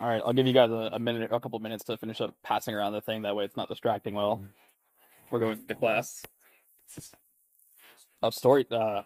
All 0.00 0.08
right, 0.08 0.22
I'll 0.24 0.32
give 0.32 0.46
you 0.46 0.54
guys 0.54 0.70
a, 0.70 0.90
a 0.94 0.98
minute, 0.98 1.30
a 1.30 1.40
couple 1.40 1.58
minutes 1.58 1.84
to 1.84 1.98
finish 1.98 2.22
up 2.22 2.34
passing 2.42 2.74
around 2.74 2.94
the 2.94 3.02
thing. 3.02 3.22
That 3.22 3.36
way, 3.36 3.44
it's 3.44 3.56
not 3.56 3.68
distracting. 3.68 4.14
Well, 4.14 4.42
we're 5.30 5.40
going 5.40 5.66
to 5.66 5.74
class. 5.74 6.22
Up 8.22 8.32
story. 8.32 8.66
Uh, 8.70 9.02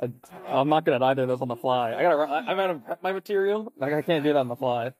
I, 0.00 0.10
I'm 0.48 0.70
not 0.70 0.86
good 0.86 0.94
at 0.94 1.02
either 1.02 1.22
of 1.22 1.28
those 1.28 1.42
on 1.42 1.48
the 1.48 1.56
fly. 1.56 1.94
I 1.94 2.00
gotta. 2.00 2.16
I'm 2.32 2.58
out 2.58 2.70
of 2.70 2.82
my 3.02 3.12
material. 3.12 3.70
Like 3.76 3.92
I 3.92 4.00
can't 4.00 4.24
do 4.24 4.32
that 4.32 4.38
on 4.38 4.48
the 4.48 4.56
fly. 4.56 4.92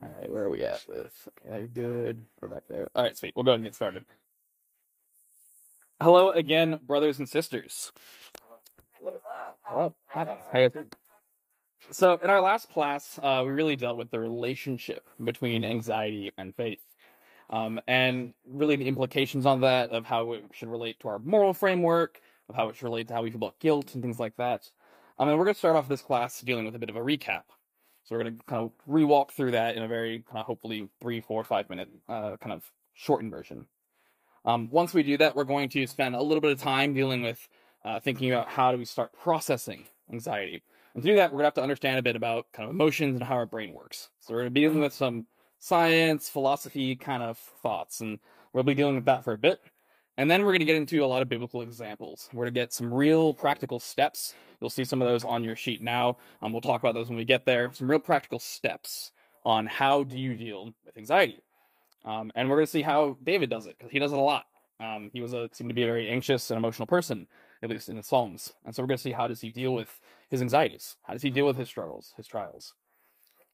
All 0.00 0.08
right, 0.18 0.30
where 0.30 0.44
are 0.44 0.50
we 0.50 0.62
at 0.62 0.84
with? 0.88 1.28
Okay, 1.46 1.66
good. 1.66 2.24
We're 2.40 2.48
back 2.48 2.64
there. 2.68 2.88
All 2.94 3.02
right, 3.02 3.16
sweet. 3.16 3.34
We'll 3.34 3.44
go 3.44 3.52
ahead 3.52 3.60
and 3.60 3.64
get 3.64 3.74
started. 3.74 4.04
Hello 6.00 6.30
again, 6.30 6.80
brothers 6.84 7.20
and 7.20 7.28
sisters. 7.28 7.92
Hello. 9.60 9.94
Hi. 10.08 10.70
So, 11.90 12.18
in 12.22 12.30
our 12.30 12.40
last 12.40 12.70
class, 12.70 13.18
uh, 13.22 13.42
we 13.44 13.52
really 13.52 13.76
dealt 13.76 13.98
with 13.98 14.10
the 14.10 14.20
relationship 14.20 15.06
between 15.22 15.64
anxiety 15.64 16.32
and 16.38 16.54
faith, 16.54 16.82
um, 17.50 17.80
and 17.86 18.34
really 18.46 18.76
the 18.76 18.86
implications 18.86 19.46
on 19.46 19.60
that 19.62 19.90
of 19.90 20.06
how 20.06 20.32
it 20.32 20.44
should 20.52 20.68
relate 20.68 21.00
to 21.00 21.08
our 21.08 21.18
moral 21.18 21.52
framework, 21.52 22.20
of 22.48 22.54
how 22.54 22.68
it 22.68 22.76
should 22.76 22.84
relate 22.84 23.08
to 23.08 23.14
how 23.14 23.22
we 23.22 23.30
feel 23.30 23.38
about 23.38 23.58
guilt 23.58 23.94
and 23.94 24.02
things 24.02 24.20
like 24.20 24.36
that. 24.36 24.70
Um, 25.18 25.28
and 25.28 25.38
we're 25.38 25.44
going 25.44 25.54
to 25.54 25.58
start 25.58 25.76
off 25.76 25.88
this 25.88 26.02
class 26.02 26.40
dealing 26.40 26.64
with 26.64 26.74
a 26.74 26.78
bit 26.78 26.90
of 26.90 26.96
a 26.96 27.00
recap. 27.00 27.42
So 28.04 28.14
we're 28.14 28.22
going 28.22 28.36
to 28.36 28.44
kind 28.44 28.62
of 28.62 28.72
re-walk 28.86 29.32
through 29.32 29.52
that 29.52 29.76
in 29.76 29.82
a 29.82 29.88
very 29.88 30.24
kind 30.28 30.38
of 30.38 30.46
hopefully 30.46 30.88
three, 31.00 31.20
four, 31.20 31.44
five 31.44 31.68
minute 31.68 31.88
uh, 32.08 32.36
kind 32.40 32.52
of 32.52 32.64
shortened 32.94 33.30
version. 33.30 33.66
Um, 34.44 34.68
once 34.70 34.92
we 34.92 35.02
do 35.02 35.16
that, 35.18 35.36
we're 35.36 35.44
going 35.44 35.68
to 35.70 35.86
spend 35.86 36.16
a 36.16 36.22
little 36.22 36.40
bit 36.40 36.50
of 36.50 36.60
time 36.60 36.94
dealing 36.94 37.22
with 37.22 37.48
uh, 37.84 38.00
thinking 38.00 38.30
about 38.30 38.48
how 38.48 38.72
do 38.72 38.78
we 38.78 38.84
start 38.84 39.12
processing 39.12 39.84
anxiety. 40.12 40.62
And 40.94 41.02
to 41.02 41.08
do 41.08 41.16
that, 41.16 41.32
we're 41.32 41.38
going 41.38 41.44
to 41.44 41.46
have 41.46 41.54
to 41.54 41.62
understand 41.62 41.98
a 41.98 42.02
bit 42.02 42.16
about 42.16 42.46
kind 42.52 42.68
of 42.68 42.74
emotions 42.74 43.16
and 43.16 43.24
how 43.24 43.34
our 43.34 43.46
brain 43.46 43.72
works. 43.72 44.10
So 44.20 44.34
we're 44.34 44.40
going 44.40 44.50
to 44.50 44.54
be 44.54 44.60
dealing 44.60 44.80
with 44.80 44.92
some 44.92 45.26
science, 45.58 46.28
philosophy 46.28 46.96
kind 46.96 47.22
of 47.22 47.38
thoughts, 47.38 48.00
and 48.00 48.18
we'll 48.52 48.64
be 48.64 48.74
dealing 48.74 48.96
with 48.96 49.06
that 49.06 49.24
for 49.24 49.32
a 49.32 49.38
bit. 49.38 49.60
And 50.18 50.30
then 50.30 50.42
we're 50.42 50.50
going 50.50 50.60
to 50.60 50.66
get 50.66 50.76
into 50.76 51.02
a 51.02 51.06
lot 51.06 51.22
of 51.22 51.28
biblical 51.28 51.62
examples. 51.62 52.28
We're 52.32 52.44
going 52.44 52.54
to 52.54 52.60
get 52.60 52.72
some 52.72 52.92
real 52.92 53.32
practical 53.32 53.80
steps. 53.80 54.34
You'll 54.60 54.70
see 54.70 54.84
some 54.84 55.00
of 55.00 55.08
those 55.08 55.24
on 55.24 55.42
your 55.42 55.56
sheet 55.56 55.82
now. 55.82 56.18
Um, 56.42 56.52
we'll 56.52 56.60
talk 56.60 56.82
about 56.82 56.94
those 56.94 57.08
when 57.08 57.16
we 57.16 57.24
get 57.24 57.46
there. 57.46 57.70
Some 57.72 57.90
real 57.90 57.98
practical 57.98 58.38
steps 58.38 59.12
on 59.44 59.66
how 59.66 60.04
do 60.04 60.18
you 60.18 60.36
deal 60.36 60.74
with 60.84 60.98
anxiety. 60.98 61.40
Um, 62.04 62.30
and 62.34 62.48
we're 62.48 62.56
going 62.56 62.66
to 62.66 62.70
see 62.72 62.82
how 62.82 63.16
David 63.22 63.48
does 63.48 63.66
it 63.66 63.76
because 63.78 63.90
he 63.90 63.98
does 63.98 64.12
it 64.12 64.18
a 64.18 64.22
lot. 64.22 64.44
Um, 64.80 65.10
he 65.12 65.20
was 65.20 65.32
a 65.32 65.48
seemed 65.52 65.70
to 65.70 65.74
be 65.74 65.84
a 65.84 65.86
very 65.86 66.08
anxious 66.08 66.50
and 66.50 66.58
emotional 66.58 66.86
person, 66.86 67.26
at 67.62 67.70
least 67.70 67.88
in 67.88 67.96
the 67.96 68.02
Psalms. 68.02 68.52
And 68.64 68.74
so 68.74 68.82
we're 68.82 68.88
going 68.88 68.98
to 68.98 69.02
see 69.02 69.12
how 69.12 69.28
does 69.28 69.40
he 69.40 69.50
deal 69.50 69.72
with 69.72 70.00
his 70.28 70.42
anxieties? 70.42 70.96
How 71.04 71.12
does 71.12 71.22
he 71.22 71.30
deal 71.30 71.46
with 71.46 71.56
his 71.56 71.68
struggles, 71.68 72.12
his 72.16 72.26
trials? 72.26 72.74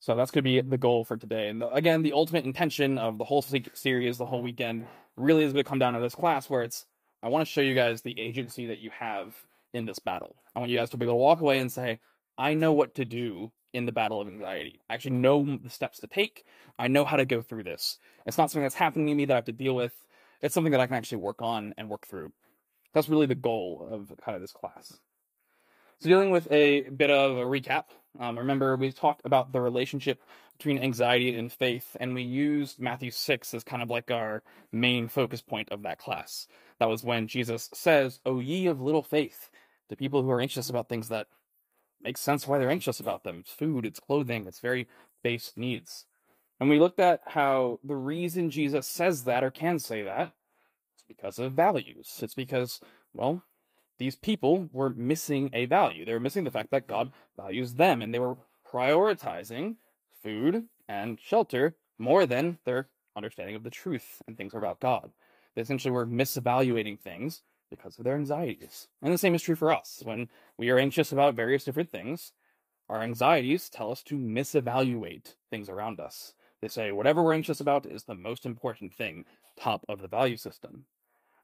So 0.00 0.14
that's 0.14 0.30
going 0.30 0.44
to 0.44 0.50
be 0.50 0.60
the 0.60 0.78
goal 0.78 1.04
for 1.04 1.16
today. 1.16 1.48
And 1.48 1.62
again, 1.72 2.02
the 2.02 2.12
ultimate 2.12 2.44
intention 2.44 2.98
of 2.98 3.18
the 3.18 3.24
whole 3.24 3.42
series, 3.42 4.18
the 4.18 4.26
whole 4.26 4.42
weekend, 4.42 4.86
really 5.16 5.42
is 5.42 5.52
going 5.52 5.64
to 5.64 5.68
come 5.68 5.80
down 5.80 5.94
to 5.94 6.00
this 6.00 6.14
class 6.14 6.48
where 6.48 6.62
it's 6.62 6.86
I 7.22 7.28
want 7.28 7.46
to 7.46 7.52
show 7.52 7.60
you 7.60 7.74
guys 7.74 8.02
the 8.02 8.18
agency 8.18 8.66
that 8.66 8.78
you 8.78 8.90
have 8.96 9.34
in 9.72 9.86
this 9.86 9.98
battle. 9.98 10.36
I 10.54 10.60
want 10.60 10.70
you 10.70 10.78
guys 10.78 10.90
to 10.90 10.96
be 10.96 11.04
able 11.04 11.14
to 11.14 11.16
walk 11.16 11.40
away 11.40 11.58
and 11.58 11.70
say, 11.70 11.98
I 12.36 12.54
know 12.54 12.72
what 12.72 12.94
to 12.94 13.04
do 13.04 13.50
in 13.72 13.86
the 13.86 13.92
battle 13.92 14.20
of 14.20 14.28
anxiety. 14.28 14.80
I 14.88 14.94
actually 14.94 15.16
know 15.16 15.58
the 15.60 15.68
steps 15.68 15.98
to 15.98 16.06
take. 16.06 16.44
I 16.78 16.86
know 16.86 17.04
how 17.04 17.16
to 17.16 17.24
go 17.24 17.42
through 17.42 17.64
this. 17.64 17.98
It's 18.24 18.38
not 18.38 18.50
something 18.50 18.62
that's 18.62 18.76
happening 18.76 19.08
to 19.08 19.14
me 19.14 19.24
that 19.24 19.32
I 19.32 19.36
have 19.36 19.44
to 19.46 19.52
deal 19.52 19.74
with. 19.74 19.92
It's 20.40 20.54
something 20.54 20.70
that 20.70 20.80
I 20.80 20.86
can 20.86 20.94
actually 20.94 21.18
work 21.18 21.42
on 21.42 21.74
and 21.76 21.88
work 21.88 22.06
through. 22.06 22.32
That's 22.94 23.08
really 23.08 23.26
the 23.26 23.34
goal 23.34 23.88
of 23.90 24.12
kind 24.24 24.34
of 24.34 24.40
this 24.40 24.52
class. 24.52 24.98
So, 26.00 26.08
dealing 26.08 26.30
with 26.30 26.50
a 26.52 26.82
bit 26.82 27.10
of 27.10 27.36
a 27.36 27.44
recap, 27.44 27.86
um, 28.20 28.38
remember 28.38 28.76
we 28.76 28.92
talked 28.92 29.22
about 29.24 29.52
the 29.52 29.60
relationship 29.60 30.22
between 30.56 30.78
anxiety 30.78 31.34
and 31.36 31.52
faith, 31.52 31.96
and 32.00 32.14
we 32.14 32.22
used 32.22 32.80
Matthew 32.80 33.10
6 33.10 33.54
as 33.54 33.64
kind 33.64 33.82
of 33.82 33.90
like 33.90 34.10
our 34.10 34.42
main 34.72 35.08
focus 35.08 35.42
point 35.42 35.70
of 35.70 35.82
that 35.82 35.98
class. 35.98 36.46
That 36.78 36.88
was 36.88 37.04
when 37.04 37.26
Jesus 37.26 37.68
says, 37.74 38.20
O 38.24 38.40
ye 38.40 38.66
of 38.66 38.80
little 38.80 39.02
faith, 39.02 39.50
to 39.88 39.96
people 39.96 40.22
who 40.22 40.30
are 40.30 40.40
anxious 40.40 40.70
about 40.70 40.88
things 40.88 41.08
that 41.08 41.26
make 42.00 42.16
sense 42.16 42.46
why 42.46 42.58
they're 42.58 42.70
anxious 42.70 43.00
about 43.00 43.24
them. 43.24 43.38
It's 43.40 43.52
food, 43.52 43.84
it's 43.84 44.00
clothing, 44.00 44.46
it's 44.46 44.60
very 44.60 44.86
base 45.22 45.52
needs. 45.56 46.06
And 46.60 46.68
we 46.68 46.78
looked 46.78 47.00
at 47.00 47.22
how 47.26 47.78
the 47.84 47.96
reason 47.96 48.50
Jesus 48.50 48.86
says 48.86 49.24
that 49.24 49.44
or 49.44 49.50
can 49.50 49.78
say 49.78 50.02
that 50.02 50.32
because 51.08 51.38
of 51.38 51.52
values. 51.52 52.20
It's 52.22 52.34
because, 52.34 52.80
well, 53.12 53.42
these 53.98 54.16
people 54.16 54.68
were 54.72 54.90
missing 54.90 55.50
a 55.52 55.66
value. 55.66 56.04
They 56.04 56.12
were 56.12 56.20
missing 56.20 56.44
the 56.44 56.50
fact 56.50 56.70
that 56.70 56.86
God 56.86 57.12
values 57.36 57.74
them, 57.74 58.00
and 58.02 58.14
they 58.14 58.18
were 58.18 58.36
prioritizing 58.70 59.76
food 60.22 60.64
and 60.88 61.18
shelter 61.20 61.76
more 61.98 62.26
than 62.26 62.58
their 62.64 62.88
understanding 63.16 63.56
of 63.56 63.64
the 63.64 63.70
truth 63.70 64.22
and 64.26 64.36
things 64.36 64.54
about 64.54 64.80
God. 64.80 65.10
They 65.54 65.62
essentially 65.62 65.90
were 65.90 66.06
misevaluating 66.06 67.00
things 67.00 67.42
because 67.70 67.98
of 67.98 68.04
their 68.04 68.14
anxieties. 68.14 68.88
And 69.02 69.12
the 69.12 69.18
same 69.18 69.34
is 69.34 69.42
true 69.42 69.56
for 69.56 69.72
us. 69.72 70.00
When 70.04 70.28
we 70.56 70.70
are 70.70 70.78
anxious 70.78 71.12
about 71.12 71.34
various 71.34 71.64
different 71.64 71.90
things, 71.90 72.32
our 72.88 73.02
anxieties 73.02 73.68
tell 73.68 73.90
us 73.90 74.02
to 74.04 74.14
misevaluate 74.14 75.34
things 75.50 75.68
around 75.68 76.00
us. 76.00 76.34
They 76.62 76.68
say 76.68 76.92
whatever 76.92 77.22
we're 77.22 77.34
anxious 77.34 77.60
about 77.60 77.86
is 77.86 78.04
the 78.04 78.14
most 78.14 78.46
important 78.46 78.94
thing, 78.94 79.24
top 79.58 79.84
of 79.88 80.00
the 80.00 80.08
value 80.08 80.36
system. 80.36 80.84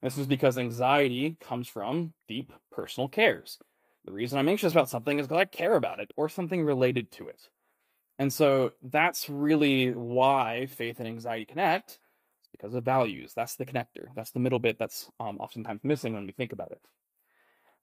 This 0.04 0.18
is 0.18 0.26
because 0.26 0.58
anxiety 0.58 1.38
comes 1.40 1.66
from 1.66 2.12
deep 2.28 2.52
personal 2.70 3.08
cares. 3.08 3.58
The 4.04 4.12
reason 4.12 4.38
I'm 4.38 4.50
anxious 4.50 4.72
about 4.72 4.90
something 4.90 5.18
is 5.18 5.26
because 5.26 5.40
I 5.40 5.46
care 5.46 5.76
about 5.76 5.98
it 5.98 6.10
or 6.14 6.28
something 6.28 6.62
related 6.62 7.10
to 7.12 7.28
it. 7.28 7.48
And 8.18 8.30
so 8.30 8.72
that's 8.82 9.30
really 9.30 9.92
why 9.92 10.66
faith 10.66 10.98
and 10.98 11.08
anxiety 11.08 11.46
connect, 11.46 12.00
it's 12.38 12.48
because 12.52 12.74
of 12.74 12.84
values. 12.84 13.32
That's 13.34 13.56
the 13.56 13.64
connector. 13.64 14.08
That's 14.14 14.30
the 14.30 14.40
middle 14.40 14.58
bit 14.58 14.78
that's 14.78 15.10
um, 15.20 15.38
oftentimes 15.38 15.80
missing 15.82 16.12
when 16.12 16.26
we 16.26 16.32
think 16.32 16.52
about 16.52 16.72
it. 16.72 16.82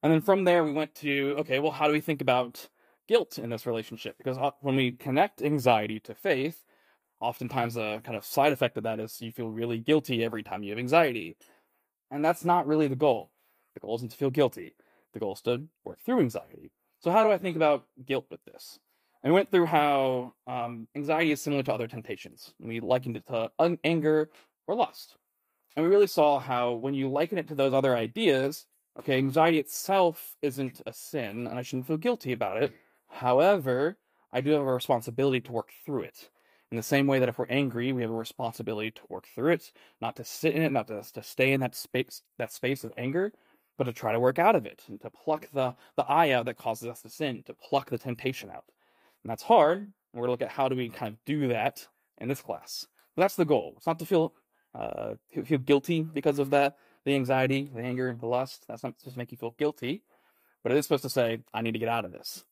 And 0.04 0.14
then 0.14 0.22
from 0.22 0.44
there, 0.44 0.64
we 0.64 0.74
went 0.74 0.94
to 0.98 1.38
okay, 1.40 1.58
well, 1.58 1.72
how 1.72 1.88
do 1.88 1.94
we 1.94 2.02
think 2.02 2.22
about 2.22 2.70
guilt 3.08 3.40
in 3.40 3.50
this 3.50 3.66
relationship? 3.66 4.16
Because 4.20 4.38
uh, 4.38 4.52
when 4.62 4.76
we 4.76 4.92
connect 4.92 5.42
anxiety 5.42 6.00
to 6.02 6.14
faith, 6.14 6.64
oftentimes 7.20 7.78
a 7.78 8.00
kind 8.04 8.16
of 8.16 8.26
side 8.26 8.54
effect 8.54 8.78
of 8.78 8.84
that 8.84 9.00
is 9.00 9.20
you 9.22 9.32
feel 9.32 9.50
really 9.50 9.80
guilty 9.80 10.24
every 10.24 10.44
time 10.44 10.62
you 10.62 10.70
have 10.70 10.80
anxiety. 10.80 11.36
And 12.12 12.24
that's 12.24 12.46
not 12.46 12.68
really 12.68 12.88
the 12.88 12.96
goal. 12.96 13.32
The 13.74 13.80
goal 13.80 13.96
isn't 13.96 14.12
to 14.12 14.18
feel 14.18 14.30
guilty. 14.30 14.76
The 15.14 15.20
goal 15.20 15.34
is 15.34 15.42
to 15.42 15.64
work 15.84 16.00
through 16.06 16.20
anxiety. 16.20 16.72
So, 17.00 17.10
how 17.10 17.24
do 17.24 17.32
I 17.32 17.38
think 17.38 17.56
about 17.56 17.86
guilt 18.06 18.28
with 18.30 18.44
this? 18.46 18.80
And 19.24 19.34
we 19.34 19.36
went 19.36 19.50
through 19.50 19.68
how 19.68 20.34
um, 20.48 20.88
anxiety 20.96 21.32
is 21.32 21.42
similar 21.42 21.64
to 21.64 21.74
other 21.74 21.88
temptations. 21.88 22.54
We 22.60 22.80
likened 22.80 23.18
it 23.18 23.28
to 23.28 23.52
un- 23.60 23.80
anger 23.84 24.30
or 24.68 24.76
lust. 24.76 25.16
And 25.76 25.86
we 25.86 25.92
really 25.92 26.08
saw 26.08 26.40
how 26.40 26.74
when 26.74 26.94
you 26.94 27.10
liken 27.10 27.38
it 27.38 27.48
to 27.48 27.56
those 27.56 27.74
other 27.74 27.96
ideas, 27.96 28.66
okay, 29.00 29.18
anxiety 29.18 29.60
itself 29.60 30.36
isn't 30.42 30.82
a 30.86 30.94
sin, 30.94 31.48
and 31.48 31.58
I 31.58 31.62
shouldn't 31.62 31.88
feel 31.88 31.98
guilty 31.98 32.34
about 32.34 32.62
it. 32.62 32.74
However, 33.08 33.98
I 34.34 34.42
do 34.42 34.52
have 34.52 34.62
a 34.62 34.74
responsibility 34.74 35.42
to 35.42 35.52
work 35.52 35.72
through 35.86 36.04
it. 36.04 36.30
In 36.72 36.78
the 36.78 36.84
same 36.84 37.06
way 37.06 37.20
that 37.20 37.28
if 37.28 37.38
we're 37.38 37.48
angry, 37.48 37.92
we 37.92 38.02
have 38.02 38.12
a 38.12 38.16
responsibility 38.16 38.92
to 38.92 39.02
work 39.10 39.28
through 39.36 39.52
it, 39.52 39.74
not 40.00 40.16
to 40.16 40.24
sit 40.24 40.56
in 40.56 40.62
it, 40.62 40.72
not 40.72 40.88
to, 40.88 41.04
to 41.14 41.22
stay 41.22 41.52
in 41.52 41.60
that 41.60 41.76
space 41.76 42.22
that 42.38 42.54
space 42.54 42.86
of 42.86 42.94
anger, 42.98 43.34
but 43.78 43.84
to 43.86 43.94
try 43.94 44.14
to 44.14 44.20
work 44.20 44.40
out 44.40 44.56
of 44.56 44.66
it 44.66 44.84
and 44.88 45.02
to 45.02 45.10
pluck 45.10 45.50
the, 45.54 45.76
the 45.98 46.06
eye 46.10 46.32
out 46.32 46.46
that 46.46 46.58
causes 46.58 46.88
us 46.88 47.02
to 47.02 47.10
sin, 47.10 47.44
to 47.46 47.54
pluck 47.54 47.90
the 47.90 47.98
temptation 47.98 48.50
out. 48.50 48.64
And 49.24 49.30
that's 49.30 49.44
hard. 49.44 49.92
We're 50.14 50.22
gonna 50.22 50.32
look 50.32 50.42
at 50.42 50.50
how 50.50 50.70
do 50.70 50.76
we 50.76 50.88
kind 50.90 51.14
of 51.14 51.26
do 51.26 51.50
that 51.50 51.86
in 52.20 52.30
this 52.30 52.42
class. 52.42 52.88
But 53.16 53.24
that's 53.24 53.36
the 53.36 53.46
goal. 53.46 53.74
It's 53.76 53.88
not 53.88 54.00
to 54.00 54.06
feel 54.06 54.34
uh, 54.74 55.16
feel 55.44 55.58
guilty 55.58 56.02
because 56.02 56.40
of 56.40 56.52
that, 56.52 56.78
the 57.04 57.16
anxiety, 57.16 57.70
the 57.74 57.82
anger, 57.82 58.16
the 58.18 58.28
lust. 58.28 58.64
That's 58.70 58.84
not 58.84 58.98
supposed 58.98 59.16
to 59.16 59.20
make 59.20 59.32
you 59.32 59.38
feel 59.38 59.56
guilty, 59.58 60.04
but 60.64 60.72
it 60.72 60.78
is 60.78 60.86
supposed 60.86 61.04
to 61.04 61.10
say, 61.10 61.40
I 61.54 61.62
need 61.62 61.74
to 61.74 61.80
get 61.80 61.90
out 61.90 62.06
of 62.06 62.14
this. 62.14 62.46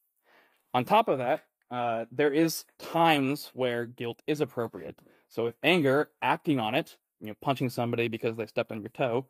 On 0.73 0.83
top 0.83 1.07
of 1.07 1.19
that, 1.19 1.45
uh, 1.71 2.05
there 2.11 2.31
is 2.31 2.65
times 2.79 3.51
where 3.53 3.85
guilt 3.85 4.21
is 4.27 4.41
appropriate. 4.41 4.97
So 5.27 5.47
if 5.47 5.55
anger, 5.63 6.09
acting 6.21 6.59
on 6.59 6.75
it, 6.75 6.97
you 7.21 7.27
know, 7.27 7.35
punching 7.41 7.69
somebody 7.69 8.07
because 8.07 8.35
they 8.35 8.45
stepped 8.47 8.71
on 8.71 8.81
your 8.81 8.89
toe, 8.89 9.27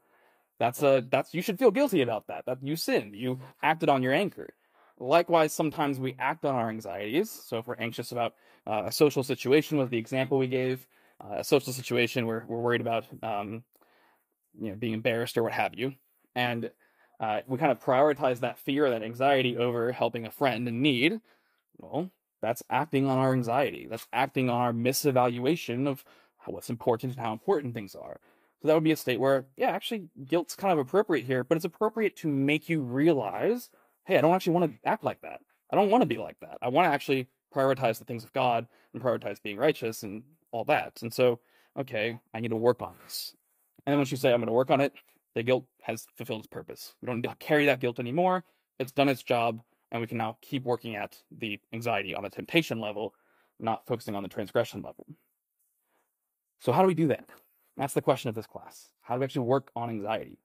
that's 0.60 0.84
a 0.84 1.06
that's 1.10 1.34
you 1.34 1.42
should 1.42 1.60
feel 1.60 1.72
guilty 1.72 2.02
about 2.02 2.28
that. 2.28 2.46
That 2.46 2.60
you 2.62 2.76
sinned. 2.76 3.16
You 3.16 3.40
acted 3.64 3.90
on 3.90 4.04
your 4.04 4.14
anger. 4.14 4.50
Likewise, 5.00 5.54
sometimes 5.54 6.00
we 6.00 6.16
act 6.20 6.44
on 6.44 6.56
our 6.56 6.70
anxieties. 6.70 7.32
So 7.32 7.58
if 7.58 7.68
we're 7.68 7.76
anxious 7.76 8.12
about 8.12 8.34
uh, 8.68 8.84
a 8.88 8.92
social 8.92 9.24
situation, 9.24 9.78
was 9.78 9.90
the 9.90 9.98
example 9.98 10.38
we 10.38 10.48
gave, 10.48 10.86
uh, 11.24 11.38
a 11.38 11.44
social 11.44 11.72
situation 11.72 12.28
where 12.28 12.46
we're 12.48 12.60
worried 12.60 12.82
about, 12.82 13.06
um, 13.24 13.64
you 14.60 14.70
know, 14.70 14.76
being 14.76 14.94
embarrassed 14.94 15.38
or 15.38 15.44
what 15.44 15.54
have 15.54 15.74
you, 15.74 15.94
and 16.36 16.70
uh, 17.22 17.40
we 17.48 17.58
kind 17.58 17.72
of 17.72 17.80
prioritize 17.80 18.42
that 18.42 18.60
fear, 18.60 18.90
that 18.90 19.04
anxiety 19.04 19.58
over 19.58 19.92
helping 19.94 20.26
a 20.26 20.32
friend 20.32 20.68
in 20.68 20.82
need. 20.82 21.22
Well, 21.78 22.12
that's 22.42 22.64
acting 22.70 23.08
on 23.08 23.18
our 23.18 23.34
anxiety. 23.34 23.88
That's 23.90 24.08
acting 24.14 24.50
on 24.50 24.62
our 24.62 24.74
misevaluation 24.74 25.88
of 25.88 26.04
what's 26.46 26.70
important 26.70 27.14
and 27.14 27.22
how 27.22 27.34
important 27.34 27.74
things 27.74 27.96
are. 27.96 28.20
So 28.62 28.68
that 28.68 28.74
would 28.74 28.84
be 28.84 28.92
a 28.92 28.98
state 28.98 29.20
where, 29.20 29.46
yeah, 29.56 29.70
actually, 29.70 30.10
guilt's 30.26 30.56
kind 30.56 30.74
of 30.74 30.80
appropriate 30.80 31.26
here, 31.26 31.44
but 31.44 31.56
it's 31.56 31.66
appropriate 31.66 32.16
to 32.18 32.28
make 32.28 32.70
you 32.70 32.82
realize 32.82 33.70
hey, 34.06 34.18
I 34.18 34.22
don't 34.22 34.34
actually 34.34 34.54
want 34.54 34.72
to 34.72 34.90
act 34.90 35.04
like 35.04 35.22
that. 35.22 35.40
I 35.72 35.76
don't 35.76 35.92
want 35.92 36.02
to 36.02 36.08
be 36.08 36.18
like 36.18 36.40
that. 36.40 36.58
I 36.64 36.70
want 36.70 36.88
to 36.88 36.92
actually 36.92 37.28
prioritize 37.56 38.00
the 38.00 38.06
things 38.06 38.24
of 38.24 38.34
God 38.34 38.66
and 38.92 39.04
prioritize 39.04 39.40
being 39.40 39.58
righteous 39.58 40.02
and 40.02 40.24
all 40.52 40.64
that. 40.66 41.04
And 41.04 41.14
so, 41.14 41.40
okay, 41.78 42.20
I 42.34 42.40
need 42.40 42.50
to 42.50 42.56
work 42.56 42.82
on 42.82 42.96
this. 43.04 43.36
And 43.86 43.94
then 43.94 44.00
once 44.00 44.10
you 44.10 44.18
say, 44.18 44.34
I'm 44.34 44.40
going 44.40 44.48
to 44.48 44.54
work 44.54 44.72
on 44.72 44.82
it, 44.82 44.94
the 45.36 45.44
guilt 45.44 45.66
has 45.84 46.08
fulfilled 46.18 46.40
its 46.40 46.48
purpose. 46.48 46.96
We 47.02 47.06
don't 47.06 47.40
carry 47.40 47.68
that 47.68 47.82
guilt 47.82 48.00
anymore. 48.00 48.44
It's 48.80 48.92
done 48.92 49.10
its 49.10 49.22
job, 49.22 49.62
and 49.92 50.02
we 50.02 50.08
can 50.08 50.18
now 50.18 50.38
keep 50.42 50.64
working 50.64 50.96
at 50.96 51.18
the 51.32 51.60
anxiety 51.74 52.14
on 52.14 52.24
the 52.24 52.30
temptation 52.30 52.80
level, 52.80 53.14
not 53.60 53.86
focusing 53.86 54.16
on 54.16 54.24
the 54.24 54.30
transgression 54.30 54.82
level. 54.82 55.06
So, 56.60 56.72
how 56.72 56.82
do 56.82 56.88
we 56.88 56.94
do 56.94 57.08
that? 57.08 57.26
That's 57.78 57.94
the 57.94 58.02
question 58.02 58.30
of 58.30 58.36
this 58.36 58.48
class. 58.48 58.90
How 59.02 59.16
do 59.16 59.20
we 59.20 59.24
actually 59.24 59.46
work 59.46 59.72
on 59.76 59.90
anxiety? 59.90 60.38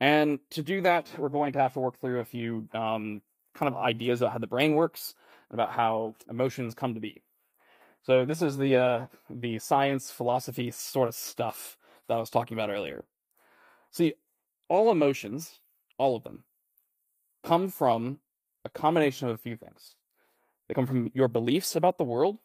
And 0.00 0.40
to 0.50 0.62
do 0.62 0.80
that, 0.80 1.10
we're 1.18 1.28
going 1.28 1.52
to 1.52 1.60
have 1.60 1.74
to 1.74 1.80
work 1.80 2.00
through 2.00 2.20
a 2.20 2.24
few 2.24 2.68
um, 2.72 3.22
kind 3.54 3.72
of 3.72 3.76
ideas 3.80 4.22
about 4.22 4.32
how 4.32 4.38
the 4.38 4.46
brain 4.46 4.74
works, 4.74 5.14
about 5.50 5.70
how 5.70 6.14
emotions 6.28 6.74
come 6.74 6.94
to 6.94 7.00
be. 7.00 7.22
So 8.02 8.24
this 8.24 8.40
is 8.40 8.56
the 8.56 8.76
uh, 8.76 9.06
the 9.28 9.58
science 9.58 10.10
philosophy 10.10 10.70
sort 10.70 11.08
of 11.08 11.14
stuff 11.14 11.76
that 12.08 12.14
I 12.14 12.20
was 12.20 12.30
talking 12.30 12.56
about 12.56 12.70
earlier. 12.70 13.04
See, 13.90 14.14
all 14.68 14.90
emotions, 14.90 15.60
all 15.98 16.16
of 16.16 16.24
them, 16.24 16.44
come 17.44 17.68
from 17.68 18.20
a 18.64 18.68
combination 18.68 19.28
of 19.28 19.34
a 19.34 19.38
few 19.38 19.56
things. 19.56 19.94
They 20.68 20.74
come 20.74 20.86
from 20.86 21.10
your 21.14 21.28
beliefs 21.28 21.74
about 21.76 21.98
the 21.98 22.04
world, 22.04 22.38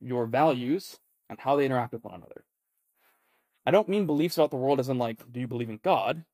your 0.00 0.26
values, 0.26 1.00
and 1.28 1.38
how 1.38 1.56
they 1.56 1.66
interact 1.66 1.92
with 1.92 2.04
one 2.04 2.14
another. 2.14 2.44
I 3.66 3.70
don't 3.70 3.88
mean 3.88 4.06
beliefs 4.06 4.38
about 4.38 4.50
the 4.50 4.56
world 4.56 4.80
as 4.80 4.88
in 4.88 4.98
like, 4.98 5.20
do 5.30 5.40
you 5.40 5.48
believe 5.48 5.68
in 5.68 5.80
God? 5.82 6.24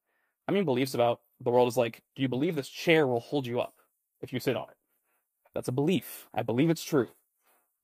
I 0.47 0.53
mean 0.53 0.65
beliefs 0.65 0.95
about 0.95 1.21
the 1.41 1.51
world 1.51 1.69
as 1.69 1.77
like, 1.77 2.03
do 2.15 2.23
you 2.23 2.29
believe 2.29 2.55
this 2.55 2.69
chair 2.69 3.07
will 3.07 3.21
hold 3.21 3.47
you 3.47 3.61
up 3.61 3.75
if 4.21 4.33
you 4.33 4.39
sit 4.39 4.57
on 4.57 4.69
it? 4.69 4.77
That's 5.55 5.69
a 5.69 5.73
belief. 5.73 6.29
I 6.35 6.43
believe 6.43 6.71
it's 6.71 6.85
true. 6.85 7.09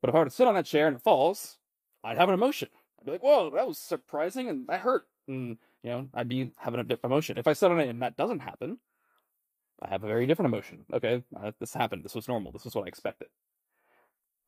But 0.00 0.08
if 0.08 0.14
I 0.14 0.18
were 0.18 0.24
to 0.26 0.30
sit 0.30 0.46
on 0.46 0.54
that 0.54 0.66
chair 0.66 0.86
and 0.86 0.96
it 0.96 1.02
falls, 1.02 1.58
I'd 2.04 2.18
have 2.18 2.28
an 2.28 2.34
emotion. 2.34 2.68
I'd 2.98 3.06
be 3.06 3.12
like, 3.12 3.22
whoa, 3.22 3.50
that 3.50 3.66
was 3.66 3.78
surprising 3.78 4.48
and 4.48 4.66
that 4.68 4.80
hurt. 4.80 5.06
And, 5.28 5.58
you 5.82 5.90
know, 5.90 6.08
I'd 6.14 6.28
be 6.28 6.52
having 6.58 6.80
a 6.80 6.84
different 6.84 7.12
emotion. 7.12 7.38
If 7.38 7.46
I 7.46 7.52
sit 7.52 7.70
on 7.70 7.80
it 7.80 7.88
and 7.88 8.02
that 8.02 8.16
doesn't 8.16 8.40
happen, 8.40 8.78
I 9.82 9.88
have 9.88 10.04
a 10.04 10.08
very 10.08 10.26
different 10.26 10.52
emotion. 10.52 10.84
Okay, 10.92 11.22
uh, 11.36 11.52
this 11.58 11.74
happened. 11.74 12.04
This 12.04 12.14
was 12.14 12.28
normal. 12.28 12.52
This 12.52 12.64
was 12.64 12.74
what 12.74 12.84
I 12.84 12.88
expected. 12.88 13.28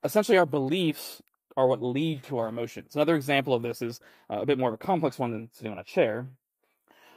Essentially, 0.05 0.39
our 0.39 0.47
beliefs 0.47 1.23
are 1.57 1.67
what 1.67 1.83
lead 1.83 2.23
to 2.25 2.39
our 2.39 2.49
emotions. 2.49 2.95
Another 2.95 3.17
example 3.17 3.55
of 3.55 3.63
this 3.63 3.83
is 3.83 4.01
uh, 4.31 4.41
a 4.41 4.47
bit 4.47 4.59
more 4.59 4.69
of 4.69 4.75
a 4.75 4.79
complex 4.79 5.19
one 5.19 5.31
than 5.31 5.51
sitting 5.53 5.73
on 5.73 5.79
a 5.79 5.85
chair. 5.85 6.27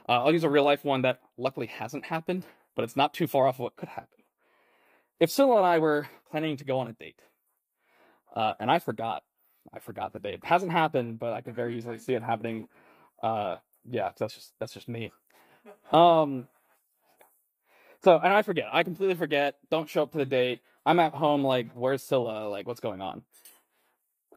Uh, 0.08 0.24
I'll 0.24 0.32
use 0.32 0.44
a 0.44 0.50
real 0.50 0.64
life 0.64 0.84
one 0.84 1.02
that 1.02 1.20
luckily 1.36 1.66
hasn't 1.66 2.06
happened, 2.06 2.44
but 2.74 2.84
it's 2.84 2.96
not 2.96 3.12
too 3.12 3.26
far 3.26 3.46
off 3.46 3.56
of 3.56 3.60
what 3.60 3.76
could 3.76 3.88
happen. 3.88 4.22
If 5.18 5.30
Scylla 5.30 5.56
and 5.56 5.66
I 5.66 5.78
were 5.78 6.08
planning 6.30 6.56
to 6.58 6.64
go 6.64 6.78
on 6.78 6.88
a 6.88 6.92
date, 6.92 7.20
uh, 8.34 8.52
and 8.60 8.70
I 8.70 8.78
forgot, 8.78 9.22
I 9.72 9.78
forgot 9.78 10.12
the 10.12 10.20
date. 10.20 10.34
It 10.34 10.44
hasn't 10.44 10.72
happened, 10.72 11.18
but 11.18 11.32
I 11.32 11.40
could 11.40 11.56
very 11.56 11.76
easily 11.76 11.98
see 11.98 12.14
it 12.14 12.22
happening. 12.22 12.68
Uh, 13.22 13.56
yeah, 13.88 14.10
that's 14.18 14.34
just 14.34 14.52
that's 14.60 14.74
just 14.74 14.88
me. 14.88 15.12
Um, 15.90 16.46
so, 18.06 18.20
and 18.22 18.32
I 18.32 18.42
forget. 18.42 18.68
I 18.70 18.84
completely 18.84 19.16
forget. 19.16 19.56
Don't 19.68 19.88
show 19.88 20.04
up 20.04 20.12
to 20.12 20.18
the 20.18 20.24
date. 20.24 20.60
I'm 20.86 21.00
at 21.00 21.12
home, 21.12 21.42
like, 21.42 21.72
where's 21.72 22.04
Scylla? 22.04 22.48
Like, 22.48 22.64
what's 22.64 22.78
going 22.78 23.00
on? 23.00 23.22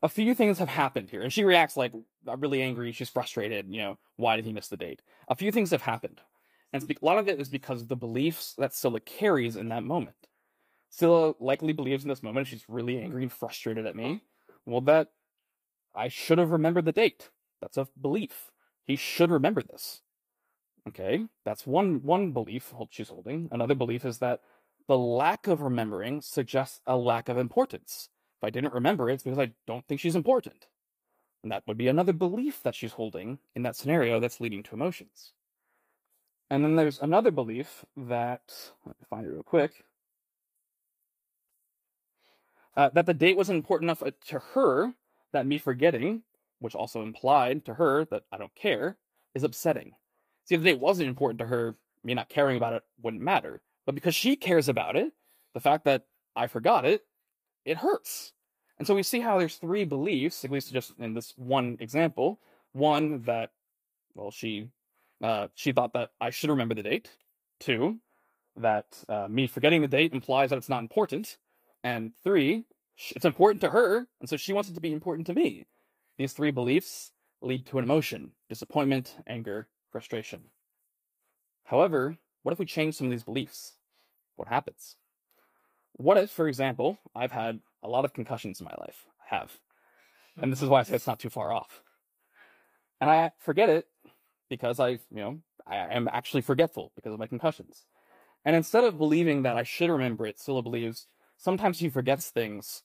A 0.02 0.10
few 0.10 0.34
things 0.34 0.58
have 0.58 0.70
happened 0.70 1.12
here, 1.12 1.22
and 1.22 1.32
she 1.32 1.44
reacts 1.44 1.78
like 1.78 1.94
uh, 2.28 2.36
really 2.38 2.64
angry. 2.64 2.92
She's 2.92 3.10
frustrated. 3.10 3.68
You 3.70 3.82
know, 3.82 4.00
why 4.16 4.38
did 4.38 4.46
he 4.46 4.54
miss 4.54 4.70
the 4.70 4.76
date? 4.76 5.04
A 5.28 5.36
few 5.36 5.52
things 5.52 5.70
have 5.70 5.84
happened, 5.84 6.20
and 6.74 6.82
a 6.82 7.06
lot 7.06 7.20
of 7.20 7.28
it 7.28 7.40
is 7.40 7.48
because 7.48 7.84
of 7.84 7.90
the 7.90 7.96
beliefs 7.96 8.56
that 8.58 8.74
Scylla 8.74 9.02
carries 9.02 9.56
in 9.56 9.70
that 9.70 9.84
moment. 9.84 10.16
Scylla 10.90 11.36
likely 11.40 11.72
believes 11.72 12.02
in 12.02 12.10
this 12.10 12.24
moment 12.24 12.48
she's 12.48 12.66
really 12.68 12.98
angry 13.00 13.22
and 13.22 13.32
frustrated 13.32 13.86
at 13.86 13.96
me. 13.96 14.24
Well, 14.66 14.82
that 14.82 15.10
I 15.94 16.08
should 16.08 16.40
have 16.40 16.50
remembered 16.50 16.86
the 16.86 16.92
date. 16.92 17.30
That's 17.62 17.78
a 17.78 17.88
belief. 18.02 18.50
He 18.84 18.96
should 18.96 19.30
remember 19.30 19.62
this. 19.62 20.02
Okay, 20.88 21.26
that's 21.46 21.68
one 21.68 22.02
one 22.04 22.32
belief 22.32 22.74
she's 22.90 23.10
holding. 23.10 23.50
Another 23.52 23.76
belief 23.76 24.06
is 24.06 24.18
that 24.20 24.42
the 24.88 24.98
lack 24.98 25.48
of 25.48 25.62
remembering 25.62 26.22
suggests 26.22 26.82
a 26.88 26.98
lack 26.98 27.30
of 27.30 27.38
importance. 27.38 28.10
If 28.42 28.48
I 28.48 28.50
didn't 28.50 28.74
remember 28.74 29.10
it, 29.10 29.16
it's 29.16 29.24
because 29.24 29.38
I 29.40 29.52
don't 29.68 29.86
think 29.88 30.00
she's 30.00 30.16
important. 30.16 30.68
And 31.44 31.52
that 31.52 31.64
would 31.68 31.78
be 31.78 31.88
another 31.88 32.14
belief 32.14 32.64
that 32.64 32.76
she's 32.76 32.94
holding 32.94 33.40
in 33.56 33.64
that 33.64 33.76
scenario 33.76 34.20
that's 34.20 34.42
leading 34.42 34.64
to 34.64 34.76
emotions. 34.76 35.34
And 36.50 36.64
then 36.64 36.76
there's 36.76 37.00
another 37.00 37.32
belief 37.32 37.86
that, 37.96 38.42
let 38.86 39.00
me 39.00 39.06
find 39.10 39.26
it 39.26 39.30
real 39.30 39.44
quick, 39.44 39.84
uh, 42.76 42.90
that 42.90 43.06
the 43.06 43.14
date 43.14 43.38
wasn't 43.38 43.58
important 43.58 43.88
enough 43.88 44.02
uh, 44.02 44.12
to 44.28 44.40
her 44.54 44.94
that 45.32 45.46
me 45.46 45.60
forgetting, 45.60 46.24
which 46.60 46.76
also 46.76 47.04
implied 47.04 47.66
to 47.66 47.76
her 47.76 48.06
that 48.06 48.24
I 48.32 48.38
don't 48.38 48.56
care, 48.56 48.98
is 49.36 49.44
upsetting. 49.44 49.94
See, 50.50 50.56
if 50.56 50.62
the 50.62 50.72
date 50.72 50.80
wasn't 50.80 51.10
important 51.10 51.38
to 51.40 51.46
her, 51.46 51.76
me 52.04 52.16
not 52.16 52.28
caring 52.28 52.58
about 52.58 52.74
it 52.74 52.82
wouldn't 53.04 53.22
matter. 53.22 53.62
But 53.86 53.94
because 53.94 54.16
she 54.16 54.36
cares 54.36 54.68
about 54.68 54.96
it, 54.96 55.14
the 55.54 55.60
fact 55.60 55.86
that 55.86 56.06
I 56.36 56.48
forgot 56.48 56.86
it, 56.86 57.06
it 57.66 57.78
hurts. 57.78 58.34
And 58.80 58.88
so 58.88 58.96
we 58.96 59.04
see 59.04 59.20
how 59.20 59.38
there's 59.38 59.58
three 59.58 59.86
beliefs, 59.86 60.44
at 60.44 60.50
least 60.50 60.74
just 60.74 60.94
in 60.98 61.14
this 61.14 61.36
one 61.38 61.78
example. 61.80 62.40
One 62.72 63.22
that, 63.24 63.52
well, 64.16 64.32
she 64.32 64.70
uh, 65.22 65.50
she 65.54 65.72
thought 65.72 65.94
that 65.94 66.12
I 66.20 66.32
should 66.32 66.50
remember 66.50 66.74
the 66.74 66.82
date. 66.82 67.12
Two, 67.60 68.00
that 68.56 69.04
uh, 69.08 69.28
me 69.30 69.46
forgetting 69.46 69.82
the 69.82 69.88
date 69.88 70.14
implies 70.14 70.50
that 70.50 70.58
it's 70.58 70.70
not 70.70 70.82
important. 70.82 71.38
And 71.84 72.12
three, 72.24 72.66
it's 73.16 73.26
important 73.26 73.62
to 73.62 73.70
her, 73.70 74.08
and 74.20 74.28
so 74.28 74.36
she 74.36 74.54
wants 74.54 74.70
it 74.70 74.74
to 74.74 74.82
be 74.82 74.94
important 74.94 75.28
to 75.28 75.34
me. 75.36 75.66
These 76.18 76.34
three 76.34 76.52
beliefs 76.52 77.12
lead 77.42 77.68
to 77.68 77.78
an 77.78 77.84
emotion 77.84 78.32
disappointment, 78.50 79.16
anger, 79.28 79.68
frustration. 79.92 80.42
However, 81.66 82.18
what 82.44 82.54
if 82.54 82.60
we 82.60 82.66
change 82.66 82.96
some 82.96 83.08
of 83.08 83.12
these 83.12 83.24
beliefs? 83.24 83.74
What 84.36 84.48
happens? 84.48 84.96
What 85.94 86.18
if, 86.18 86.32
for 86.32 86.48
example, 86.48 86.98
I've 87.16 87.32
had 87.32 87.60
a 87.84 87.90
lot 87.90 88.06
of 88.06 88.14
concussions 88.14 88.60
in 88.60 88.66
my 88.66 88.76
life? 88.80 89.06
I 89.30 89.36
have. 89.36 89.52
And 90.42 90.52
this 90.52 90.62
is 90.62 90.70
why 90.70 90.80
I 90.80 90.84
say 90.84 90.96
it's 90.96 91.08
not 91.08 91.20
too 91.20 91.30
far 91.30 91.52
off. 91.52 91.82
And 93.02 93.10
I 93.10 93.32
forget 93.40 93.70
it 93.70 93.88
because 94.50 94.80
I, 94.80 94.90
you 94.90 95.00
know, 95.12 95.40
I 95.68 95.76
am 95.76 96.10
actually 96.12 96.42
forgetful 96.42 96.92
because 96.96 97.14
of 97.14 97.20
my 97.20 97.28
concussions. 97.28 97.86
And 98.46 98.56
instead 98.56 98.84
of 98.84 98.98
believing 98.98 99.44
that 99.44 99.58
I 99.58 99.64
should 99.64 99.90
remember 99.90 100.26
it, 100.26 100.40
Scylla 100.40 100.64
believes 100.64 101.08
sometimes 101.38 101.80
he 101.80 101.90
forgets 101.90 102.30
things 102.30 102.84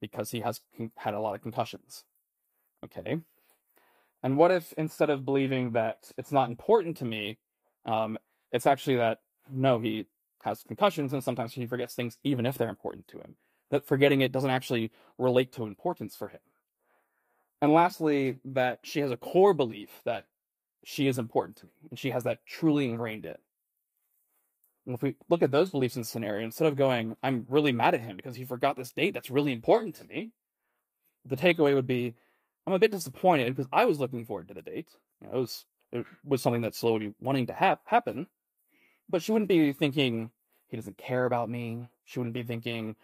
because 0.00 0.30
he 0.30 0.40
has 0.40 0.60
had 0.96 1.14
a 1.14 1.20
lot 1.20 1.34
of 1.34 1.42
concussions. 1.42 2.04
Okay. 2.84 3.18
And 4.24 4.38
what 4.38 4.50
if 4.50 4.72
instead 4.78 5.10
of 5.10 5.26
believing 5.26 5.72
that 5.72 6.10
it's 6.16 6.32
not 6.32 6.48
important 6.48 6.96
to 6.96 7.04
me, 7.04 7.38
um, 7.84 8.18
it's 8.50 8.66
actually 8.66 8.96
that 8.96 9.20
no, 9.52 9.78
he 9.78 10.06
has 10.42 10.62
concussions 10.62 11.12
and 11.12 11.22
sometimes 11.22 11.52
he 11.52 11.66
forgets 11.66 11.94
things 11.94 12.16
even 12.24 12.46
if 12.46 12.56
they're 12.56 12.70
important 12.70 13.06
to 13.08 13.18
him. 13.18 13.36
That 13.70 13.86
forgetting 13.86 14.22
it 14.22 14.32
doesn't 14.32 14.50
actually 14.50 14.90
relate 15.18 15.52
to 15.52 15.64
importance 15.64 16.16
for 16.16 16.28
him. 16.28 16.40
And 17.60 17.72
lastly, 17.72 18.38
that 18.46 18.80
she 18.82 19.00
has 19.00 19.10
a 19.10 19.16
core 19.18 19.52
belief 19.52 19.90
that 20.06 20.26
she 20.84 21.06
is 21.06 21.18
important 21.18 21.58
to 21.58 21.66
me 21.66 21.72
and 21.90 21.98
she 21.98 22.10
has 22.10 22.24
that 22.24 22.46
truly 22.46 22.88
ingrained 22.88 23.26
in. 23.26 23.36
And 24.86 24.94
if 24.94 25.02
we 25.02 25.16
look 25.28 25.42
at 25.42 25.50
those 25.50 25.70
beliefs 25.70 25.96
in 25.96 26.02
the 26.02 26.08
scenario, 26.08 26.44
instead 26.44 26.68
of 26.68 26.76
going, 26.76 27.14
I'm 27.22 27.46
really 27.50 27.72
mad 27.72 27.94
at 27.94 28.00
him 28.00 28.16
because 28.16 28.36
he 28.36 28.44
forgot 28.44 28.76
this 28.76 28.92
date 28.92 29.12
that's 29.12 29.30
really 29.30 29.52
important 29.52 29.94
to 29.96 30.04
me, 30.04 30.32
the 31.26 31.36
takeaway 31.36 31.74
would 31.74 31.86
be, 31.86 32.14
I'm 32.66 32.72
a 32.72 32.78
bit 32.78 32.90
disappointed 32.90 33.54
because 33.54 33.68
I 33.72 33.84
was 33.84 34.00
looking 34.00 34.24
forward 34.24 34.48
to 34.48 34.54
the 34.54 34.62
date. 34.62 34.88
You 35.20 35.28
know, 35.28 35.36
it 35.36 35.40
was 35.40 35.64
it 35.92 36.06
was 36.24 36.42
something 36.42 36.62
that 36.62 36.74
slowly 36.74 37.14
wanting 37.20 37.46
to 37.46 37.52
have 37.52 37.78
happen, 37.84 38.26
but 39.08 39.22
she 39.22 39.32
wouldn't 39.32 39.48
be 39.48 39.72
thinking 39.72 40.30
he 40.66 40.76
doesn't 40.76 40.98
care 40.98 41.24
about 41.24 41.50
me. 41.50 41.88
She 42.04 42.18
wouldn't 42.18 42.34
be 42.34 42.42
thinking 42.42 42.96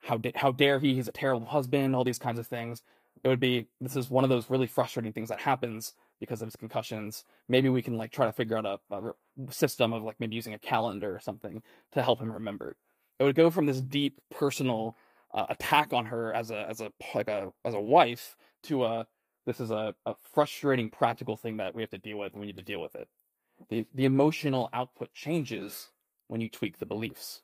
how 0.00 0.20
how 0.34 0.52
dare 0.52 0.78
he? 0.78 0.94
He's 0.94 1.08
a 1.08 1.12
terrible 1.12 1.46
husband. 1.46 1.94
All 1.94 2.04
these 2.04 2.18
kinds 2.18 2.38
of 2.38 2.46
things. 2.46 2.82
It 3.22 3.28
would 3.28 3.40
be 3.40 3.68
this 3.80 3.96
is 3.96 4.10
one 4.10 4.24
of 4.24 4.30
those 4.30 4.50
really 4.50 4.66
frustrating 4.66 5.12
things 5.12 5.30
that 5.30 5.40
happens 5.40 5.94
because 6.20 6.42
of 6.42 6.46
his 6.46 6.56
concussions. 6.56 7.24
Maybe 7.48 7.68
we 7.68 7.82
can 7.82 7.96
like 7.96 8.12
try 8.12 8.26
to 8.26 8.32
figure 8.32 8.58
out 8.58 8.66
a, 8.66 8.96
a 8.96 9.12
system 9.50 9.92
of 9.92 10.02
like 10.02 10.16
maybe 10.18 10.36
using 10.36 10.54
a 10.54 10.58
calendar 10.58 11.14
or 11.14 11.20
something 11.20 11.62
to 11.92 12.02
help 12.02 12.20
him 12.20 12.32
remember. 12.32 12.76
It 13.18 13.24
would 13.24 13.36
go 13.36 13.50
from 13.50 13.66
this 13.66 13.80
deep 13.80 14.20
personal 14.30 14.96
uh, 15.32 15.46
attack 15.48 15.92
on 15.92 16.06
her 16.06 16.34
as 16.34 16.50
a 16.50 16.68
as 16.68 16.80
a 16.80 16.90
like 17.14 17.28
a 17.28 17.52
as 17.64 17.74
a 17.74 17.80
wife 17.80 18.36
to 18.64 18.84
a 18.84 19.06
this 19.46 19.60
is 19.60 19.70
a, 19.70 19.94
a 20.06 20.14
frustrating 20.32 20.88
practical 20.88 21.36
thing 21.36 21.58
that 21.58 21.74
we 21.74 21.82
have 21.82 21.90
to 21.90 21.98
deal 21.98 22.18
with 22.18 22.32
and 22.32 22.40
we 22.40 22.46
need 22.46 22.56
to 22.56 22.62
deal 22.62 22.80
with 22.80 22.94
it. 22.94 23.08
The 23.68 23.86
the 23.94 24.04
emotional 24.04 24.70
output 24.72 25.12
changes 25.12 25.90
when 26.28 26.40
you 26.40 26.48
tweak 26.48 26.78
the 26.78 26.86
beliefs. 26.86 27.42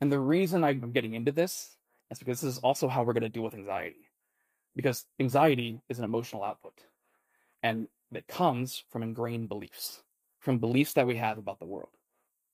And 0.00 0.10
the 0.10 0.18
reason 0.18 0.64
I'm 0.64 0.92
getting 0.92 1.14
into 1.14 1.32
this 1.32 1.76
is 2.10 2.18
because 2.18 2.40
this 2.40 2.56
is 2.56 2.58
also 2.58 2.88
how 2.88 3.02
we're 3.02 3.12
going 3.12 3.22
to 3.22 3.28
deal 3.28 3.42
with 3.42 3.54
anxiety. 3.54 4.08
Because 4.74 5.04
anxiety 5.18 5.80
is 5.88 5.98
an 5.98 6.04
emotional 6.04 6.42
output. 6.42 6.84
And 7.62 7.88
it 8.12 8.26
comes 8.26 8.82
from 8.90 9.02
ingrained 9.02 9.48
beliefs, 9.48 10.02
from 10.38 10.58
beliefs 10.58 10.94
that 10.94 11.06
we 11.06 11.16
have 11.16 11.38
about 11.38 11.58
the 11.58 11.66
world. 11.66 11.90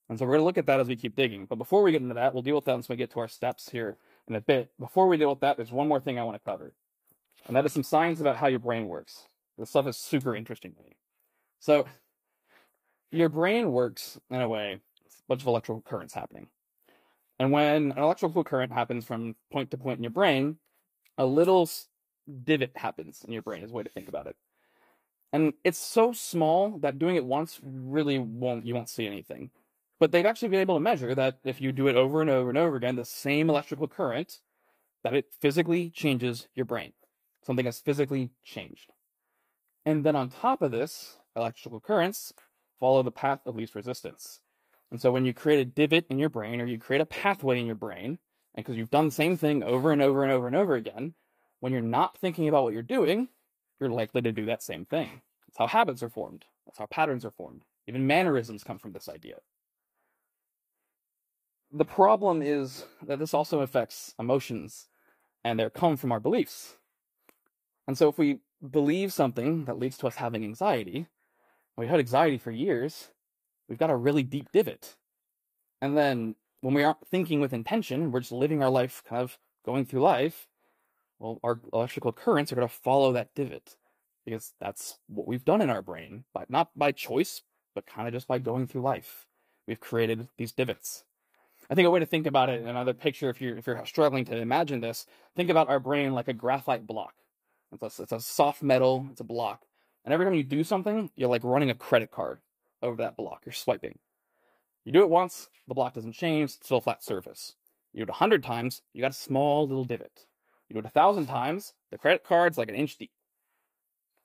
And 0.08 0.18
so 0.18 0.24
we're 0.24 0.32
going 0.32 0.40
to 0.40 0.44
look 0.44 0.58
at 0.58 0.66
that 0.66 0.80
as 0.80 0.88
we 0.88 0.96
keep 0.96 1.16
digging. 1.16 1.46
But 1.46 1.58
before 1.58 1.82
we 1.82 1.92
get 1.92 2.02
into 2.02 2.14
that, 2.14 2.32
we'll 2.32 2.42
deal 2.42 2.54
with 2.54 2.64
that 2.66 2.74
once 2.74 2.88
we 2.88 2.96
get 2.96 3.10
to 3.12 3.20
our 3.20 3.28
steps 3.28 3.68
here 3.68 3.96
in 4.28 4.34
a 4.34 4.40
bit. 4.40 4.70
Before 4.78 5.08
we 5.08 5.16
deal 5.16 5.30
with 5.30 5.40
that, 5.40 5.56
there's 5.56 5.72
one 5.72 5.88
more 5.88 6.00
thing 6.00 6.18
I 6.18 6.24
want 6.24 6.36
to 6.36 6.50
cover. 6.50 6.74
And 7.46 7.56
that 7.56 7.64
is 7.64 7.72
some 7.72 7.82
science 7.82 8.20
about 8.20 8.36
how 8.36 8.48
your 8.48 8.58
brain 8.58 8.88
works. 8.88 9.26
This 9.58 9.70
stuff 9.70 9.86
is 9.86 9.96
super 9.96 10.34
interesting 10.34 10.72
to 10.74 10.82
me. 10.82 10.96
So, 11.60 11.86
your 13.10 13.28
brain 13.28 13.72
works 13.72 14.18
in 14.30 14.40
a 14.40 14.48
way, 14.48 14.72
a 14.74 15.22
bunch 15.28 15.42
of 15.42 15.46
electrical 15.46 15.80
currents 15.80 16.12
happening. 16.12 16.48
And 17.38 17.52
when 17.52 17.92
an 17.92 17.98
electrical 17.98 18.44
current 18.44 18.72
happens 18.72 19.04
from 19.04 19.36
point 19.52 19.70
to 19.70 19.76
point 19.76 19.98
in 19.98 20.02
your 20.04 20.10
brain, 20.10 20.56
a 21.18 21.24
little 21.26 21.68
divot 22.44 22.72
happens 22.76 23.22
in 23.26 23.32
your 23.32 23.42
brain, 23.42 23.62
is 23.62 23.70
a 23.70 23.74
way 23.74 23.84
to 23.84 23.90
think 23.90 24.08
about 24.08 24.26
it. 24.26 24.36
And 25.32 25.52
it's 25.64 25.78
so 25.78 26.12
small 26.12 26.78
that 26.78 26.98
doing 26.98 27.16
it 27.16 27.24
once 27.24 27.60
really 27.62 28.18
won't, 28.18 28.66
you 28.66 28.74
won't 28.74 28.88
see 28.88 29.06
anything. 29.06 29.50
But 29.98 30.12
they've 30.12 30.26
actually 30.26 30.48
been 30.48 30.60
able 30.60 30.76
to 30.76 30.80
measure 30.80 31.14
that 31.14 31.38
if 31.44 31.60
you 31.60 31.72
do 31.72 31.88
it 31.88 31.96
over 31.96 32.20
and 32.20 32.30
over 32.30 32.48
and 32.48 32.58
over 32.58 32.76
again, 32.76 32.96
the 32.96 33.04
same 33.04 33.48
electrical 33.48 33.88
current, 33.88 34.40
that 35.04 35.14
it 35.14 35.26
physically 35.40 35.90
changes 35.90 36.48
your 36.54 36.66
brain. 36.66 36.92
Something 37.46 37.66
has 37.66 37.78
physically 37.78 38.30
changed. 38.42 38.92
And 39.84 40.04
then 40.04 40.16
on 40.16 40.30
top 40.30 40.62
of 40.62 40.72
this, 40.72 41.18
electrical 41.36 41.78
currents 41.78 42.32
follow 42.80 43.04
the 43.04 43.12
path 43.12 43.38
of 43.46 43.54
least 43.54 43.76
resistance. 43.76 44.40
And 44.90 45.00
so 45.00 45.12
when 45.12 45.24
you 45.24 45.32
create 45.32 45.60
a 45.60 45.64
divot 45.64 46.06
in 46.10 46.18
your 46.18 46.28
brain 46.28 46.60
or 46.60 46.66
you 46.66 46.76
create 46.76 47.00
a 47.00 47.06
pathway 47.06 47.60
in 47.60 47.66
your 47.66 47.76
brain, 47.76 48.18
and 48.54 48.64
because 48.64 48.76
you've 48.76 48.90
done 48.90 49.04
the 49.04 49.12
same 49.12 49.36
thing 49.36 49.62
over 49.62 49.92
and 49.92 50.02
over 50.02 50.24
and 50.24 50.32
over 50.32 50.48
and 50.48 50.56
over 50.56 50.74
again, 50.74 51.14
when 51.60 51.72
you're 51.72 51.82
not 51.82 52.18
thinking 52.18 52.48
about 52.48 52.64
what 52.64 52.72
you're 52.72 52.82
doing, 52.82 53.28
you're 53.78 53.90
likely 53.90 54.22
to 54.22 54.32
do 54.32 54.46
that 54.46 54.60
same 54.60 54.84
thing. 54.84 55.22
That's 55.46 55.58
how 55.58 55.68
habits 55.68 56.02
are 56.02 56.10
formed. 56.10 56.46
That's 56.66 56.78
how 56.78 56.86
patterns 56.86 57.24
are 57.24 57.30
formed. 57.30 57.62
Even 57.86 58.08
mannerisms 58.08 58.64
come 58.64 58.80
from 58.80 58.92
this 58.92 59.08
idea. 59.08 59.36
The 61.70 61.84
problem 61.84 62.42
is 62.42 62.86
that 63.06 63.20
this 63.20 63.34
also 63.34 63.60
affects 63.60 64.14
emotions, 64.18 64.88
and 65.44 65.60
they 65.60 65.70
come 65.70 65.96
from 65.96 66.10
our 66.10 66.20
beliefs. 66.20 66.76
And 67.86 67.96
so 67.96 68.08
if 68.08 68.18
we 68.18 68.40
believe 68.68 69.12
something 69.12 69.64
that 69.66 69.78
leads 69.78 69.96
to 69.98 70.06
us 70.06 70.16
having 70.16 70.44
anxiety, 70.44 71.06
we've 71.76 71.88
had 71.88 72.00
anxiety 72.00 72.38
for 72.38 72.50
years, 72.50 73.08
we've 73.68 73.78
got 73.78 73.90
a 73.90 73.96
really 73.96 74.22
deep 74.22 74.50
divot. 74.52 74.96
And 75.80 75.96
then 75.96 76.34
when 76.60 76.74
we 76.74 76.82
aren't 76.82 77.06
thinking 77.06 77.40
with 77.40 77.52
intention, 77.52 78.10
we're 78.10 78.20
just 78.20 78.32
living 78.32 78.62
our 78.62 78.70
life 78.70 79.02
kind 79.08 79.22
of 79.22 79.38
going 79.64 79.84
through 79.84 80.00
life, 80.00 80.48
well, 81.18 81.40
our 81.42 81.60
electrical 81.72 82.12
currents 82.12 82.52
are 82.52 82.56
going 82.56 82.68
to 82.68 82.74
follow 82.74 83.12
that 83.12 83.34
divot 83.34 83.76
because 84.24 84.52
that's 84.60 84.98
what 85.06 85.26
we've 85.26 85.44
done 85.44 85.62
in 85.62 85.70
our 85.70 85.82
brain, 85.82 86.24
but 86.34 86.50
not 86.50 86.70
by 86.76 86.92
choice, 86.92 87.42
but 87.74 87.86
kind 87.86 88.08
of 88.08 88.14
just 88.14 88.26
by 88.26 88.38
going 88.38 88.66
through 88.66 88.82
life. 88.82 89.26
We've 89.66 89.80
created 89.80 90.28
these 90.36 90.52
divots. 90.52 91.04
I 91.70 91.74
think 91.74 91.86
a 91.86 91.90
way 91.90 92.00
to 92.00 92.06
think 92.06 92.26
about 92.26 92.48
it, 92.48 92.62
another 92.62 92.94
picture, 92.94 93.30
if 93.30 93.40
you're 93.40 93.56
if 93.56 93.66
you're 93.66 93.84
struggling 93.86 94.24
to 94.26 94.36
imagine 94.36 94.80
this, 94.80 95.06
think 95.34 95.50
about 95.50 95.68
our 95.68 95.80
brain 95.80 96.12
like 96.12 96.28
a 96.28 96.32
graphite 96.32 96.86
block. 96.86 97.14
It's 97.80 97.98
a, 97.98 98.02
it's 98.02 98.12
a 98.12 98.20
soft 98.20 98.62
metal, 98.62 99.06
it's 99.10 99.20
a 99.20 99.24
block, 99.24 99.62
and 100.04 100.12
every 100.12 100.26
time 100.26 100.34
you 100.34 100.44
do 100.44 100.64
something, 100.64 101.10
you're 101.16 101.28
like 101.28 101.44
running 101.44 101.70
a 101.70 101.74
credit 101.74 102.10
card 102.10 102.38
over 102.82 102.96
that 102.96 103.16
block. 103.16 103.42
You're 103.44 103.52
swiping. 103.52 103.98
You 104.84 104.92
do 104.92 105.02
it 105.02 105.10
once, 105.10 105.48
the 105.66 105.74
block 105.74 105.94
doesn't 105.94 106.12
change, 106.12 106.50
it's 106.50 106.66
still 106.66 106.78
a 106.78 106.80
flat 106.80 107.02
surface. 107.02 107.54
You 107.92 108.00
do 108.00 108.04
it 108.04 108.10
a 108.10 108.14
hundred 108.14 108.42
times, 108.42 108.82
you 108.92 109.00
got 109.00 109.10
a 109.10 109.14
small 109.14 109.66
little 109.66 109.84
divot. 109.84 110.26
You 110.68 110.74
do 110.74 110.80
it 110.80 110.86
a 110.86 110.90
thousand 110.90 111.26
times, 111.26 111.74
the 111.90 111.98
credit 111.98 112.24
card's 112.24 112.58
like 112.58 112.68
an 112.68 112.74
inch 112.74 112.96
deep. 112.96 113.10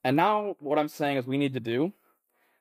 And 0.04 0.16
now 0.16 0.56
what 0.60 0.80
I'm 0.80 0.88
saying 0.88 1.18
is 1.18 1.28
we 1.28 1.38
need 1.38 1.54
to 1.54 1.60
do 1.60 1.86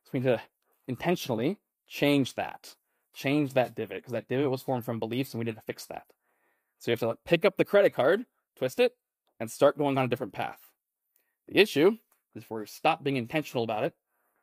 is 0.05 0.13
we 0.13 0.21
need 0.21 0.27
to 0.27 0.41
intentionally 0.87 1.59
change 1.89 2.35
that 2.35 2.75
change 3.15 3.55
that 3.55 3.75
divot 3.75 3.99
because 3.99 4.13
that 4.13 4.29
divot 4.29 4.51
was 4.51 4.63
formed 4.63 4.85
from 4.85 4.99
beliefs 4.99 5.33
and 5.33 5.39
we 5.39 5.45
need 5.45 5.57
to 5.57 5.63
fix 5.63 5.87
that. 5.87 6.05
So 6.79 6.91
you 6.91 6.93
have 6.93 7.01
to 7.01 7.09
like, 7.09 7.25
pick 7.25 7.45
up 7.45 7.57
the 7.57 7.65
credit 7.65 7.95
card, 7.95 8.25
twist 8.57 8.81
it, 8.81 8.95
and 9.39 9.51
start 9.51 9.79
going 9.79 9.99
on 9.99 10.05
a 10.05 10.09
different 10.09 10.33
path. 10.33 10.70
The 11.51 11.59
issue 11.59 11.97
is 12.35 12.45
if 12.45 12.51
we 12.51 12.65
stop 12.67 13.03
being 13.03 13.17
intentional 13.17 13.65
about 13.65 13.85
it 13.85 13.95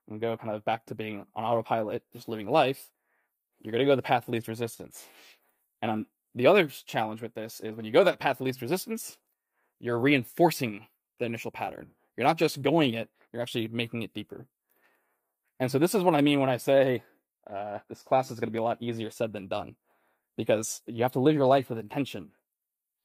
and 0.09 0.19
go 0.19 0.35
kind 0.35 0.53
of 0.53 0.65
back 0.65 0.85
to 0.87 0.95
being 0.95 1.25
on 1.35 1.43
autopilot, 1.43 2.03
just 2.11 2.27
living 2.27 2.49
life, 2.49 2.89
you're 3.61 3.71
going 3.71 3.79
to 3.79 3.85
go 3.85 3.95
the 3.95 4.01
path 4.01 4.27
of 4.27 4.33
least 4.33 4.49
resistance. 4.49 5.05
And 5.81 5.89
um, 5.89 6.07
the 6.35 6.47
other 6.47 6.67
challenge 6.67 7.21
with 7.21 7.33
this 7.33 7.61
is 7.61 7.75
when 7.75 7.85
you 7.85 7.91
go 7.91 8.03
that 8.03 8.19
path 8.19 8.41
of 8.41 8.45
least 8.45 8.61
resistance, 8.61 9.17
you're 9.79 9.99
reinforcing 9.99 10.85
the 11.19 11.25
initial 11.25 11.49
pattern. 11.49 11.87
You're 12.15 12.27
not 12.27 12.37
just 12.37 12.61
going 12.61 12.93
it, 12.93 13.09
you're 13.31 13.41
actually 13.41 13.67
making 13.69 14.01
it 14.01 14.13
deeper. 14.13 14.45
And 15.59 15.71
so 15.71 15.79
this 15.79 15.95
is 15.95 16.03
what 16.03 16.13
I 16.13 16.21
mean 16.21 16.39
when 16.39 16.49
I 16.49 16.57
say 16.57 17.03
uh, 17.49 17.79
this 17.87 18.01
class 18.01 18.31
is 18.31 18.39
going 18.39 18.49
to 18.49 18.53
be 18.53 18.59
a 18.59 18.63
lot 18.63 18.81
easier 18.81 19.11
said 19.11 19.31
than 19.31 19.47
done 19.47 19.75
because 20.35 20.81
you 20.85 21.03
have 21.03 21.13
to 21.13 21.19
live 21.19 21.35
your 21.35 21.47
life 21.47 21.69
with 21.69 21.79
intention 21.79 22.31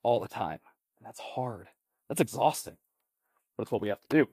all 0.02 0.18
the 0.18 0.28
time. 0.28 0.58
And 0.98 1.06
that's 1.06 1.20
hard. 1.20 1.68
That's 2.08 2.20
exhausting. 2.20 2.76
It's 3.58 3.70
what 3.70 3.82
we 3.82 3.88
have 3.88 4.00
to 4.08 4.08
do. 4.08 4.28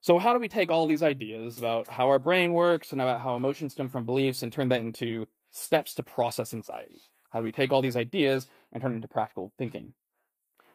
So, 0.00 0.18
how 0.18 0.32
do 0.32 0.38
we 0.38 0.48
take 0.48 0.70
all 0.70 0.86
these 0.86 1.02
ideas 1.02 1.58
about 1.58 1.88
how 1.88 2.08
our 2.08 2.18
brain 2.18 2.52
works 2.52 2.92
and 2.92 3.00
about 3.00 3.20
how 3.20 3.34
emotions 3.34 3.72
stem 3.72 3.88
from 3.88 4.04
beliefs 4.04 4.42
and 4.42 4.52
turn 4.52 4.68
that 4.68 4.80
into 4.80 5.26
steps 5.50 5.94
to 5.94 6.02
process 6.02 6.54
anxiety? 6.54 7.00
How 7.30 7.40
do 7.40 7.44
we 7.44 7.52
take 7.52 7.72
all 7.72 7.82
these 7.82 7.96
ideas 7.96 8.46
and 8.72 8.82
turn 8.82 8.92
it 8.92 8.96
into 8.96 9.08
practical 9.08 9.52
thinking? 9.58 9.94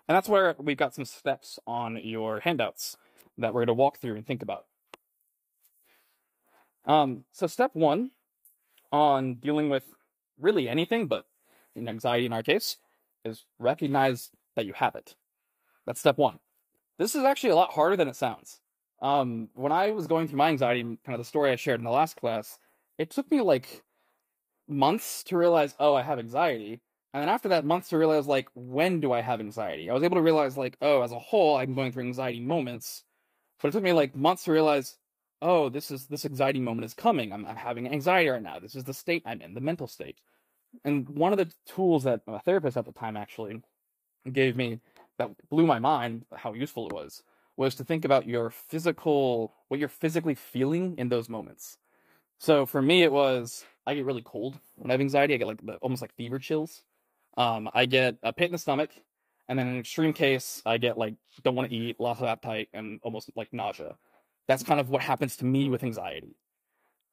And 0.08 0.16
that's 0.16 0.28
where 0.28 0.56
we've 0.60 0.78
got 0.78 0.94
some 0.94 1.06
steps 1.06 1.58
on 1.66 1.98
your 2.04 2.42
handouts 2.42 2.98
that 3.38 3.54
we're 3.54 3.62
going 3.62 3.68
to 3.68 3.74
walk 3.74 3.98
through 3.98 4.16
and 4.16 4.28
think 4.28 4.44
about. 4.44 4.66
Um, 6.86 7.24
so 7.32 7.48
step 7.48 7.72
one 7.74 8.12
on 8.92 9.36
dealing 9.36 9.70
with 9.70 9.86
really 10.40 10.68
anything, 10.68 11.08
but 11.08 11.26
anxiety 11.78 12.26
in 12.26 12.34
our 12.34 12.44
case, 12.44 12.78
is 13.24 13.46
recognize 13.58 14.30
that 14.56 14.66
you 14.66 14.74
have 14.74 14.96
it. 14.96 15.16
That's 15.86 16.00
step 16.00 16.18
one. 16.18 16.40
This 16.98 17.16
is 17.16 17.24
actually 17.24 17.52
a 17.52 17.56
lot 17.56 17.72
harder 17.72 17.96
than 17.96 18.08
it 18.08 18.16
sounds. 18.16 18.60
Um, 19.02 19.50
when 19.54 19.72
I 19.72 19.92
was 19.92 20.08
going 20.08 20.28
through 20.28 20.38
my 20.38 20.50
anxiety, 20.50 20.84
kind 20.84 21.00
of 21.08 21.18
the 21.18 21.26
story 21.26 21.52
I 21.52 21.56
shared 21.56 21.80
in 21.80 21.84
the 21.84 21.92
last 21.92 22.16
class, 22.16 22.58
it 22.98 23.10
took 23.10 23.30
me 23.30 23.42
like 23.42 23.84
months 24.68 25.24
to 25.26 25.38
realize, 25.38 25.76
oh, 25.80 25.94
I 25.94 26.04
have 26.04 26.20
anxiety. 26.20 26.82
And 27.14 27.22
then 27.22 27.30
after 27.30 27.50
that, 27.50 27.66
months 27.66 27.90
to 27.90 27.98
realize, 27.98 28.26
like, 28.26 28.48
when 28.56 29.00
do 29.00 29.12
I 29.12 29.22
have 29.22 29.40
anxiety? 29.40 29.90
I 29.90 29.94
was 29.94 30.04
able 30.04 30.16
to 30.16 30.22
realize, 30.22 30.58
like, 30.58 30.78
oh, 30.82 31.02
as 31.02 31.12
a 31.12 31.20
whole, 31.20 31.58
I'm 31.58 31.76
going 31.76 31.92
through 31.92 32.06
anxiety 32.06 32.40
moments. 32.40 33.04
But 33.62 33.68
it 33.68 33.72
took 33.72 33.84
me 33.84 33.94
like 33.94 34.16
months 34.16 34.46
to 34.46 34.52
realize, 34.52 34.98
oh, 35.42 35.70
this 35.70 35.92
is 35.92 36.08
this 36.08 36.26
anxiety 36.26 36.60
moment 36.60 36.86
is 36.86 36.94
coming. 36.94 37.32
I'm, 37.32 37.46
I'm 37.46 37.56
having 37.56 37.88
anxiety 37.88 38.30
right 38.30 38.42
now. 38.42 38.60
This 38.60 38.76
is 38.76 38.84
the 38.84 38.94
state 38.94 39.24
I'm 39.26 39.42
in, 39.42 39.54
the 39.54 39.62
mental 39.62 39.88
state. 39.88 40.18
And 40.84 41.08
one 41.10 41.34
of 41.34 41.38
the 41.38 41.52
tools 41.68 42.04
that 42.06 42.22
a 42.28 42.40
therapist 42.40 42.78
at 42.78 42.86
the 42.86 42.92
time 42.92 43.16
actually 43.16 43.62
gave 44.32 44.56
me 44.56 44.80
that 45.18 45.30
blew 45.50 45.66
my 45.66 45.80
mind 45.80 46.26
how 46.36 46.54
useful 46.54 46.88
it 46.88 46.94
was 46.94 47.24
was 47.56 47.76
to 47.76 47.84
think 47.84 48.04
about 48.04 48.28
your 48.28 48.50
physical 48.50 49.54
what 49.68 49.80
you're 49.80 49.90
physically 49.90 50.36
feeling 50.36 50.96
in 50.98 51.10
those 51.10 51.30
moments. 51.30 51.78
So 52.40 52.66
for 52.66 52.82
me, 52.82 53.04
it 53.04 53.12
was 53.12 53.66
I 53.86 53.96
get 53.96 54.06
really 54.06 54.24
cold 54.24 54.60
when 54.76 54.92
I 54.92 54.94
have 54.94 55.02
anxiety. 55.02 55.34
I 55.34 55.38
get 55.38 55.48
like 55.48 55.62
almost 55.82 56.02
like 56.02 56.14
fever 56.16 56.40
chills. 56.40 56.84
Um, 57.38 57.70
I 57.74 57.86
get 57.86 58.18
a 58.24 58.32
pit 58.32 58.48
in 58.48 58.52
the 58.52 58.58
stomach, 58.58 58.92
and 59.48 59.58
then 59.58 59.68
in 59.68 59.74
an 59.74 59.80
extreme 59.80 60.14
case, 60.14 60.62
I 60.66 60.78
get 60.78 60.98
like 60.98 61.16
don't 61.44 61.56
want 61.56 61.70
to 61.70 61.76
eat, 61.76 62.00
loss 62.00 62.20
of 62.20 62.26
appetite, 62.26 62.70
and 62.74 63.00
almost 63.04 63.30
like 63.36 63.52
nausea 63.54 63.98
that's 64.48 64.64
kind 64.64 64.80
of 64.80 64.90
what 64.90 65.02
happens 65.02 65.38
to 65.38 65.46
me 65.46 65.70
with 65.70 65.84
anxiety. 65.84 66.36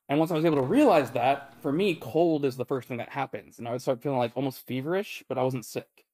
And 0.09 0.19
once 0.19 0.31
I 0.31 0.35
was 0.35 0.45
able 0.45 0.57
to 0.57 0.63
realize 0.63 1.13
that, 1.13 1.55
for 1.63 1.71
me, 1.71 1.95
cold 1.95 2.45
is 2.45 2.57
the 2.57 2.65
first 2.65 2.89
thing 2.89 2.99
that 2.99 3.11
happens. 3.11 3.59
And 3.59 3.69
I 3.69 3.73
would 3.73 3.83
start 3.83 4.03
feeling 4.03 4.19
like 4.19 4.33
almost 4.35 4.67
feverish, 4.67 5.23
but 5.29 5.39
I 5.39 5.45
wasn't 5.45 5.65
sick. 5.65 6.05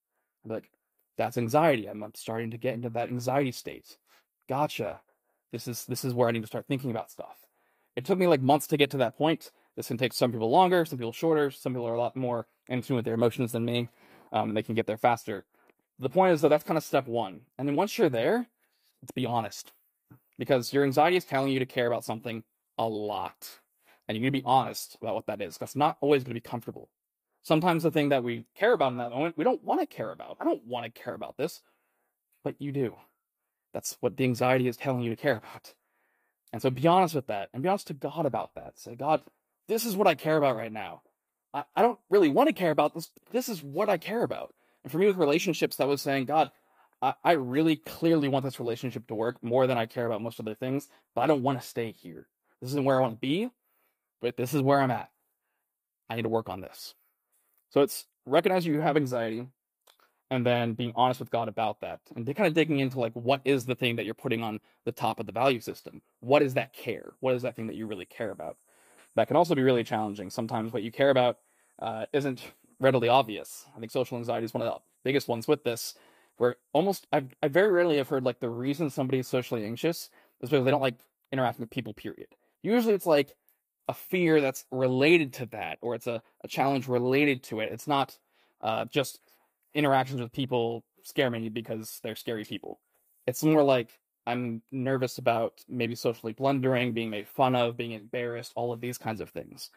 I'd 0.44 0.50
like, 0.50 0.70
that's 1.16 1.38
anxiety. 1.38 1.86
I'm, 1.88 2.02
I'm 2.02 2.14
starting 2.14 2.50
to 2.50 2.58
get 2.58 2.74
into 2.74 2.90
that 2.90 3.08
anxiety 3.08 3.52
state. 3.52 3.98
Gotcha. 4.48 5.00
This 5.52 5.68
is 5.68 5.84
this 5.86 6.04
is 6.04 6.14
where 6.14 6.28
I 6.28 6.32
need 6.32 6.42
to 6.42 6.46
start 6.46 6.66
thinking 6.66 6.90
about 6.90 7.10
stuff. 7.10 7.46
It 7.94 8.04
took 8.04 8.18
me 8.18 8.26
like 8.26 8.42
months 8.42 8.66
to 8.68 8.76
get 8.76 8.90
to 8.90 8.98
that 8.98 9.16
point. 9.16 9.50
This 9.76 9.88
can 9.88 9.98
take 9.98 10.12
some 10.12 10.32
people 10.32 10.50
longer, 10.50 10.84
some 10.84 10.98
people 10.98 11.12
shorter, 11.12 11.50
some 11.50 11.72
people 11.72 11.88
are 11.88 11.94
a 11.94 11.98
lot 11.98 12.16
more 12.16 12.46
in 12.68 12.82
tune 12.82 12.96
with 12.96 13.04
their 13.04 13.14
emotions 13.14 13.52
than 13.52 13.64
me. 13.64 13.88
Um, 14.32 14.54
they 14.54 14.62
can 14.62 14.74
get 14.74 14.86
there 14.86 14.96
faster. 14.96 15.44
The 15.98 16.10
point 16.10 16.34
is 16.34 16.40
though, 16.40 16.48
that's 16.48 16.64
kind 16.64 16.78
of 16.78 16.84
step 16.84 17.06
one. 17.06 17.42
And 17.58 17.68
then 17.68 17.76
once 17.76 17.96
you're 17.96 18.08
there, 18.08 18.46
let's 19.02 19.12
be 19.12 19.26
honest 19.26 19.72
because 20.38 20.72
your 20.72 20.84
anxiety 20.84 21.16
is 21.16 21.24
telling 21.24 21.52
you 21.52 21.58
to 21.58 21.66
care 21.66 21.86
about 21.86 22.04
something 22.04 22.42
a 22.78 22.86
lot. 22.86 23.48
And 24.08 24.16
you 24.16 24.22
need 24.22 24.28
to 24.28 24.42
be 24.42 24.44
honest 24.44 24.96
about 25.00 25.14
what 25.14 25.26
that 25.26 25.40
is. 25.40 25.58
That's 25.58 25.76
not 25.76 25.96
always 26.00 26.22
going 26.22 26.34
to 26.34 26.40
be 26.40 26.48
comfortable. 26.48 26.90
Sometimes 27.46 27.84
the 27.84 27.92
thing 27.92 28.08
that 28.08 28.24
we 28.24 28.44
care 28.56 28.72
about 28.72 28.90
in 28.90 28.98
that 28.98 29.12
moment, 29.12 29.38
we 29.38 29.44
don't 29.44 29.62
want 29.62 29.78
to 29.78 29.86
care 29.86 30.10
about. 30.10 30.36
I 30.40 30.44
don't 30.44 30.66
want 30.66 30.84
to 30.84 31.00
care 31.00 31.14
about 31.14 31.36
this, 31.36 31.62
but 32.42 32.56
you 32.58 32.72
do. 32.72 32.96
That's 33.72 33.96
what 34.00 34.16
the 34.16 34.24
anxiety 34.24 34.66
is 34.66 34.76
telling 34.76 35.02
you 35.02 35.10
to 35.10 35.22
care 35.22 35.36
about. 35.36 35.74
And 36.52 36.60
so 36.60 36.70
be 36.70 36.88
honest 36.88 37.14
with 37.14 37.28
that 37.28 37.50
and 37.54 37.62
be 37.62 37.68
honest 37.68 37.86
to 37.86 37.94
God 37.94 38.26
about 38.26 38.56
that. 38.56 38.80
Say, 38.80 38.96
God, 38.96 39.22
this 39.68 39.84
is 39.84 39.94
what 39.94 40.08
I 40.08 40.16
care 40.16 40.36
about 40.36 40.56
right 40.56 40.72
now. 40.72 41.02
I, 41.54 41.62
I 41.76 41.82
don't 41.82 42.00
really 42.10 42.30
want 42.30 42.48
to 42.48 42.52
care 42.52 42.72
about 42.72 42.94
this. 42.94 43.12
This 43.30 43.48
is 43.48 43.62
what 43.62 43.88
I 43.88 43.96
care 43.96 44.24
about. 44.24 44.52
And 44.82 44.90
for 44.90 44.98
me 44.98 45.06
with 45.06 45.16
relationships, 45.16 45.76
that 45.76 45.86
was 45.86 46.02
saying, 46.02 46.24
God, 46.24 46.50
I, 47.00 47.14
I 47.22 47.32
really 47.34 47.76
clearly 47.76 48.26
want 48.26 48.44
this 48.44 48.58
relationship 48.58 49.06
to 49.06 49.14
work 49.14 49.40
more 49.40 49.68
than 49.68 49.78
I 49.78 49.86
care 49.86 50.06
about 50.06 50.20
most 50.20 50.40
other 50.40 50.56
things, 50.56 50.88
but 51.14 51.20
I 51.20 51.28
don't 51.28 51.44
want 51.44 51.60
to 51.60 51.66
stay 51.68 51.92
here. 51.92 52.26
This 52.60 52.70
isn't 52.70 52.84
where 52.84 52.98
I 52.98 53.02
want 53.02 53.14
to 53.14 53.20
be, 53.20 53.50
but 54.20 54.36
this 54.36 54.52
is 54.52 54.62
where 54.62 54.80
I'm 54.80 54.90
at. 54.90 55.10
I 56.10 56.16
need 56.16 56.22
to 56.22 56.28
work 56.28 56.48
on 56.48 56.60
this. 56.60 56.96
So 57.76 57.82
it's 57.82 58.06
recognizing 58.24 58.72
you 58.72 58.80
have 58.80 58.96
anxiety 58.96 59.46
and 60.30 60.46
then 60.46 60.72
being 60.72 60.94
honest 60.96 61.20
with 61.20 61.30
God 61.30 61.46
about 61.46 61.82
that. 61.82 62.00
And 62.14 62.24
kind 62.34 62.46
of 62.46 62.54
digging 62.54 62.78
into 62.78 62.98
like 62.98 63.12
what 63.12 63.42
is 63.44 63.66
the 63.66 63.74
thing 63.74 63.96
that 63.96 64.06
you're 64.06 64.14
putting 64.14 64.42
on 64.42 64.60
the 64.86 64.92
top 64.92 65.20
of 65.20 65.26
the 65.26 65.32
value 65.32 65.60
system? 65.60 66.00
What 66.20 66.40
is 66.40 66.54
that 66.54 66.72
care? 66.72 67.12
What 67.20 67.34
is 67.34 67.42
that 67.42 67.54
thing 67.54 67.66
that 67.66 67.76
you 67.76 67.86
really 67.86 68.06
care 68.06 68.30
about? 68.30 68.56
That 69.14 69.28
can 69.28 69.36
also 69.36 69.54
be 69.54 69.60
really 69.60 69.84
challenging. 69.84 70.30
Sometimes 70.30 70.72
what 70.72 70.84
you 70.84 70.90
care 70.90 71.10
about 71.10 71.36
uh, 71.78 72.06
isn't 72.14 72.40
readily 72.80 73.10
obvious. 73.10 73.66
I 73.76 73.78
think 73.78 73.92
social 73.92 74.16
anxiety 74.16 74.46
is 74.46 74.54
one 74.54 74.62
of 74.62 74.72
the 74.72 74.80
biggest 75.04 75.28
ones 75.28 75.46
with 75.46 75.62
this, 75.62 75.92
where 76.38 76.56
almost 76.72 77.06
I've, 77.12 77.34
I 77.42 77.48
very 77.48 77.70
rarely 77.70 77.98
have 77.98 78.08
heard 78.08 78.24
like 78.24 78.40
the 78.40 78.48
reason 78.48 78.88
somebody 78.88 79.18
is 79.18 79.28
socially 79.28 79.66
anxious 79.66 80.08
is 80.40 80.48
because 80.48 80.64
they 80.64 80.70
don't 80.70 80.80
like 80.80 80.96
interacting 81.30 81.64
with 81.64 81.70
people. 81.70 81.92
Period. 81.92 82.28
Usually 82.62 82.94
it's 82.94 83.04
like 83.04 83.36
a 83.88 83.94
fear 83.94 84.40
that's 84.40 84.64
related 84.70 85.32
to 85.34 85.46
that, 85.46 85.78
or 85.80 85.94
it's 85.94 86.06
a, 86.06 86.22
a 86.42 86.48
challenge 86.48 86.88
related 86.88 87.42
to 87.44 87.60
it. 87.60 87.72
It's 87.72 87.86
not 87.86 88.18
uh, 88.60 88.86
just 88.86 89.20
interactions 89.74 90.20
with 90.20 90.32
people 90.32 90.84
scare 91.02 91.30
me 91.30 91.48
because 91.48 92.00
they're 92.02 92.16
scary 92.16 92.44
people. 92.44 92.80
It's 93.26 93.44
more 93.44 93.62
like 93.62 93.98
I'm 94.26 94.62
nervous 94.72 95.18
about 95.18 95.60
maybe 95.68 95.94
socially 95.94 96.32
blundering, 96.32 96.92
being 96.92 97.10
made 97.10 97.28
fun 97.28 97.54
of, 97.54 97.76
being 97.76 97.92
embarrassed, 97.92 98.52
all 98.56 98.72
of 98.72 98.80
these 98.80 98.98
kinds 98.98 99.20
of 99.20 99.30
things. 99.30 99.70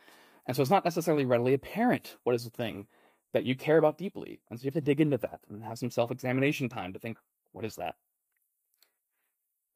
And 0.47 0.55
so 0.55 0.61
it's 0.61 0.71
not 0.71 0.85
necessarily 0.85 1.25
readily 1.25 1.53
apparent 1.53 2.17
what 2.23 2.35
is 2.35 2.43
the 2.43 2.49
thing 2.49 2.87
that 3.33 3.45
you 3.45 3.55
care 3.55 3.77
about 3.77 3.99
deeply. 3.99 4.41
And 4.49 4.59
so 4.59 4.63
you 4.63 4.67
have 4.67 4.73
to 4.73 4.81
dig 4.81 5.01
into 5.01 5.17
that 5.17 5.41
and 5.49 5.63
have 5.63 5.77
some 5.77 5.91
self 5.91 6.09
examination 6.09 6.69
time 6.69 6.93
to 6.93 6.99
think, 6.99 7.19
what 7.51 7.65
is 7.65 7.75
that? 7.75 7.95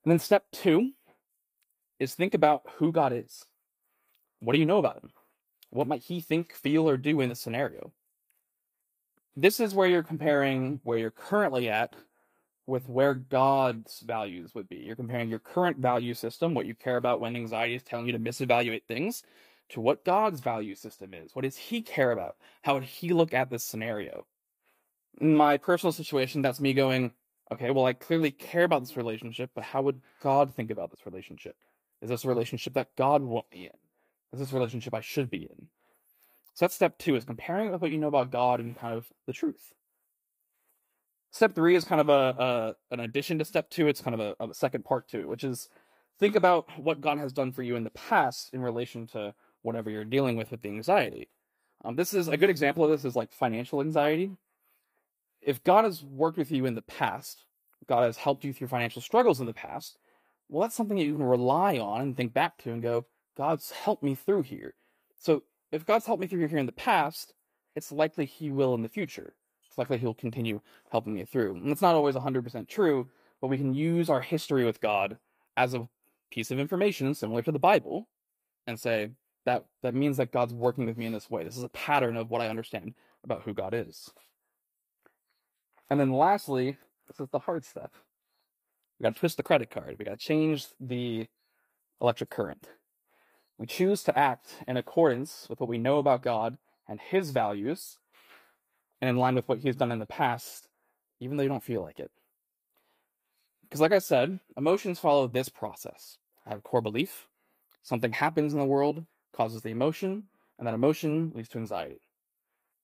And 0.03 0.11
then 0.11 0.19
step 0.19 0.45
two 0.51 0.91
is 1.99 2.15
think 2.15 2.33
about 2.33 2.63
who 2.77 2.91
God 2.91 3.13
is. 3.13 3.45
What 4.43 4.53
do 4.53 4.59
you 4.59 4.65
know 4.65 4.79
about 4.79 5.01
him? 5.01 5.11
What 5.69 5.87
might 5.87 6.03
he 6.03 6.19
think, 6.19 6.53
feel, 6.53 6.87
or 6.89 6.97
do 6.97 7.21
in 7.21 7.29
this 7.29 7.39
scenario? 7.39 7.93
This 9.35 9.59
is 9.59 9.73
where 9.73 9.87
you're 9.87 10.03
comparing 10.03 10.81
where 10.83 10.97
you're 10.97 11.11
currently 11.11 11.69
at 11.69 11.95
with 12.67 12.87
where 12.87 13.13
God's 13.13 14.01
values 14.01 14.53
would 14.53 14.69
be. 14.69 14.77
You're 14.77 14.95
comparing 14.95 15.29
your 15.29 15.39
current 15.39 15.77
value 15.77 16.13
system, 16.13 16.53
what 16.53 16.65
you 16.65 16.75
care 16.75 16.97
about 16.97 17.19
when 17.19 17.35
anxiety 17.35 17.75
is 17.75 17.83
telling 17.83 18.05
you 18.05 18.11
to 18.11 18.19
misevaluate 18.19 18.83
things, 18.83 19.23
to 19.69 19.81
what 19.81 20.05
God's 20.05 20.39
value 20.39 20.75
system 20.75 21.13
is. 21.13 21.33
What 21.33 21.43
does 21.43 21.57
He 21.57 21.81
care 21.81 22.11
about? 22.11 22.35
How 22.61 22.75
would 22.75 22.83
He 22.83 23.13
look 23.13 23.33
at 23.33 23.49
this 23.49 23.63
scenario? 23.63 24.25
In 25.19 25.35
my 25.35 25.57
personal 25.57 25.91
situation, 25.91 26.41
that's 26.41 26.59
me 26.59 26.73
going, 26.73 27.11
okay, 27.51 27.71
well, 27.71 27.85
I 27.85 27.93
clearly 27.93 28.31
care 28.31 28.65
about 28.65 28.81
this 28.81 28.97
relationship, 28.97 29.51
but 29.55 29.63
how 29.63 29.81
would 29.81 30.01
God 30.21 30.53
think 30.53 30.69
about 30.69 30.91
this 30.91 31.05
relationship? 31.05 31.55
Is 32.01 32.09
this 32.09 32.25
a 32.25 32.29
relationship 32.29 32.73
that 32.73 32.95
God 32.95 33.21
want 33.21 33.45
me 33.51 33.65
in? 33.65 33.82
Is 34.33 34.39
this 34.39 34.53
relationship 34.53 34.93
I 34.93 35.01
should 35.01 35.29
be 35.29 35.43
in? 35.43 35.67
So 36.55 36.65
that's 36.65 36.75
step 36.75 36.97
two, 36.97 37.15
is 37.15 37.25
comparing 37.25 37.71
with 37.71 37.81
what 37.81 37.91
you 37.91 37.97
know 37.97 38.07
about 38.07 38.31
God 38.31 38.59
and 38.59 38.77
kind 38.77 38.95
of 38.95 39.07
the 39.25 39.33
truth. 39.33 39.73
Step 41.31 41.55
three 41.55 41.75
is 41.75 41.83
kind 41.83 42.01
of 42.01 42.09
a, 42.09 42.75
a 42.91 42.93
an 42.93 42.99
addition 42.99 43.39
to 43.39 43.45
step 43.45 43.69
two. 43.69 43.87
It's 43.87 44.01
kind 44.01 44.19
of 44.19 44.35
a, 44.39 44.43
a 44.43 44.53
second 44.53 44.85
part 44.85 45.07
to 45.09 45.19
it, 45.19 45.27
which 45.27 45.43
is 45.43 45.69
think 46.19 46.35
about 46.35 46.67
what 46.77 47.01
God 47.01 47.17
has 47.17 47.33
done 47.33 47.51
for 47.51 47.63
you 47.63 47.75
in 47.75 47.83
the 47.83 47.89
past 47.91 48.53
in 48.53 48.61
relation 48.61 49.07
to 49.07 49.33
whatever 49.61 49.89
you're 49.89 50.05
dealing 50.05 50.35
with 50.35 50.51
with 50.51 50.61
the 50.61 50.69
anxiety. 50.69 51.29
Um, 51.83 51.95
this 51.95 52.13
is 52.13 52.27
a 52.27 52.37
good 52.37 52.49
example 52.49 52.83
of 52.83 52.91
this 52.91 53.05
is 53.05 53.15
like 53.15 53.31
financial 53.31 53.81
anxiety. 53.81 54.31
If 55.41 55.63
God 55.63 55.85
has 55.85 56.03
worked 56.03 56.37
with 56.37 56.51
you 56.51 56.65
in 56.65 56.75
the 56.75 56.81
past, 56.83 57.45
God 57.87 58.03
has 58.03 58.17
helped 58.17 58.45
you 58.45 58.53
through 58.53 58.67
financial 58.67 59.01
struggles 59.01 59.39
in 59.41 59.45
the 59.45 59.53
past, 59.53 59.97
well, 60.49 60.61
that's 60.61 60.75
something 60.75 60.97
that 60.97 61.03
you 61.03 61.15
can 61.15 61.23
rely 61.23 61.77
on 61.79 62.01
and 62.01 62.15
think 62.15 62.33
back 62.33 62.57
to 62.59 62.71
and 62.71 62.81
go, 62.81 63.05
God's 63.35 63.71
helped 63.71 64.03
me 64.03 64.15
through 64.15 64.43
here. 64.43 64.75
So 65.19 65.43
if 65.71 65.85
God's 65.85 66.05
helped 66.05 66.21
me 66.21 66.27
through 66.27 66.47
here 66.47 66.57
in 66.57 66.65
the 66.65 66.71
past, 66.71 67.33
it's 67.75 67.91
likely 67.91 68.25
He 68.25 68.49
will 68.49 68.75
in 68.75 68.81
the 68.81 68.89
future. 68.89 69.33
It's 69.67 69.77
likely 69.77 69.97
He'll 69.97 70.13
continue 70.13 70.61
helping 70.91 71.13
me 71.13 71.25
through. 71.25 71.55
And 71.55 71.69
it's 71.69 71.81
not 71.81 71.95
always 71.95 72.15
100% 72.15 72.67
true, 72.67 73.09
but 73.41 73.47
we 73.47 73.57
can 73.57 73.73
use 73.73 74.09
our 74.09 74.21
history 74.21 74.65
with 74.65 74.81
God 74.81 75.17
as 75.57 75.73
a 75.73 75.87
piece 76.31 76.51
of 76.51 76.59
information 76.59 77.13
similar 77.13 77.41
to 77.41 77.51
the 77.51 77.59
Bible 77.59 78.07
and 78.67 78.79
say, 78.79 79.11
that, 79.45 79.65
that 79.81 79.93
means 79.93 80.17
that 80.17 80.31
God's 80.31 80.53
working 80.53 80.85
with 80.85 80.97
me 80.97 81.05
in 81.05 81.13
this 81.13 81.29
way. 81.29 81.43
This 81.43 81.57
is 81.57 81.63
a 81.63 81.69
pattern 81.69 82.15
of 82.15 82.29
what 82.29 82.41
I 82.41 82.47
understand 82.47 82.93
about 83.23 83.43
who 83.43 83.53
God 83.53 83.73
is. 83.73 84.09
And 85.89 85.99
then 85.99 86.11
lastly, 86.11 86.77
this 87.07 87.19
is 87.19 87.29
the 87.29 87.39
hard 87.39 87.65
stuff. 87.65 87.91
We 88.99 89.03
got 89.03 89.15
to 89.15 89.19
twist 89.19 89.37
the 89.37 89.43
credit 89.43 89.69
card. 89.69 89.95
We 89.99 90.05
got 90.05 90.11
to 90.11 90.25
change 90.25 90.67
the 90.79 91.27
electric 91.99 92.29
current. 92.29 92.67
We 93.63 93.67
choose 93.67 94.03
to 94.03 94.19
act 94.19 94.55
in 94.67 94.75
accordance 94.75 95.47
with 95.49 95.61
what 95.61 95.69
we 95.69 95.77
know 95.77 95.97
about 95.97 96.21
God 96.21 96.57
and 96.85 96.99
His 96.99 97.29
values, 97.29 97.97
and 98.99 99.09
in 99.09 99.15
line 99.15 99.35
with 99.35 99.47
what 99.47 99.59
He's 99.59 99.77
done 99.77 99.89
in 99.89 99.99
the 99.99 100.05
past, 100.05 100.67
even 101.21 101.37
though 101.37 101.43
you 101.43 101.49
don't 101.49 101.63
feel 101.63 101.81
like 101.81 101.97
it. 101.97 102.11
Because, 103.61 103.79
like 103.79 103.93
I 103.93 103.99
said, 103.99 104.41
emotions 104.57 104.99
follow 104.99 105.27
this 105.27 105.47
process. 105.47 106.17
I 106.45 106.49
have 106.49 106.59
a 106.59 106.61
core 106.61 106.81
belief, 106.81 107.29
something 107.81 108.11
happens 108.11 108.51
in 108.51 108.59
the 108.59 108.65
world, 108.65 109.05
causes 109.31 109.61
the 109.61 109.69
emotion, 109.69 110.23
and 110.59 110.67
that 110.67 110.73
emotion 110.73 111.31
leads 111.33 111.47
to 111.47 111.57
anxiety. 111.57 112.01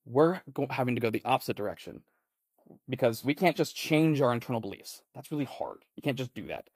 We're 0.05 0.39
having 0.69 0.95
to 0.95 1.01
go 1.01 1.09
the 1.09 1.25
opposite 1.25 1.57
direction 1.57 2.03
because 2.87 3.25
we 3.25 3.35
can't 3.35 3.57
just 3.57 3.75
change 3.75 4.21
our 4.21 4.31
internal 4.31 4.61
beliefs. 4.61 5.01
That's 5.13 5.29
really 5.29 5.43
hard. 5.43 5.83
You 5.97 6.03
can't 6.03 6.17
just 6.17 6.33
do 6.33 6.47
that. 6.47 6.69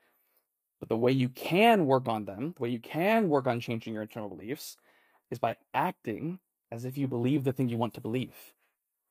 But 0.84 0.90
the 0.90 0.98
way 0.98 1.14
you 1.14 1.30
can 1.30 1.86
work 1.86 2.10
on 2.10 2.26
them, 2.26 2.56
the 2.58 2.62
way 2.62 2.68
you 2.68 2.80
can 2.82 3.30
work 3.30 3.48
on 3.48 3.62
changing 3.62 3.94
your 3.94 4.02
internal 4.02 4.28
beliefs, 4.28 4.76
is 5.32 5.40
by 5.40 5.56
acting 5.74 6.40
as 6.74 6.84
if 6.84 6.98
you 6.98 7.08
believe 7.08 7.46
the 7.46 7.54
thing 7.54 7.70
you 7.70 7.78
want 7.78 7.94
to 7.94 8.02
believe. 8.02 8.36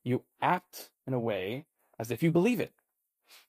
You 0.04 0.22
act 0.42 0.90
in 1.06 1.14
a 1.14 1.18
way 1.18 1.64
as 1.98 2.11
if 2.11 2.22
you 2.22 2.30
believe 2.30 2.61
it. 2.61 2.74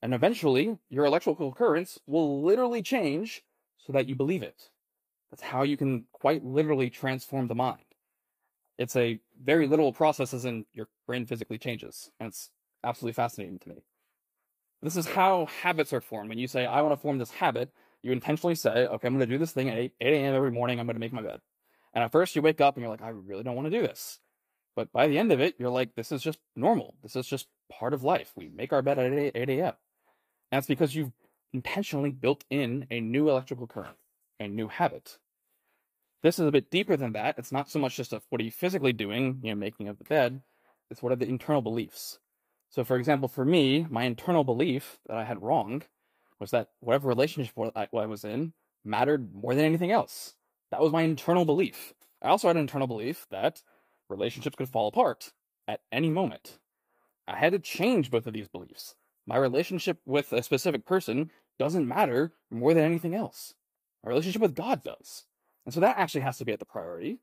And 0.01 0.13
eventually, 0.13 0.77
your 0.89 1.03
electrical 1.03 1.51
currents 1.51 1.99
will 2.07 2.41
literally 2.41 2.81
change 2.81 3.43
so 3.77 3.91
that 3.91 4.07
you 4.07 4.15
believe 4.15 4.41
it. 4.41 4.69
That's 5.29 5.43
how 5.43 5.63
you 5.63 5.75
can 5.75 6.05
quite 6.13 6.45
literally 6.45 6.89
transform 6.89 7.49
the 7.49 7.55
mind. 7.55 7.83
It's 8.77 8.95
a 8.95 9.19
very 9.43 9.67
literal 9.67 9.91
process, 9.91 10.33
as 10.33 10.45
in 10.45 10.65
your 10.71 10.87
brain 11.07 11.25
physically 11.25 11.57
changes. 11.57 12.09
And 12.21 12.29
it's 12.29 12.51
absolutely 12.85 13.15
fascinating 13.15 13.59
to 13.59 13.67
me. 13.67 13.83
This 14.81 14.95
is 14.95 15.07
how 15.07 15.47
habits 15.61 15.91
are 15.91 15.99
formed. 15.99 16.29
When 16.29 16.39
you 16.39 16.47
say, 16.47 16.65
I 16.65 16.81
want 16.81 16.93
to 16.93 17.01
form 17.01 17.17
this 17.17 17.31
habit, 17.31 17.69
you 18.03 18.11
intentionally 18.11 18.55
say, 18.55 18.85
okay, 18.85 19.07
I'm 19.07 19.15
going 19.15 19.27
to 19.27 19.33
do 19.33 19.39
this 19.39 19.53
thing 19.53 19.69
at 19.69 19.77
8, 19.77 19.93
8 20.01 20.13
a.m. 20.13 20.35
every 20.35 20.51
morning. 20.51 20.79
I'm 20.79 20.85
going 20.85 20.95
to 20.95 20.99
make 20.99 21.13
my 21.13 21.21
bed. 21.21 21.39
And 21.93 22.03
at 22.03 22.11
first 22.11 22.35
you 22.35 22.41
wake 22.41 22.61
up 22.61 22.75
and 22.75 22.81
you're 22.81 22.91
like, 22.91 23.01
I 23.01 23.09
really 23.09 23.43
don't 23.43 23.55
want 23.55 23.65
to 23.65 23.77
do 23.77 23.81
this. 23.81 24.19
But 24.75 24.91
by 24.91 25.07
the 25.07 25.17
end 25.17 25.31
of 25.31 25.39
it, 25.39 25.55
you're 25.57 25.69
like, 25.69 25.95
this 25.95 26.11
is 26.11 26.21
just 26.21 26.39
normal. 26.55 26.95
This 27.01 27.15
is 27.15 27.27
just 27.27 27.47
part 27.71 27.93
of 27.93 28.03
life. 28.03 28.31
We 28.35 28.49
make 28.49 28.73
our 28.73 28.81
bed 28.81 28.99
at 28.99 29.13
8, 29.13 29.31
8 29.35 29.49
a.m. 29.49 29.73
That's 30.51 30.67
because 30.67 30.95
you've 30.95 31.11
intentionally 31.53 32.11
built 32.11 32.43
in 32.49 32.87
a 32.91 32.99
new 32.99 33.29
electrical 33.29 33.67
current, 33.67 33.95
a 34.39 34.47
new 34.47 34.67
habit. 34.67 35.17
This 36.23 36.39
is 36.39 36.47
a 36.47 36.51
bit 36.51 36.71
deeper 36.71 36.97
than 36.97 37.13
that. 37.13 37.37
It's 37.37 37.51
not 37.51 37.69
so 37.69 37.79
much 37.79 37.95
just 37.95 38.13
a, 38.13 38.21
what 38.29 38.41
are 38.41 38.45
you 38.45 38.51
physically 38.51 38.93
doing, 38.93 39.39
you 39.43 39.51
know, 39.51 39.55
making 39.55 39.87
of 39.87 39.97
the 39.97 40.03
bed. 40.03 40.41
It's 40.89 41.01
what 41.01 41.11
are 41.11 41.17
the 41.17 41.27
internal 41.27 41.61
beliefs. 41.61 42.19
So, 42.69 42.83
for 42.83 42.97
example, 42.97 43.27
for 43.27 43.45
me, 43.45 43.85
my 43.89 44.03
internal 44.03 44.43
belief 44.43 44.99
that 45.07 45.17
I 45.17 45.25
had 45.25 45.43
wrong 45.43 45.83
was 46.39 46.51
that 46.51 46.69
whatever 46.79 47.07
relationship 47.07 47.53
I 47.75 48.05
was 48.05 48.23
in 48.23 48.53
mattered 48.85 49.33
more 49.33 49.55
than 49.55 49.65
anything 49.65 49.91
else. 49.91 50.35
That 50.71 50.81
was 50.81 50.91
my 50.91 51.03
internal 51.03 51.45
belief. 51.45 51.93
I 52.21 52.29
also 52.29 52.47
had 52.47 52.55
an 52.55 52.61
internal 52.61 52.87
belief 52.87 53.27
that 53.31 53.61
relationships 54.09 54.55
could 54.55 54.69
fall 54.69 54.87
apart 54.87 55.31
at 55.67 55.81
any 55.91 56.09
moment. 56.09 56.59
I 57.27 57.37
had 57.37 57.53
to 57.53 57.59
change 57.59 58.11
both 58.11 58.27
of 58.27 58.33
these 58.33 58.47
beliefs. 58.47 58.95
My 59.25 59.37
relationship 59.37 59.99
with 60.05 60.33
a 60.33 60.43
specific 60.43 60.85
person 60.85 61.31
doesn't 61.57 61.87
matter 61.87 62.33
more 62.51 62.73
than 62.73 62.83
anything 62.83 63.15
else. 63.15 63.53
My 64.03 64.09
relationship 64.09 64.41
with 64.41 64.55
God 64.55 64.83
does. 64.83 65.25
And 65.65 65.73
so 65.73 65.79
that 65.79 65.97
actually 65.97 66.21
has 66.21 66.37
to 66.39 66.45
be 66.45 66.51
at 66.51 66.59
the 66.59 66.65
priority. 66.65 67.19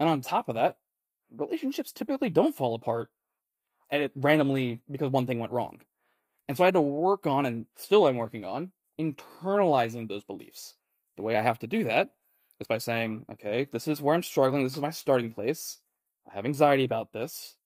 And 0.00 0.08
on 0.08 0.20
top 0.22 0.48
of 0.48 0.54
that, 0.54 0.78
relationships 1.36 1.92
typically 1.92 2.30
don't 2.30 2.56
fall 2.56 2.74
apart 2.74 3.10
and 3.90 4.02
it 4.02 4.12
randomly 4.16 4.80
because 4.90 5.10
one 5.10 5.26
thing 5.26 5.38
went 5.38 5.52
wrong. 5.52 5.80
And 6.52 6.56
so 6.58 6.64
I 6.64 6.66
had 6.66 6.74
to 6.74 6.82
work 6.82 7.26
on, 7.26 7.46
and 7.46 7.64
still 7.76 8.06
I'm 8.06 8.18
working 8.18 8.44
on, 8.44 8.72
internalizing 9.00 10.06
those 10.06 10.22
beliefs. 10.22 10.74
The 11.16 11.22
way 11.22 11.34
I 11.34 11.40
have 11.40 11.58
to 11.60 11.66
do 11.66 11.84
that 11.84 12.10
is 12.60 12.66
by 12.66 12.76
saying, 12.76 13.24
okay, 13.32 13.68
this 13.72 13.88
is 13.88 14.02
where 14.02 14.14
I'm 14.14 14.22
struggling. 14.22 14.62
This 14.62 14.76
is 14.76 14.82
my 14.82 14.90
starting 14.90 15.32
place. 15.32 15.78
I 16.30 16.34
have 16.34 16.44
anxiety 16.44 16.84
about 16.84 17.10
this. 17.14 17.56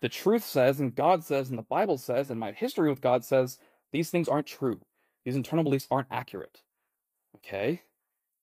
The 0.00 0.08
truth 0.08 0.42
says, 0.42 0.80
and 0.80 0.94
God 0.94 1.22
says, 1.22 1.50
and 1.50 1.58
the 1.58 1.64
Bible 1.64 1.98
says, 1.98 2.30
and 2.30 2.40
my 2.40 2.52
history 2.52 2.88
with 2.88 3.02
God 3.02 3.26
says, 3.26 3.58
these 3.92 4.08
things 4.08 4.26
aren't 4.26 4.46
true. 4.46 4.80
These 5.26 5.36
internal 5.36 5.64
beliefs 5.64 5.86
aren't 5.90 6.08
accurate. 6.10 6.62
Okay? 7.36 7.82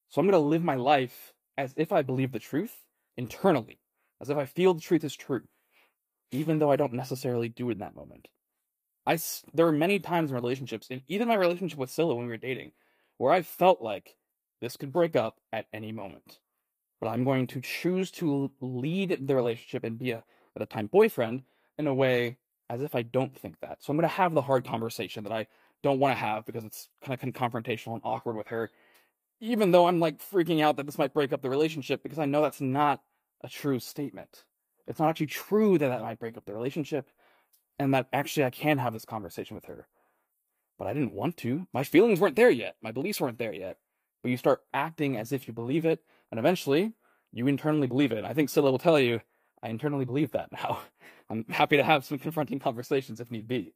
So 0.09 0.21
I'm 0.21 0.27
going 0.27 0.39
to 0.39 0.47
live 0.47 0.63
my 0.63 0.75
life 0.75 1.33
as 1.57 1.73
if 1.75 1.91
I 1.91 2.03
believe 2.03 2.33
the 2.33 2.37
truth 2.37 2.85
internally, 3.17 3.79
as 4.21 4.29
if 4.29 4.37
I 4.37 4.45
feel 4.45 4.75
the 4.75 4.81
truth 4.81 5.03
is 5.03 5.15
true, 5.15 5.41
even 6.29 6.59
though 6.59 6.69
I 6.69 6.75
don't 6.75 6.93
necessarily 6.93 7.49
do 7.49 7.69
it 7.69 7.73
in 7.73 7.79
that 7.79 7.95
moment. 7.95 8.27
I 9.05 9.17
there 9.53 9.65
were 9.65 9.71
many 9.71 9.99
times 9.99 10.31
in 10.31 10.35
relationships, 10.35 10.87
and 10.91 11.01
even 11.07 11.27
my 11.27 11.35
relationship 11.35 11.77
with 11.79 11.89
Scylla 11.91 12.15
when 12.15 12.25
we 12.25 12.31
were 12.31 12.37
dating, 12.37 12.71
where 13.17 13.33
I 13.33 13.41
felt 13.41 13.81
like 13.81 14.15
this 14.61 14.77
could 14.77 14.91
break 14.93 15.15
up 15.15 15.39
at 15.51 15.67
any 15.73 15.91
moment. 15.91 16.39
but 17.03 17.09
I'm 17.09 17.25
going 17.25 17.47
to 17.47 17.59
choose 17.59 18.11
to 18.11 18.49
lead 18.61 19.27
the 19.27 19.35
relationship 19.35 19.83
and 19.83 19.99
be 19.99 20.11
a, 20.11 20.19
at 20.19 20.59
the 20.59 20.65
time, 20.65 20.87
boyfriend 20.87 21.43
in 21.77 21.87
a 21.87 21.93
way 21.93 22.37
as 22.69 22.81
if 22.81 22.95
I 22.95 23.01
don't 23.01 23.35
think 23.35 23.59
that. 23.61 23.83
So 23.83 23.91
I'm 23.91 23.97
going 23.97 24.07
to 24.07 24.15
have 24.15 24.33
the 24.33 24.41
hard 24.41 24.65
conversation 24.65 25.23
that 25.25 25.33
I 25.33 25.47
don't 25.81 25.99
want 25.99 26.13
to 26.15 26.19
have 26.23 26.45
because 26.45 26.63
it's 26.63 26.87
kind 27.03 27.13
of 27.13 27.33
confrontational 27.33 27.93
and 27.95 28.01
awkward 28.05 28.37
with 28.37 28.47
her, 28.47 28.71
even 29.41 29.71
though 29.71 29.87
I'm 29.87 29.99
like 29.99 30.19
freaking 30.19 30.61
out 30.61 30.77
that 30.77 30.85
this 30.85 30.97
might 30.97 31.13
break 31.13 31.33
up 31.33 31.41
the 31.41 31.49
relationship 31.49 32.03
because 32.03 32.19
I 32.19 32.25
know 32.25 32.41
that's 32.41 32.61
not 32.61 33.01
a 33.43 33.49
true 33.49 33.79
statement. 33.79 34.45
It's 34.87 34.99
not 34.99 35.09
actually 35.09 35.27
true 35.27 35.77
that 35.77 35.89
that 35.89 36.01
might 36.01 36.19
break 36.19 36.37
up 36.37 36.45
the 36.45 36.53
relationship 36.53 37.09
and 37.83 37.93
that 37.93 38.07
actually 38.13 38.45
I 38.45 38.49
can 38.49 38.77
have 38.77 38.93
this 38.93 39.03
conversation 39.03 39.55
with 39.55 39.65
her. 39.65 39.87
But 40.79 40.87
I 40.87 40.93
didn't 40.93 41.13
want 41.13 41.35
to. 41.37 41.67
My 41.73 41.83
feelings 41.83 42.19
weren't 42.19 42.37
there 42.37 42.49
yet. 42.49 42.77
My 42.81 42.91
beliefs 42.91 43.19
weren't 43.19 43.37
there 43.37 43.53
yet. 43.53 43.77
But 44.21 44.31
you 44.31 44.37
start 44.37 44.61
acting 44.73 45.17
as 45.17 45.33
if 45.33 45.47
you 45.47 45.53
believe 45.53 45.85
it, 45.85 45.99
and 46.31 46.39
eventually 46.39 46.93
you 47.33 47.45
internally 47.47 47.87
believe 47.87 48.13
it. 48.13 48.23
I 48.23 48.33
think 48.33 48.49
Scylla 48.49 48.71
will 48.71 48.79
tell 48.79 48.97
you, 48.97 49.19
I 49.61 49.67
internally 49.67 50.05
believe 50.05 50.31
that 50.31 50.51
now. 50.53 50.79
I'm 51.29 51.45
happy 51.49 51.75
to 51.75 51.83
have 51.83 52.05
some 52.05 52.19
confronting 52.19 52.59
conversations 52.59 53.19
if 53.19 53.31
need 53.31 53.47
be. 53.47 53.73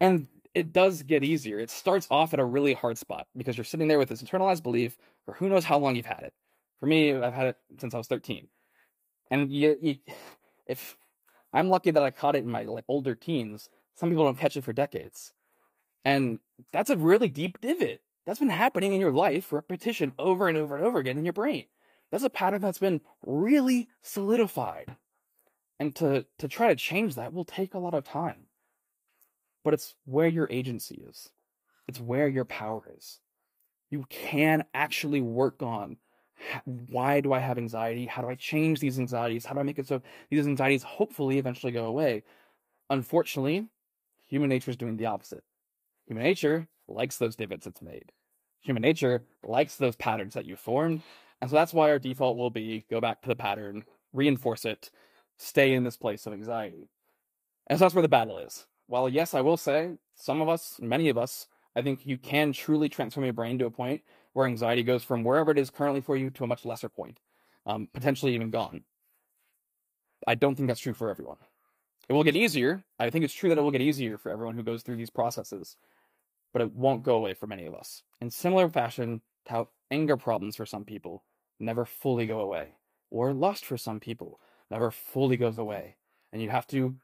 And 0.00 0.26
it 0.54 0.72
does 0.72 1.02
get 1.02 1.24
easier. 1.24 1.58
It 1.58 1.70
starts 1.70 2.06
off 2.10 2.32
at 2.32 2.40
a 2.40 2.44
really 2.44 2.72
hard 2.72 2.96
spot 2.96 3.26
because 3.36 3.58
you're 3.58 3.64
sitting 3.64 3.88
there 3.88 3.98
with 3.98 4.08
this 4.08 4.22
internalized 4.22 4.62
belief 4.62 4.96
for 5.26 5.34
who 5.34 5.50
knows 5.50 5.64
how 5.64 5.78
long 5.78 5.96
you've 5.96 6.06
had 6.06 6.22
it. 6.22 6.32
For 6.80 6.86
me, 6.86 7.14
I've 7.14 7.34
had 7.34 7.48
it 7.48 7.56
since 7.78 7.92
I 7.92 7.98
was 7.98 8.06
13. 8.06 8.48
And 9.30 9.52
you, 9.52 9.76
you, 9.82 9.96
if 10.66 10.96
I'm 11.52 11.68
lucky 11.68 11.90
that 11.90 12.02
I 12.02 12.10
caught 12.10 12.36
it 12.36 12.44
in 12.44 12.50
my 12.50 12.62
like 12.62 12.84
older 12.88 13.14
teens, 13.14 13.68
some 13.94 14.10
people 14.10 14.24
don't 14.24 14.38
catch 14.38 14.56
it 14.56 14.64
for 14.64 14.72
decades. 14.72 15.32
And 16.04 16.38
that's 16.72 16.90
a 16.90 16.96
really 16.96 17.28
deep 17.28 17.60
divot. 17.60 18.00
That's 18.26 18.38
been 18.38 18.50
happening 18.50 18.92
in 18.92 19.00
your 19.00 19.12
life, 19.12 19.52
repetition 19.52 20.12
over 20.18 20.48
and 20.48 20.56
over 20.56 20.76
and 20.76 20.84
over 20.84 20.98
again 20.98 21.18
in 21.18 21.24
your 21.24 21.32
brain. 21.32 21.64
That's 22.10 22.24
a 22.24 22.30
pattern 22.30 22.60
that's 22.60 22.78
been 22.78 23.00
really 23.26 23.88
solidified. 24.02 24.96
And 25.80 25.94
to, 25.96 26.26
to 26.38 26.48
try 26.48 26.68
to 26.68 26.76
change 26.76 27.14
that 27.14 27.32
will 27.32 27.44
take 27.44 27.74
a 27.74 27.78
lot 27.78 27.94
of 27.94 28.04
time. 28.04 28.46
But 29.64 29.74
it's 29.74 29.94
where 30.04 30.28
your 30.28 30.48
agency 30.50 31.02
is. 31.08 31.30
It's 31.86 32.00
where 32.00 32.28
your 32.28 32.44
power 32.44 32.82
is. 32.96 33.20
You 33.90 34.04
can 34.08 34.64
actually 34.74 35.20
work 35.20 35.62
on 35.62 35.96
why 36.64 37.20
do 37.20 37.32
I 37.32 37.38
have 37.38 37.58
anxiety? 37.58 38.06
How 38.06 38.22
do 38.22 38.28
I 38.28 38.34
change 38.34 38.80
these 38.80 38.98
anxieties? 38.98 39.44
How 39.44 39.54
do 39.54 39.60
I 39.60 39.64
make 39.64 39.78
it 39.78 39.86
so 39.86 40.02
these 40.30 40.46
anxieties 40.46 40.82
hopefully 40.82 41.38
eventually 41.38 41.72
go 41.72 41.86
away? 41.86 42.24
Unfortunately, 42.90 43.66
human 44.26 44.48
nature 44.48 44.70
is 44.70 44.76
doing 44.76 44.96
the 44.96 45.06
opposite. 45.06 45.44
Human 46.06 46.24
nature 46.24 46.68
likes 46.86 47.18
those 47.18 47.36
divots 47.36 47.66
it's 47.66 47.82
made. 47.82 48.12
Human 48.60 48.82
nature 48.82 49.24
likes 49.42 49.76
those 49.76 49.96
patterns 49.96 50.34
that 50.34 50.46
you 50.46 50.56
formed. 50.56 51.02
And 51.40 51.50
so 51.50 51.56
that's 51.56 51.74
why 51.74 51.90
our 51.90 51.98
default 51.98 52.36
will 52.36 52.50
be 52.50 52.84
go 52.90 53.00
back 53.00 53.22
to 53.22 53.28
the 53.28 53.36
pattern, 53.36 53.84
reinforce 54.12 54.64
it, 54.64 54.90
stay 55.36 55.74
in 55.74 55.84
this 55.84 55.96
place 55.96 56.26
of 56.26 56.32
anxiety. 56.32 56.88
And 57.66 57.78
so 57.78 57.84
that's 57.84 57.94
where 57.94 58.02
the 58.02 58.08
battle 58.08 58.38
is. 58.38 58.66
While, 58.86 59.08
yes, 59.08 59.34
I 59.34 59.42
will 59.42 59.58
say, 59.58 59.98
some 60.14 60.40
of 60.40 60.48
us, 60.48 60.80
many 60.80 61.08
of 61.10 61.18
us, 61.18 61.46
I 61.76 61.82
think 61.82 62.06
you 62.06 62.16
can 62.16 62.52
truly 62.52 62.88
transform 62.88 63.24
your 63.24 63.34
brain 63.34 63.58
to 63.58 63.66
a 63.66 63.70
point 63.70 64.02
where 64.32 64.46
anxiety 64.46 64.82
goes 64.82 65.04
from 65.04 65.24
wherever 65.24 65.50
it 65.50 65.58
is 65.58 65.70
currently 65.70 66.00
for 66.00 66.16
you 66.16 66.30
to 66.30 66.44
a 66.44 66.46
much 66.46 66.64
lesser 66.64 66.88
point, 66.88 67.20
um, 67.66 67.88
potentially 67.92 68.34
even 68.34 68.50
gone. 68.50 68.82
I 70.26 70.34
don't 70.34 70.54
think 70.54 70.68
that's 70.68 70.80
true 70.80 70.94
for 70.94 71.10
everyone. 71.10 71.38
It 72.08 72.12
will 72.12 72.24
get 72.24 72.36
easier. 72.36 72.84
I 72.98 73.10
think 73.10 73.24
it's 73.24 73.34
true 73.34 73.50
that 73.50 73.58
it 73.58 73.62
will 73.62 73.70
get 73.70 73.80
easier 73.80 74.16
for 74.16 74.30
everyone 74.30 74.54
who 74.54 74.62
goes 74.62 74.82
through 74.82 74.96
these 74.96 75.10
processes, 75.10 75.76
but 76.52 76.62
it 76.62 76.72
won't 76.72 77.02
go 77.02 77.16
away 77.16 77.34
for 77.34 77.46
many 77.46 77.66
of 77.66 77.74
us. 77.74 78.02
In 78.20 78.30
similar 78.30 78.68
fashion 78.68 79.20
to 79.46 79.52
how 79.52 79.68
anger 79.90 80.16
problems 80.16 80.56
for 80.56 80.66
some 80.66 80.84
people 80.84 81.24
never 81.60 81.84
fully 81.84 82.26
go 82.26 82.40
away, 82.40 82.72
or 83.10 83.32
lust 83.32 83.64
for 83.64 83.76
some 83.76 84.00
people 84.00 84.40
never 84.70 84.90
fully 84.90 85.36
goes 85.36 85.58
away. 85.58 85.96
And 86.32 86.42
you 86.42 86.50
have 86.50 86.66
to 86.68 86.94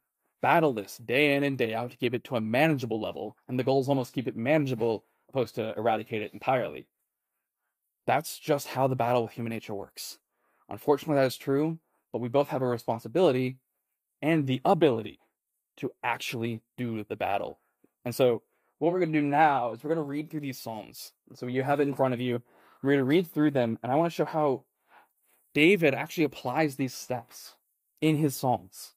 battle 0.43 0.73
this 0.75 0.99
day 0.99 1.35
in 1.35 1.45
and 1.45 1.57
day 1.57 1.75
out 1.75 1.91
to 1.91 1.97
keep 1.97 2.13
it 2.15 2.25
to 2.25 2.37
a 2.37 2.41
manageable 2.41 3.01
level. 3.01 3.37
And 3.49 3.59
the 3.59 3.65
goal 3.65 3.81
is 3.81 3.89
almost 3.89 4.13
keep 4.13 4.29
it 4.29 4.37
manageable 4.37 5.05
opposed 5.31 5.55
to 5.55 5.75
eradicate 5.77 6.23
it 6.23 6.35
entirely. 6.35 6.87
That's 8.07 8.39
just 8.39 8.69
how 8.69 8.87
the 8.87 8.97
battle 8.97 9.23
with 9.23 9.33
human 9.33 9.51
nature 9.51 9.75
works. 9.75 10.19
Unfortunately, 10.69 11.17
that 11.17 11.27
is 11.27 11.37
true, 11.37 11.79
but 12.13 12.21
we 12.21 12.29
both 12.29 12.49
have 12.49 12.63
a 12.63 12.67
responsibility 12.67 13.59
and 14.23 14.47
the 14.47 14.61
ability 14.65 15.21
to 15.79 15.91
actually 16.03 16.63
do 16.77 17.05
the 17.05 17.17
battle. 17.17 17.59
And 18.05 18.15
so, 18.15 18.43
what 18.79 18.93
we're 18.93 19.01
going 19.01 19.13
to 19.13 19.21
do 19.21 19.27
now 19.27 19.73
is 19.73 19.83
we're 19.83 19.95
going 19.95 20.05
to 20.05 20.11
read 20.11 20.31
through 20.31 20.41
these 20.41 20.59
Psalms. 20.59 21.13
So, 21.35 21.47
you 21.47 21.63
have 21.63 21.81
it 21.81 21.89
in 21.89 21.95
front 21.95 22.15
of 22.15 22.21
you. 22.21 22.43
We're 22.83 22.93
going 22.93 22.99
to 22.99 23.05
read 23.05 23.27
through 23.27 23.53
them, 23.53 23.79
and 23.83 23.91
I 23.91 23.95
want 23.95 24.13
to 24.13 24.15
show 24.15 24.25
how 24.27 24.65
David 25.55 25.95
actually 25.95 26.25
applies 26.25 26.77
these 26.77 26.95
steps 26.95 27.55
in 28.01 28.17
his 28.17 28.37
Psalms. 28.37 28.93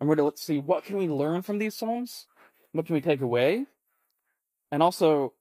And 0.00 0.08
we're 0.08 0.16
going 0.16 0.24
to 0.24 0.30
let's 0.30 0.42
see 0.42 0.58
what 0.58 0.84
can 0.84 0.96
we 0.96 1.08
learn 1.08 1.42
from 1.42 1.58
these 1.58 1.76
Psalms? 1.76 2.26
What 2.72 2.86
can 2.86 2.94
we 2.94 3.00
take 3.00 3.20
away? 3.20 3.66
And 4.72 4.82
also, 4.82 5.34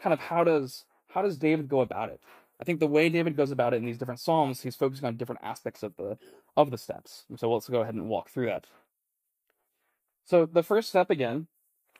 kind 0.00 0.12
of 0.12 0.18
how 0.18 0.44
does 0.44 0.84
how 1.12 1.22
does 1.22 1.36
David 1.36 1.68
go 1.68 1.80
about 1.80 2.10
it? 2.10 2.20
I 2.60 2.64
think 2.64 2.78
the 2.78 2.86
way 2.86 3.08
David 3.08 3.36
goes 3.36 3.50
about 3.50 3.72
it 3.72 3.78
in 3.78 3.86
these 3.86 3.98
different 3.98 4.20
psalms, 4.20 4.60
he's 4.60 4.76
focusing 4.76 5.06
on 5.06 5.16
different 5.16 5.40
aspects 5.42 5.82
of 5.82 5.96
the 5.96 6.18
of 6.56 6.70
the 6.70 6.78
steps. 6.78 7.24
So 7.36 7.50
let's 7.52 7.68
go 7.68 7.80
ahead 7.80 7.94
and 7.94 8.08
walk 8.08 8.28
through 8.28 8.46
that. 8.46 8.66
So 10.24 10.46
the 10.46 10.62
first 10.62 10.90
step 10.90 11.10
again, 11.10 11.46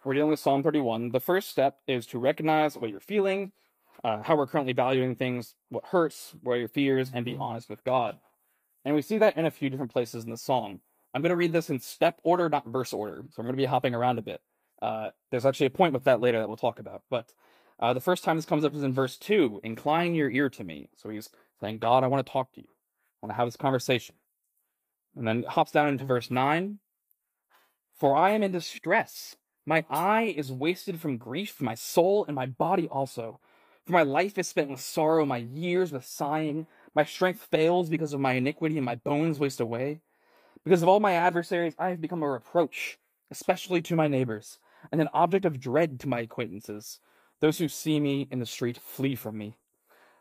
we're 0.05 0.15
dealing 0.15 0.31
with 0.31 0.41
Psalm 0.41 0.63
31. 0.63 1.11
The 1.11 1.21
first 1.21 1.49
step 1.49 1.79
is 1.87 2.07
to 2.07 2.19
recognize 2.19 2.77
what 2.77 2.91
you're 2.91 3.01
feeling, 3.01 3.53
uh, 4.05 4.23
how 4.23 4.37
we're 4.37 4.47
currently 4.47 4.73
valuing 4.73 5.15
things, 5.15 5.55
what 5.69 5.87
hurts, 5.87 6.35
what 6.43 6.55
your 6.55 6.69
fears, 6.69 7.11
and 7.13 7.25
be 7.25 7.37
honest 7.37 7.69
with 7.69 7.83
God. 7.85 8.19
And 8.85 8.95
we 8.95 9.03
see 9.03 9.19
that 9.19 9.37
in 9.37 9.47
a 9.47 9.51
few 9.51 9.69
different 9.69 9.93
places 9.93 10.25
in 10.25 10.31
the 10.31 10.37
song. 10.37 10.81
I'm 11.13 11.23
going 11.23 11.31
to 11.31 11.37
read 11.37 11.53
this 11.53 11.71
in 11.71 11.81
step 11.81 12.21
order, 12.23 12.49
not 12.49 12.67
verse 12.67 12.93
order. 12.93 13.25
So 13.31 13.41
I'm 13.41 13.47
going 13.47 13.57
to 13.57 13.61
be 13.61 13.67
hopping 13.67 13.95
around 13.95 14.19
a 14.19 14.23
bit. 14.23 14.41
Uh, 14.81 15.11
there's 15.31 15.45
actually 15.45 15.67
a 15.67 15.71
point 15.71 15.93
with 15.93 16.05
that 16.05 16.21
later 16.21 16.39
that 16.39 16.49
we'll 16.49 16.57
talk 16.57 16.79
about. 16.79 17.03
But 17.11 17.33
uh, 17.81 17.95
the 17.95 18.01
first 18.01 18.25
time 18.25 18.37
this 18.37 18.45
comes 18.45 18.65
up 18.65 18.75
is 18.75 18.83
in 18.83 18.93
verse 18.93 19.17
2 19.17 19.61
Incline 19.65 20.15
your 20.15 20.31
ear 20.31 20.51
to 20.51 20.65
me. 20.65 20.89
So 20.97 21.09
he's 21.09 21.31
saying, 21.61 21.79
God, 21.79 22.05
I 22.05 22.09
want 22.09 22.25
to 22.25 22.33
talk 22.33 22.53
to 22.53 22.61
you. 22.61 22.69
I 22.69 23.27
want 23.27 23.33
to 23.33 23.37
have 23.37 23.47
this 23.47 23.57
conversation. 23.57 24.15
And 25.17 25.27
then 25.27 25.45
hops 25.45 25.73
down 25.73 25.89
into 25.89 26.05
verse 26.05 26.31
9 26.31 26.79
For 27.95 28.17
I 28.17 28.31
am 28.31 28.43
in 28.43 28.53
distress. 28.53 29.37
My 29.67 29.85
eye 29.91 30.35
is 30.37 30.53
wasted 30.53 31.01
from 31.01 31.17
grief, 31.17 31.61
my 31.61 31.75
soul 31.75 32.25
and 32.27 32.35
my 32.35 32.47
body 32.47 32.89
also. 32.89 33.41
For 33.87 33.93
my 33.93 34.03
life 34.03 34.39
is 34.39 34.49
spent 34.49 34.71
with 34.71 34.81
sorrow, 34.81 35.25
my 35.25 35.39
years 35.39 35.93
with 35.93 36.05
sighing. 36.05 36.67
My 36.95 37.05
strength 37.05 37.47
fails 37.51 37.89
because 37.89 38.13
of 38.13 38.21
my 38.21 38.33
iniquity, 38.35 38.77
and 38.77 38.85
my 38.85 38.97
bones 38.97 39.39
waste 39.39 39.61
away. 39.61 40.01
Because 40.65 40.83
of 40.83 40.89
all 40.89 41.01
my 41.01 41.13
adversaries, 41.13 41.75
I 41.79 41.89
have 41.91 42.01
become 42.01 42.23
a 42.23 42.31
reproach, 42.31 42.99
especially 43.31 43.81
to 43.83 43.97
my 43.97 44.09
neighbors, 44.09 44.59
and 44.93 45.01
an 45.01 45.09
object 45.15 45.45
of 45.45 45.61
dread 45.61 46.01
to 46.01 46.09
my 46.09 46.21
acquaintances. 46.21 47.01
Those 47.41 47.59
who 47.59 47.69
see 47.69 47.99
me 48.01 48.29
in 48.31 48.39
the 48.39 48.47
street 48.47 48.79
flee 48.79 49.15
from 49.15 49.39
me. 49.39 49.57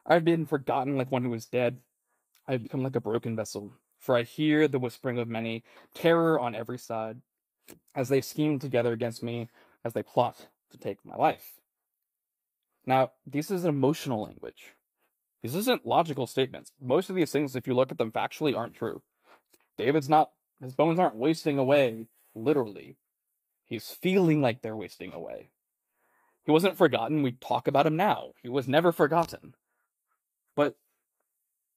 I 0.06 0.14
have 0.14 0.24
been 0.24 0.46
forgotten 0.46 0.98
like 0.98 1.12
one 1.12 1.24
who 1.24 1.34
is 1.34 1.46
dead. 1.46 1.80
I 2.48 2.54
have 2.54 2.64
become 2.64 2.82
like 2.82 2.96
a 2.96 3.02
broken 3.02 3.36
vessel, 3.36 3.74
for 4.00 4.16
I 4.16 4.24
hear 4.24 4.68
the 4.68 4.80
whispering 4.80 5.20
of 5.20 5.28
many, 5.28 5.64
terror 5.94 6.40
on 6.40 6.56
every 6.56 6.80
side, 6.80 7.18
as 7.96 8.10
they 8.10 8.22
scheme 8.22 8.58
together 8.58 8.94
against 8.94 9.22
me, 9.22 9.50
as 9.84 9.94
they 9.94 10.02
plot 10.02 10.48
to 10.72 10.78
take 10.78 11.06
my 11.06 11.16
life. 11.16 11.60
Now, 12.86 13.12
this 13.26 13.52
is 13.52 13.66
emotional 13.66 14.24
language. 14.24 14.74
This 15.44 15.56
isn't 15.56 15.86
logical 15.86 16.26
statements. 16.26 16.72
Most 16.82 17.10
of 17.10 17.16
these 17.16 17.32
things, 17.32 17.56
if 17.56 17.68
you 17.68 17.74
look 17.74 17.92
at 17.92 17.98
them 17.98 18.12
factually, 18.12 18.58
aren't 18.58 18.76
true. 18.76 19.02
David's 19.78 20.10
not, 20.10 20.32
his 20.62 20.74
bones 20.74 21.00
aren't 21.00 21.16
wasting 21.16 21.58
away, 21.58 22.08
literally. 22.34 22.98
He's 23.66 23.92
feeling 23.92 24.42
like 24.42 24.62
they're 24.62 24.76
wasting 24.76 25.14
away. 25.14 25.52
He 26.50 26.52
wasn't 26.52 26.78
forgotten. 26.78 27.22
We 27.22 27.34
talk 27.34 27.68
about 27.68 27.86
him 27.86 27.96
now. 27.96 28.32
He 28.42 28.50
was 28.50 28.68
never 28.68 28.92
forgotten. 28.92 29.54
But 30.56 30.78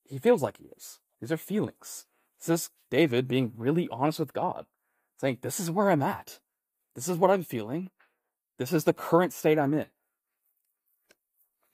he 0.03 0.17
feels 0.17 0.43
like 0.43 0.57
he 0.57 0.71
is. 0.75 0.99
These 1.21 1.31
are 1.31 1.37
feelings. 1.37 2.07
This 2.41 2.49
is 2.49 2.71
David 2.91 3.29
being 3.29 3.53
really 3.55 3.87
honest 3.93 4.19
with 4.19 4.33
God, 4.33 4.65
saying, 5.21 5.41
This 5.43 5.61
is 5.61 5.71
where 5.71 5.91
I'm 5.91 6.01
at. 6.01 6.39
This 6.95 7.07
is 7.07 7.19
what 7.19 7.31
I'm 7.31 7.43
feeling. 7.43 7.91
This 8.59 8.73
is 8.73 8.85
the 8.85 8.95
current 8.95 9.35
state 9.35 9.59
I'm 9.59 9.75
in. 9.75 9.89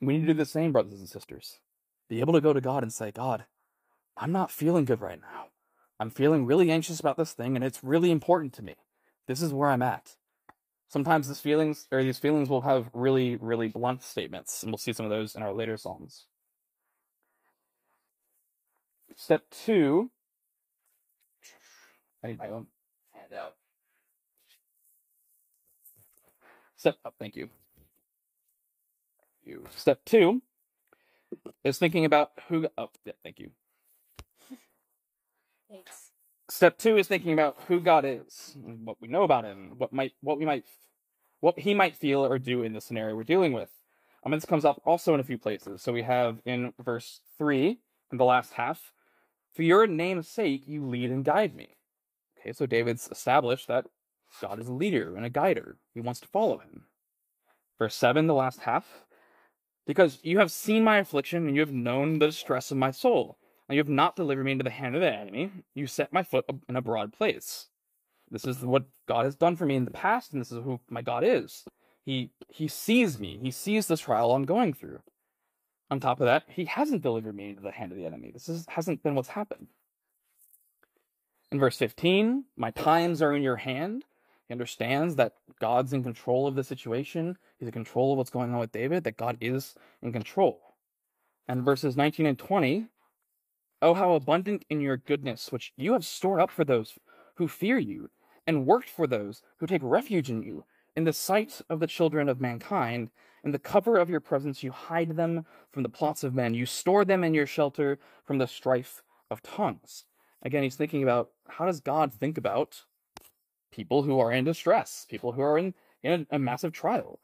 We 0.00 0.14
need 0.14 0.26
to 0.26 0.32
do 0.32 0.34
the 0.34 0.44
same, 0.44 0.72
brothers 0.72 0.98
and 0.98 1.08
sisters. 1.08 1.60
Be 2.08 2.18
able 2.18 2.32
to 2.32 2.40
go 2.40 2.52
to 2.52 2.60
God 2.60 2.82
and 2.82 2.92
say, 2.92 3.12
God, 3.12 3.44
I'm 4.16 4.32
not 4.32 4.50
feeling 4.50 4.84
good 4.84 5.00
right 5.00 5.20
now. 5.20 5.50
I'm 6.00 6.10
feeling 6.10 6.46
really 6.46 6.68
anxious 6.68 6.98
about 6.98 7.16
this 7.16 7.30
thing, 7.30 7.54
and 7.54 7.64
it's 7.64 7.84
really 7.84 8.10
important 8.10 8.54
to 8.54 8.64
me. 8.64 8.74
This 9.28 9.40
is 9.40 9.54
where 9.54 9.70
I'm 9.70 9.82
at 9.82 10.16
sometimes 10.88 11.28
these 11.28 11.40
feelings 11.40 11.86
or 11.92 12.02
these 12.02 12.18
feelings 12.18 12.48
will 12.48 12.62
have 12.62 12.90
really, 12.92 13.36
really 13.36 13.68
blunt 13.68 14.02
statements, 14.02 14.62
and 14.62 14.72
we'll 14.72 14.78
see 14.78 14.92
some 14.92 15.06
of 15.06 15.10
those 15.10 15.34
in 15.34 15.42
our 15.42 15.52
later 15.52 15.76
psalms. 15.76 16.26
Step 19.16 19.44
two. 19.50 20.10
I 22.24 22.28
need 22.28 22.38
my 22.38 22.48
own 22.48 22.66
handout. 23.12 23.54
Step 26.76 26.96
up, 27.04 27.12
oh, 27.12 27.16
thank 27.18 27.36
you. 27.36 27.48
Step 29.74 30.00
two 30.04 30.42
is 31.64 31.78
thinking 31.78 32.04
about 32.04 32.32
who. 32.48 32.68
Oh, 32.78 32.90
yeah, 33.04 33.12
thank 33.22 33.38
you. 33.38 33.50
Thanks. 35.70 36.07
Step 36.50 36.78
two 36.78 36.96
is 36.96 37.06
thinking 37.06 37.32
about 37.32 37.56
who 37.68 37.80
God 37.80 38.04
is, 38.06 38.56
what 38.84 38.96
we 39.00 39.08
know 39.08 39.22
about 39.22 39.44
Him, 39.44 39.74
what 39.76 39.92
might, 39.92 40.12
what 40.22 40.38
we 40.38 40.46
might, 40.46 40.64
what 41.40 41.58
He 41.58 41.74
might 41.74 41.94
feel 41.94 42.24
or 42.24 42.38
do 42.38 42.62
in 42.62 42.72
the 42.72 42.80
scenario 42.80 43.14
we're 43.14 43.24
dealing 43.24 43.52
with. 43.52 43.70
Um, 44.24 44.32
this 44.32 44.44
comes 44.44 44.64
up 44.64 44.80
also 44.84 45.14
in 45.14 45.20
a 45.20 45.24
few 45.24 45.38
places. 45.38 45.82
So 45.82 45.92
we 45.92 46.02
have 46.02 46.40
in 46.44 46.72
verse 46.80 47.20
three, 47.36 47.80
in 48.10 48.18
the 48.18 48.24
last 48.24 48.54
half, 48.54 48.92
for 49.54 49.62
your 49.62 49.86
name's 49.86 50.28
sake, 50.28 50.66
you 50.66 50.86
lead 50.86 51.10
and 51.10 51.24
guide 51.24 51.54
me. 51.54 51.76
Okay, 52.40 52.52
so 52.52 52.66
David's 52.66 53.08
established 53.10 53.68
that 53.68 53.86
God 54.40 54.60
is 54.60 54.68
a 54.68 54.72
leader 54.72 55.16
and 55.16 55.24
a 55.24 55.30
guider. 55.30 55.78
He 55.94 56.00
wants 56.00 56.20
to 56.20 56.28
follow 56.28 56.58
him. 56.58 56.84
Verse 57.78 57.94
7, 57.94 58.26
the 58.26 58.34
last 58.34 58.60
half, 58.60 59.04
because 59.86 60.18
you 60.22 60.38
have 60.38 60.50
seen 60.50 60.84
my 60.84 60.98
affliction 60.98 61.46
and 61.46 61.56
you 61.56 61.60
have 61.60 61.72
known 61.72 62.18
the 62.18 62.26
distress 62.26 62.70
of 62.70 62.76
my 62.76 62.90
soul. 62.90 63.38
And 63.68 63.76
you 63.76 63.80
have 63.80 63.88
not 63.88 64.16
delivered 64.16 64.44
me 64.44 64.52
into 64.52 64.64
the 64.64 64.70
hand 64.70 64.94
of 64.94 65.02
the 65.02 65.12
enemy. 65.12 65.50
You 65.74 65.86
set 65.86 66.12
my 66.12 66.22
foot 66.22 66.46
in 66.68 66.76
a 66.76 66.82
broad 66.82 67.12
place. 67.12 67.68
This 68.30 68.44
is 68.44 68.64
what 68.64 68.86
God 69.06 69.24
has 69.24 69.36
done 69.36 69.56
for 69.56 69.66
me 69.66 69.76
in 69.76 69.84
the 69.84 69.90
past, 69.90 70.32
and 70.32 70.40
this 70.40 70.52
is 70.52 70.62
who 70.64 70.80
my 70.88 71.02
God 71.02 71.24
is. 71.24 71.64
He 72.04 72.30
he 72.48 72.68
sees 72.68 73.18
me. 73.18 73.38
He 73.42 73.50
sees 73.50 73.86
this 73.86 74.00
trial 74.00 74.32
I'm 74.32 74.44
going 74.44 74.72
through. 74.72 75.00
On 75.90 76.00
top 76.00 76.20
of 76.20 76.26
that, 76.26 76.44
he 76.48 76.66
hasn't 76.66 77.02
delivered 77.02 77.34
me 77.34 77.50
into 77.50 77.62
the 77.62 77.70
hand 77.70 77.92
of 77.92 77.98
the 77.98 78.04
enemy. 78.04 78.30
This 78.30 78.48
is, 78.48 78.66
hasn't 78.68 79.02
been 79.02 79.14
what's 79.14 79.28
happened. 79.28 79.68
In 81.50 81.58
verse 81.58 81.78
15, 81.78 82.44
my 82.56 82.70
times 82.72 83.22
are 83.22 83.34
in 83.34 83.42
your 83.42 83.56
hand. 83.56 84.04
He 84.46 84.52
understands 84.52 85.16
that 85.16 85.34
God's 85.60 85.94
in 85.94 86.02
control 86.02 86.46
of 86.46 86.54
the 86.54 86.64
situation. 86.64 87.38
He's 87.58 87.68
in 87.68 87.72
control 87.72 88.12
of 88.12 88.18
what's 88.18 88.30
going 88.30 88.52
on 88.52 88.58
with 88.58 88.72
David, 88.72 89.04
that 89.04 89.16
God 89.16 89.38
is 89.40 89.74
in 90.02 90.12
control. 90.12 90.74
And 91.46 91.64
verses 91.64 91.96
19 91.96 92.26
and 92.26 92.38
20, 92.38 92.86
oh, 93.82 93.94
how 93.94 94.12
abundant 94.12 94.64
in 94.68 94.80
your 94.80 94.96
goodness, 94.96 95.52
which 95.52 95.72
you 95.76 95.92
have 95.92 96.04
stored 96.04 96.40
up 96.40 96.50
for 96.50 96.64
those 96.64 96.94
who 97.36 97.48
fear 97.48 97.78
you, 97.78 98.10
and 98.46 98.66
worked 98.66 98.88
for 98.88 99.06
those 99.06 99.42
who 99.58 99.66
take 99.66 99.82
refuge 99.84 100.30
in 100.30 100.42
you. 100.42 100.64
In 100.96 101.04
the 101.04 101.12
sight 101.12 101.60
of 101.68 101.80
the 101.80 101.86
children 101.86 102.28
of 102.28 102.40
mankind, 102.40 103.10
in 103.44 103.52
the 103.52 103.58
cover 103.58 103.96
of 103.96 104.10
your 104.10 104.20
presence, 104.20 104.62
you 104.62 104.72
hide 104.72 105.16
them 105.16 105.46
from 105.70 105.82
the 105.82 105.88
plots 105.88 106.24
of 106.24 106.34
men. 106.34 106.54
You 106.54 106.66
store 106.66 107.04
them 107.04 107.22
in 107.22 107.34
your 107.34 107.46
shelter 107.46 107.98
from 108.24 108.38
the 108.38 108.46
strife 108.46 109.02
of 109.30 109.42
tongues. 109.42 110.04
Again, 110.42 110.62
he's 110.62 110.76
thinking 110.76 111.02
about 111.02 111.30
how 111.48 111.66
does 111.66 111.80
God 111.80 112.12
think 112.12 112.36
about 112.36 112.84
people 113.70 114.02
who 114.02 114.18
are 114.18 114.32
in 114.32 114.44
distress, 114.44 115.06
people 115.08 115.32
who 115.32 115.42
are 115.42 115.58
in, 115.58 115.74
in 116.02 116.26
a, 116.30 116.36
a 116.36 116.38
massive 116.38 116.72
trial. 116.72 117.20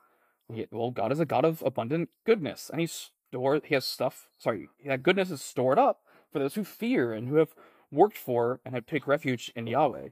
He, 0.53 0.67
well, 0.71 0.91
God 0.91 1.11
is 1.11 1.21
a 1.21 1.25
God 1.25 1.45
of 1.45 1.63
abundant 1.65 2.11
goodness, 2.25 2.71
and 2.71 2.81
he 2.81 2.87
stored. 2.87 3.65
He 3.65 3.75
has 3.75 3.85
stuff. 3.85 4.29
Sorry, 4.39 4.69
that 4.87 5.03
goodness 5.03 5.31
is 5.31 5.43
stored 5.43 5.79
up 5.79 6.01
for 6.35 6.41
those 6.41 6.57
who 6.57 6.65
fear 6.65 7.13
and 7.13 7.29
who 7.29 7.37
have 7.37 7.55
worked 7.93 8.19
for 8.19 8.61
and 8.65 8.75
have 8.75 8.87
take 8.87 9.07
refuge 9.07 9.53
in 9.55 9.69
Yahweh. 9.69 10.09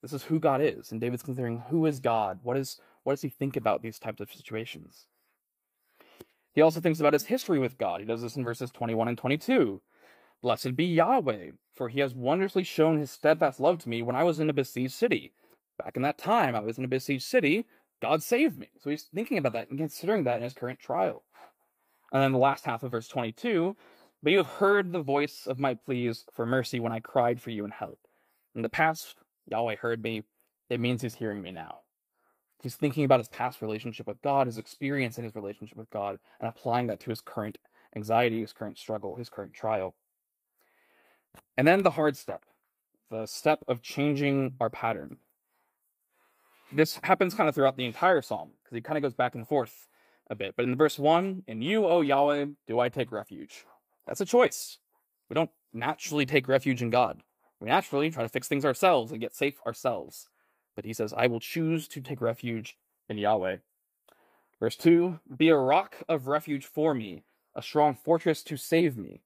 This 0.00 0.14
is 0.14 0.22
who 0.22 0.40
God 0.40 0.62
is, 0.62 0.90
and 0.90 0.98
David's 0.98 1.22
considering 1.22 1.64
who 1.68 1.84
is 1.84 2.00
God. 2.00 2.38
What 2.42 2.56
is 2.56 2.80
what 3.02 3.12
does 3.12 3.20
he 3.20 3.28
think 3.28 3.54
about 3.54 3.82
these 3.82 3.98
types 3.98 4.22
of 4.22 4.32
situations? 4.32 5.08
He 6.54 6.62
also 6.62 6.80
thinks 6.80 7.00
about 7.00 7.12
his 7.12 7.26
history 7.26 7.58
with 7.58 7.76
God. 7.76 8.00
He 8.00 8.06
does 8.06 8.22
this 8.22 8.34
in 8.34 8.44
verses 8.44 8.70
21 8.70 9.08
and 9.08 9.18
22. 9.18 9.82
Blessed 10.40 10.74
be 10.74 10.86
Yahweh, 10.86 11.50
for 11.74 11.90
he 11.90 12.00
has 12.00 12.14
wondrously 12.14 12.64
shown 12.64 12.98
his 12.98 13.10
steadfast 13.10 13.60
love 13.60 13.78
to 13.80 13.90
me 13.90 14.00
when 14.00 14.16
I 14.16 14.24
was 14.24 14.40
in 14.40 14.48
a 14.48 14.54
besieged 14.54 14.94
city. 14.94 15.32
Back 15.76 15.96
in 15.96 16.02
that 16.02 16.16
time, 16.16 16.56
I 16.56 16.60
was 16.60 16.78
in 16.78 16.84
a 16.84 16.88
besieged 16.88 17.24
city. 17.24 17.66
God 18.00 18.22
saved 18.22 18.58
me. 18.58 18.68
So 18.80 18.88
he's 18.88 19.02
thinking 19.02 19.36
about 19.36 19.52
that 19.52 19.68
and 19.68 19.78
considering 19.78 20.24
that 20.24 20.38
in 20.38 20.44
his 20.44 20.54
current 20.54 20.78
trial. 20.78 21.24
And 22.10 22.22
then 22.22 22.32
the 22.32 22.38
last 22.38 22.64
half 22.64 22.82
of 22.82 22.92
verse 22.92 23.08
22 23.08 23.76
But 24.22 24.32
you 24.32 24.38
have 24.38 24.46
heard 24.46 24.92
the 24.92 25.02
voice 25.02 25.46
of 25.46 25.58
my 25.58 25.74
pleas 25.74 26.24
for 26.32 26.44
mercy 26.44 26.80
when 26.80 26.92
I 26.92 27.00
cried 27.00 27.40
for 27.40 27.50
you 27.50 27.64
in 27.64 27.70
help. 27.70 28.00
In 28.54 28.62
the 28.62 28.68
past, 28.68 29.16
Yahweh 29.46 29.76
heard 29.76 30.02
me. 30.02 30.24
It 30.68 30.80
means 30.80 31.02
he's 31.02 31.14
hearing 31.14 31.40
me 31.40 31.52
now. 31.52 31.78
He's 32.62 32.74
thinking 32.74 33.04
about 33.04 33.20
his 33.20 33.28
past 33.28 33.62
relationship 33.62 34.08
with 34.08 34.20
God, 34.20 34.48
his 34.48 34.58
experience 34.58 35.16
in 35.16 35.24
his 35.24 35.36
relationship 35.36 35.78
with 35.78 35.90
God, 35.90 36.18
and 36.40 36.48
applying 36.48 36.88
that 36.88 36.98
to 37.00 37.10
his 37.10 37.20
current 37.20 37.58
anxiety, 37.94 38.40
his 38.40 38.52
current 38.52 38.76
struggle, 38.76 39.14
his 39.14 39.28
current 39.28 39.54
trial. 39.54 39.94
And 41.56 41.66
then 41.66 41.82
the 41.84 41.92
hard 41.92 42.16
step, 42.16 42.44
the 43.10 43.26
step 43.26 43.62
of 43.68 43.82
changing 43.82 44.54
our 44.60 44.70
pattern. 44.70 45.18
This 46.72 46.98
happens 47.04 47.34
kind 47.34 47.48
of 47.48 47.54
throughout 47.54 47.76
the 47.76 47.86
entire 47.86 48.20
psalm 48.20 48.50
because 48.62 48.74
he 48.74 48.82
kind 48.82 48.98
of 48.98 49.02
goes 49.02 49.14
back 49.14 49.36
and 49.36 49.46
forth 49.46 49.88
a 50.28 50.34
bit. 50.34 50.54
But 50.56 50.64
in 50.64 50.76
verse 50.76 50.98
1, 50.98 51.44
in 51.46 51.62
you, 51.62 51.86
O 51.86 52.00
Yahweh, 52.00 52.46
do 52.66 52.80
I 52.80 52.88
take 52.88 53.12
refuge. 53.12 53.64
That's 54.08 54.22
a 54.22 54.26
choice. 54.26 54.78
We 55.28 55.34
don't 55.34 55.50
naturally 55.72 56.24
take 56.26 56.48
refuge 56.48 56.82
in 56.82 56.90
God. 56.90 57.22
We 57.60 57.68
naturally 57.68 58.10
try 58.10 58.22
to 58.22 58.28
fix 58.28 58.48
things 58.48 58.64
ourselves 58.64 59.12
and 59.12 59.20
get 59.20 59.34
safe 59.34 59.60
ourselves. 59.66 60.28
But 60.74 60.86
he 60.86 60.94
says, 60.94 61.12
I 61.14 61.26
will 61.26 61.40
choose 61.40 61.86
to 61.88 62.00
take 62.00 62.20
refuge 62.20 62.78
in 63.08 63.18
Yahweh. 63.18 63.58
Verse 64.60 64.76
2 64.76 65.20
Be 65.36 65.50
a 65.50 65.56
rock 65.56 65.96
of 66.08 66.26
refuge 66.26 66.64
for 66.64 66.94
me, 66.94 67.24
a 67.54 67.62
strong 67.62 67.94
fortress 67.94 68.42
to 68.44 68.56
save 68.56 68.96
me. 68.96 69.20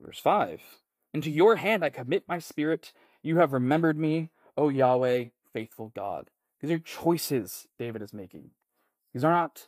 Verse 0.00 0.18
5 0.18 0.60
Into 1.12 1.30
your 1.30 1.56
hand 1.56 1.84
I 1.84 1.90
commit 1.90 2.24
my 2.26 2.38
spirit. 2.38 2.92
You 3.22 3.36
have 3.36 3.52
remembered 3.52 3.98
me, 3.98 4.30
O 4.56 4.70
Yahweh, 4.70 5.26
faithful 5.52 5.92
God. 5.94 6.30
These 6.60 6.70
are 6.70 6.78
choices 6.78 7.66
David 7.78 8.00
is 8.00 8.14
making. 8.14 8.50
These 9.12 9.24
are 9.24 9.32
not, 9.32 9.66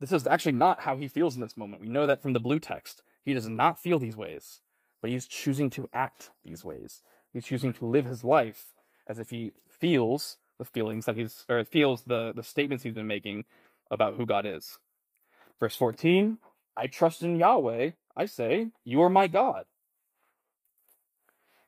this 0.00 0.12
is 0.12 0.26
actually 0.26 0.52
not 0.52 0.80
how 0.80 0.96
he 0.96 1.08
feels 1.08 1.36
in 1.36 1.40
this 1.40 1.56
moment. 1.56 1.80
We 1.80 1.88
know 1.88 2.06
that 2.06 2.20
from 2.20 2.32
the 2.32 2.40
blue 2.40 2.58
text. 2.58 3.02
He 3.24 3.34
does 3.34 3.48
not 3.48 3.80
feel 3.80 3.98
these 3.98 4.16
ways, 4.16 4.60
but 5.00 5.10
he's 5.10 5.26
choosing 5.26 5.70
to 5.70 5.88
act 5.92 6.30
these 6.44 6.64
ways. 6.64 7.02
He's 7.32 7.44
choosing 7.44 7.72
to 7.74 7.86
live 7.86 8.04
his 8.04 8.24
life 8.24 8.74
as 9.06 9.18
if 9.18 9.30
he 9.30 9.52
feels 9.68 10.38
the 10.58 10.64
feelings 10.64 11.06
that 11.06 11.16
he's 11.16 11.44
or 11.48 11.64
feels 11.64 12.02
the 12.02 12.32
the 12.34 12.42
statements 12.42 12.84
he's 12.84 12.94
been 12.94 13.06
making 13.06 13.44
about 13.90 14.16
who 14.16 14.26
God 14.26 14.46
is. 14.46 14.78
Verse 15.58 15.76
14, 15.76 16.38
I 16.76 16.86
trust 16.86 17.22
in 17.22 17.36
Yahweh, 17.36 17.90
I 18.16 18.26
say, 18.26 18.68
you 18.84 19.02
are 19.02 19.10
my 19.10 19.26
God. 19.26 19.64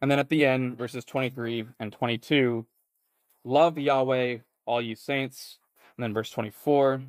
And 0.00 0.10
then 0.10 0.18
at 0.18 0.28
the 0.28 0.44
end, 0.44 0.76
verses 0.76 1.04
23 1.04 1.66
and 1.78 1.92
22, 1.92 2.66
love 3.44 3.78
Yahweh, 3.78 4.38
all 4.66 4.82
you 4.82 4.94
saints. 4.94 5.58
And 5.96 6.04
then 6.04 6.12
verse 6.12 6.30
24, 6.30 7.02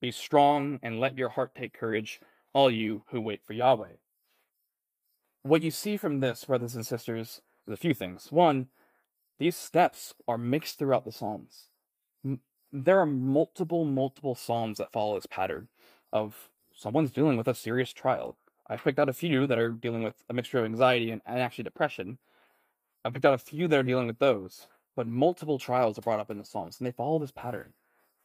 be 0.00 0.10
strong 0.10 0.78
and 0.82 1.00
let 1.00 1.16
your 1.16 1.28
heart 1.28 1.54
take 1.54 1.72
courage, 1.72 2.20
all 2.56 2.70
you 2.70 3.02
who 3.08 3.20
wait 3.20 3.42
for 3.44 3.52
Yahweh. 3.52 3.96
What 5.42 5.62
you 5.62 5.70
see 5.70 5.98
from 5.98 6.20
this, 6.20 6.46
brothers 6.46 6.74
and 6.74 6.86
sisters, 6.86 7.42
is 7.66 7.74
a 7.74 7.76
few 7.76 7.92
things. 7.92 8.32
One, 8.32 8.68
these 9.38 9.54
steps 9.54 10.14
are 10.26 10.38
mixed 10.38 10.78
throughout 10.78 11.04
the 11.04 11.12
Psalms. 11.12 11.64
There 12.72 12.98
are 12.98 13.04
multiple, 13.04 13.84
multiple 13.84 14.34
Psalms 14.34 14.78
that 14.78 14.90
follow 14.90 15.16
this 15.16 15.26
pattern 15.26 15.68
of 16.14 16.48
someone's 16.74 17.10
dealing 17.10 17.36
with 17.36 17.46
a 17.46 17.54
serious 17.54 17.92
trial. 17.92 18.38
I've 18.68 18.82
picked 18.82 18.98
out 18.98 19.10
a 19.10 19.12
few 19.12 19.46
that 19.46 19.58
are 19.58 19.68
dealing 19.68 20.02
with 20.02 20.24
a 20.30 20.32
mixture 20.32 20.58
of 20.58 20.64
anxiety 20.64 21.10
and, 21.10 21.20
and 21.26 21.38
actually 21.38 21.64
depression. 21.64 22.16
I've 23.04 23.12
picked 23.12 23.26
out 23.26 23.34
a 23.34 23.38
few 23.38 23.68
that 23.68 23.78
are 23.78 23.82
dealing 23.82 24.06
with 24.06 24.18
those, 24.18 24.66
but 24.96 25.06
multiple 25.06 25.58
trials 25.58 25.98
are 25.98 26.02
brought 26.02 26.20
up 26.20 26.30
in 26.30 26.38
the 26.38 26.44
Psalms, 26.46 26.80
and 26.80 26.86
they 26.86 26.92
follow 26.92 27.18
this 27.18 27.32
pattern 27.32 27.74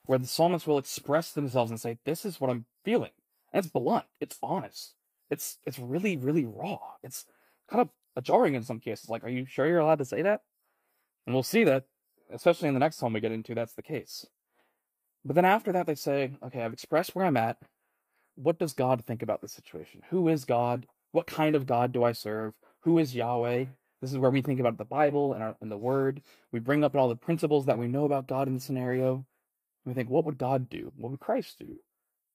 where 0.05 0.17
the 0.17 0.25
psalmist 0.25 0.67
will 0.67 0.77
express 0.77 1.33
themselves 1.33 1.69
and 1.69 1.81
say, 1.81 1.97
"This 2.05 2.23
is 2.23 2.39
what 2.39 2.49
I'm 2.49 2.65
feeling," 2.85 3.11
and 3.51 3.63
it's 3.63 3.71
blunt, 3.71 4.05
it's 4.19 4.37
honest, 4.41 4.95
it's 5.29 5.57
it's 5.65 5.79
really, 5.79 6.17
really 6.17 6.45
raw. 6.45 6.79
It's 7.03 7.25
kind 7.69 7.81
of 8.15 8.23
jarring 8.23 8.55
in 8.55 8.63
some 8.63 8.79
cases. 8.79 9.09
Like, 9.09 9.23
are 9.23 9.29
you 9.29 9.45
sure 9.45 9.67
you're 9.67 9.79
allowed 9.79 9.99
to 9.99 10.05
say 10.05 10.21
that? 10.21 10.41
And 11.25 11.33
we'll 11.33 11.43
see 11.43 11.63
that, 11.63 11.85
especially 12.31 12.67
in 12.67 12.73
the 12.73 12.79
next 12.79 13.01
one 13.01 13.13
we 13.13 13.19
get 13.19 13.31
into, 13.31 13.55
that's 13.55 13.73
the 13.73 13.81
case. 13.81 14.25
But 15.23 15.35
then 15.35 15.45
after 15.45 15.71
that, 15.71 15.85
they 15.85 15.95
say, 15.95 16.33
okay, 16.43 16.63
I've 16.63 16.73
expressed 16.73 17.15
where 17.15 17.25
I'm 17.25 17.37
at. 17.37 17.57
What 18.35 18.57
does 18.57 18.73
God 18.73 19.05
think 19.05 19.21
about 19.21 19.41
the 19.41 19.47
situation? 19.47 20.01
Who 20.09 20.27
is 20.27 20.45
God? 20.45 20.87
What 21.11 21.27
kind 21.27 21.55
of 21.55 21.67
God 21.67 21.91
do 21.91 22.03
I 22.03 22.11
serve? 22.11 22.53
Who 22.81 22.97
is 22.97 23.15
Yahweh? 23.15 23.65
This 24.01 24.11
is 24.11 24.17
where 24.17 24.31
we 24.31 24.41
think 24.41 24.59
about 24.59 24.77
the 24.77 24.85
Bible 24.85 25.33
and, 25.33 25.43
our, 25.43 25.55
and 25.61 25.71
the 25.71 25.77
Word. 25.77 26.23
We 26.51 26.59
bring 26.59 26.83
up 26.83 26.95
all 26.95 27.07
the 27.07 27.15
principles 27.15 27.67
that 27.67 27.77
we 27.77 27.87
know 27.87 28.05
about 28.05 28.27
God 28.27 28.47
in 28.47 28.55
the 28.55 28.59
scenario. 28.59 29.25
we 29.85 29.93
think, 29.93 30.09
what 30.09 30.25
would 30.25 30.39
God 30.39 30.69
do? 30.69 30.91
What 30.97 31.11
would 31.11 31.19
Christ 31.19 31.59
do? 31.59 31.77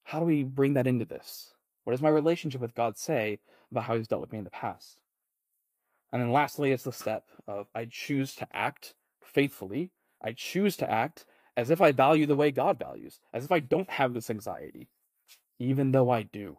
How 0.07 0.21
do 0.21 0.25
we 0.25 0.45
bring 0.45 0.75
that 0.75 0.87
into 0.87 1.05
this? 1.05 1.53
What 1.83 1.90
does 1.90 2.01
my 2.01 2.09
relationship 2.09 2.61
with 2.61 2.77
God 2.77 2.97
say 2.97 3.40
about 3.73 3.85
how 3.85 3.97
He's 3.97 4.07
dealt 4.07 4.21
with 4.21 4.31
me 4.31 4.38
in 4.38 4.45
the 4.45 4.51
past? 4.51 5.01
And 6.12 6.23
then 6.23 6.31
lastly, 6.31 6.71
it's 6.71 6.85
the 6.85 6.92
step 6.92 7.25
of 7.49 7.66
I 7.75 7.87
choose 7.90 8.37
to 8.37 8.47
act 8.53 8.95
faithfully. 9.21 9.90
I 10.23 10.31
choose 10.33 10.77
to 10.77 10.88
act 10.88 11.25
as 11.57 11.71
if 11.71 11.81
I 11.81 11.90
value 11.90 12.25
the 12.25 12.37
way 12.37 12.53
God 12.53 12.79
values, 12.79 13.19
as 13.35 13.45
if 13.45 13.51
I 13.51 13.59
don't 13.59 13.90
have 13.90 14.14
this 14.14 14.31
anxiety, 14.31 14.87
even 15.59 15.90
though 15.90 16.11
I 16.11 16.23
do. 16.23 16.57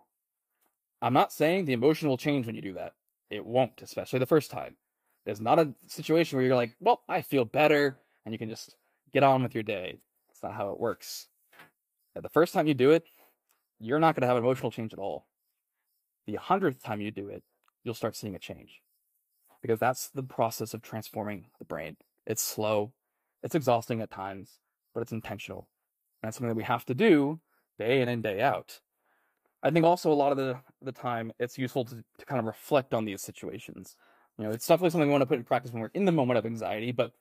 I'm 1.01 1.13
not 1.13 1.31
saying 1.31 1.65
the 1.65 1.73
emotion 1.73 2.09
will 2.09 2.17
change 2.17 2.47
when 2.47 2.55
you 2.55 2.61
do 2.61 2.73
that. 2.73 2.95
It 3.29 3.45
won't, 3.45 3.81
especially 3.81 4.19
the 4.19 4.25
first 4.25 4.51
time. 4.51 4.75
There's 5.25 5.39
not 5.39 5.57
a 5.57 5.73
situation 5.85 6.37
where 6.37 6.45
you're 6.45 6.55
like, 6.57 6.75
well, 6.81 7.01
I 7.07 7.21
feel 7.21 7.45
better, 7.45 7.97
and 8.25 8.33
you 8.33 8.39
can 8.39 8.49
just 8.49 8.75
get 9.13 9.23
on 9.23 9.41
with 9.41 9.53
your 9.53 9.63
day. 9.63 9.99
It's 10.31 10.43
not 10.43 10.53
how 10.53 10.71
it 10.71 10.79
works. 10.81 11.27
the 12.13 12.27
first 12.27 12.53
time 12.53 12.67
you 12.67 12.73
do 12.73 12.91
it, 12.91 13.05
you're 13.79 13.99
not 13.99 14.15
going 14.15 14.21
to 14.21 14.27
have 14.27 14.37
emotional 14.37 14.71
change 14.71 14.93
at 14.93 14.99
all. 14.99 15.27
the 16.25 16.35
hundredth 16.35 16.83
time 16.83 16.99
you 16.99 17.11
do 17.11 17.29
it, 17.29 17.43
you'll 17.83 17.93
start 17.93 18.15
seeing 18.15 18.35
a 18.35 18.39
change. 18.39 18.81
Because 19.61 19.79
that's 19.79 20.09
the 20.09 20.23
process 20.23 20.73
of 20.73 20.81
transforming 20.81 21.45
the 21.59 21.65
brain. 21.65 21.97
It's 22.25 22.41
slow, 22.41 22.93
it's 23.43 23.55
exhausting 23.55 24.01
at 24.01 24.11
times, 24.11 24.59
but 24.93 25.01
it's 25.01 25.11
intentional. 25.11 25.69
And 26.21 26.27
that's 26.27 26.37
something 26.37 26.49
that 26.49 26.55
we 26.57 26.63
have 26.63 26.85
to 26.85 26.93
do 26.93 27.39
day 27.79 28.01
in 28.01 28.09
and 28.09 28.21
day 28.21 28.41
out. 28.41 28.79
I 29.63 29.71
think 29.71 29.85
also 29.85 30.11
a 30.11 30.13
lot 30.13 30.31
of 30.31 30.37
the, 30.37 30.59
the 30.81 30.91
time 30.91 31.31
it's 31.39 31.57
useful 31.57 31.85
to, 31.85 31.95
to 31.95 32.25
kind 32.25 32.39
of 32.39 32.45
reflect 32.45 32.93
on 32.93 33.05
these 33.05 33.21
situations. 33.21 33.95
You 34.37 34.45
know, 34.45 34.51
it's 34.51 34.67
definitely 34.67 34.91
something 34.91 35.07
we 35.07 35.11
want 35.11 35.23
to 35.23 35.27
put 35.27 35.37
in 35.37 35.43
practice 35.43 35.71
when 35.71 35.81
we're 35.81 35.91
in 35.93 36.05
the 36.05 36.11
moment 36.11 36.37
of 36.37 36.45
anxiety, 36.45 36.91
but 36.91 37.13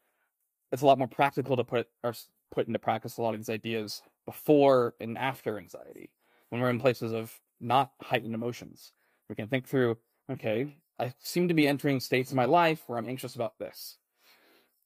it's 0.73 0.83
a 0.83 0.87
lot 0.87 0.99
more 0.99 1.09
practical 1.09 1.57
to 1.57 1.65
put 1.65 1.89
or 2.03 2.13
put 2.51 2.67
into 2.67 2.79
practice 2.79 3.17
a 3.17 3.23
lot 3.23 3.35
of 3.35 3.41
these 3.41 3.49
ideas 3.49 4.03
before 4.27 4.95
and 5.01 5.17
after 5.17 5.59
anxiety 5.59 6.11
when 6.51 6.61
we're 6.61 6.71
in 6.71 6.81
places 6.81 7.13
of 7.13 7.33
not 7.61 7.93
heightened 8.03 8.35
emotions. 8.35 8.93
We 9.29 9.35
can 9.35 9.49
think 9.49 9.67
through, 9.67 9.99
okay, 10.31 10.77
I 10.99 11.13
seem 11.19 11.49
to 11.49 11.55
be 11.55 11.67
entering 11.67 12.01
states 12.01 12.31
in 12.31 12.37
my 12.37 12.45
life 12.45 12.83
where 12.87 12.99
I'm 12.99 13.09
anxious 13.09 13.35
about 13.35 13.59
this. 13.59 13.99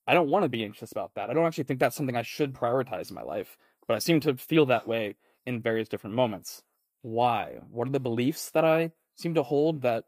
I 0.06 0.14
don't 0.14 0.30
want 0.30 0.44
to 0.44 0.48
be 0.48 0.64
anxious 0.64 0.92
about 0.92 1.14
that. 1.14 1.30
I 1.30 1.34
don't 1.34 1.46
actually 1.46 1.64
think 1.64 1.78
that's 1.78 1.94
something 1.94 2.16
I 2.16 2.22
should 2.22 2.54
prioritize 2.54 3.10
in 3.10 3.14
my 3.14 3.22
life, 3.22 3.56
but 3.86 3.94
I 3.94 3.98
seem 3.98 4.20
to 4.20 4.36
feel 4.36 4.66
that 4.66 4.88
way 4.88 5.16
in 5.46 5.60
various 5.60 5.88
different 5.88 6.16
moments. 6.16 6.62
Why? 7.02 7.58
What 7.70 7.88
are 7.88 7.92
the 7.92 8.00
beliefs 8.00 8.50
that 8.50 8.64
I 8.64 8.92
seem 9.16 9.34
to 9.34 9.42
hold 9.42 9.82
that 9.82 10.04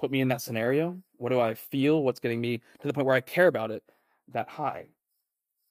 put 0.00 0.10
me 0.10 0.20
in 0.20 0.28
that 0.28 0.40
scenario? 0.40 0.98
What 1.16 1.30
do 1.30 1.40
I 1.40 1.54
feel? 1.54 2.02
What's 2.02 2.20
getting 2.20 2.40
me 2.40 2.62
to 2.80 2.86
the 2.86 2.92
point 2.92 3.06
where 3.06 3.16
I 3.16 3.20
care 3.20 3.46
about 3.46 3.70
it 3.70 3.82
that 4.32 4.48
high? 4.48 4.86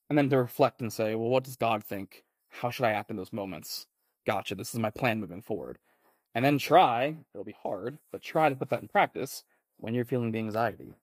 And 0.10 0.18
then 0.18 0.30
to 0.30 0.38
reflect 0.38 0.82
and 0.82 0.92
say, 0.92 1.16
well, 1.16 1.30
what 1.30 1.44
does 1.44 1.56
God 1.56 1.84
think? 1.84 2.24
How 2.50 2.70
should 2.70 2.86
I 2.86 2.92
act 2.92 3.10
in 3.10 3.16
those 3.16 3.34
moments? 3.34 3.88
Gotcha. 4.26 4.56
This 4.56 4.74
is 4.74 4.80
my 4.80 4.90
plan 4.90 5.20
moving 5.20 5.42
forward. 5.42 5.78
And 6.34 6.46
then 6.46 6.58
try, 6.58 7.18
it'll 7.34 7.44
be 7.44 7.56
hard, 7.64 7.98
but 8.12 8.22
try 8.22 8.50
to 8.50 8.56
put 8.56 8.70
that 8.70 8.82
in 8.82 8.88
practice 8.88 9.44
when 9.78 9.94
you're 9.94 10.06
feeling 10.06 10.32
the 10.32 10.40
anxiety. 10.40 10.94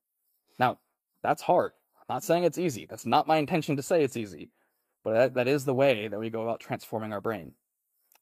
Now, 0.57 0.79
that's 1.21 1.43
hard. 1.43 1.73
I'm 1.97 2.15
not 2.15 2.23
saying 2.23 2.43
it's 2.43 2.57
easy. 2.57 2.87
That's 2.89 3.05
not 3.05 3.27
my 3.27 3.37
intention 3.37 3.75
to 3.75 3.83
say 3.83 4.03
it's 4.03 4.17
easy. 4.17 4.49
But 5.03 5.13
that, 5.13 5.33
that 5.35 5.47
is 5.47 5.65
the 5.65 5.73
way 5.73 6.07
that 6.07 6.19
we 6.19 6.29
go 6.29 6.41
about 6.41 6.59
transforming 6.59 7.13
our 7.13 7.21
brain. 7.21 7.53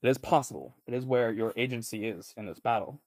It 0.04 0.10
is 0.10 0.18
possible. 0.18 0.76
It 0.86 0.94
is 0.94 1.06
where 1.06 1.32
your 1.32 1.54
agency 1.56 2.06
is 2.06 2.34
in 2.38 2.46
this 2.46 2.60
battle. 2.60 3.02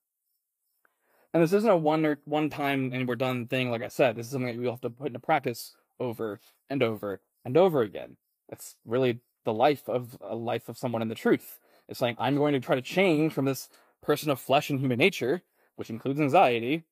And 1.33 1.43
this 1.43 1.53
isn't 1.53 1.71
a 1.71 1.77
one 1.77 2.05
or 2.05 2.19
one 2.25 2.51
time 2.51 2.91
and 2.93 3.07
we're 3.07 3.15
done 3.17 3.47
thing, 3.47 3.71
like 3.71 3.83
I 3.83 3.89
said. 3.89 4.17
This 4.17 4.27
is 4.27 4.33
something 4.33 4.49
that 4.49 4.61
we 4.61 4.69
have 4.69 4.81
to 4.81 4.91
put 4.91 5.09
into 5.09 5.21
practice 5.21 5.77
over 6.01 6.41
and 6.69 6.83
over 6.83 7.21
and 7.45 7.57
over 7.57 7.83
again. 7.83 8.17
That's 8.49 8.77
really 8.85 9.21
the 9.45 9.53
life 9.53 9.89
of 9.89 10.19
a 10.21 10.35
life 10.35 10.69
of 10.69 10.77
someone 10.77 11.03
in 11.03 11.09
the 11.09 11.15
truth. 11.15 11.61
It's 11.91 12.01
like 12.01 12.17
I'm 12.19 12.37
going 12.37 12.55
to 12.55 12.61
try 12.61 12.77
to 12.77 12.83
change 12.83 13.33
from 13.33 13.45
this 13.45 13.69
person 14.01 14.31
of 14.31 14.41
flesh 14.41 14.71
and 14.71 14.81
human 14.81 14.99
nature, 14.99 15.43
which 15.77 15.91
includes 15.91 16.21
anxiety, 16.21 16.85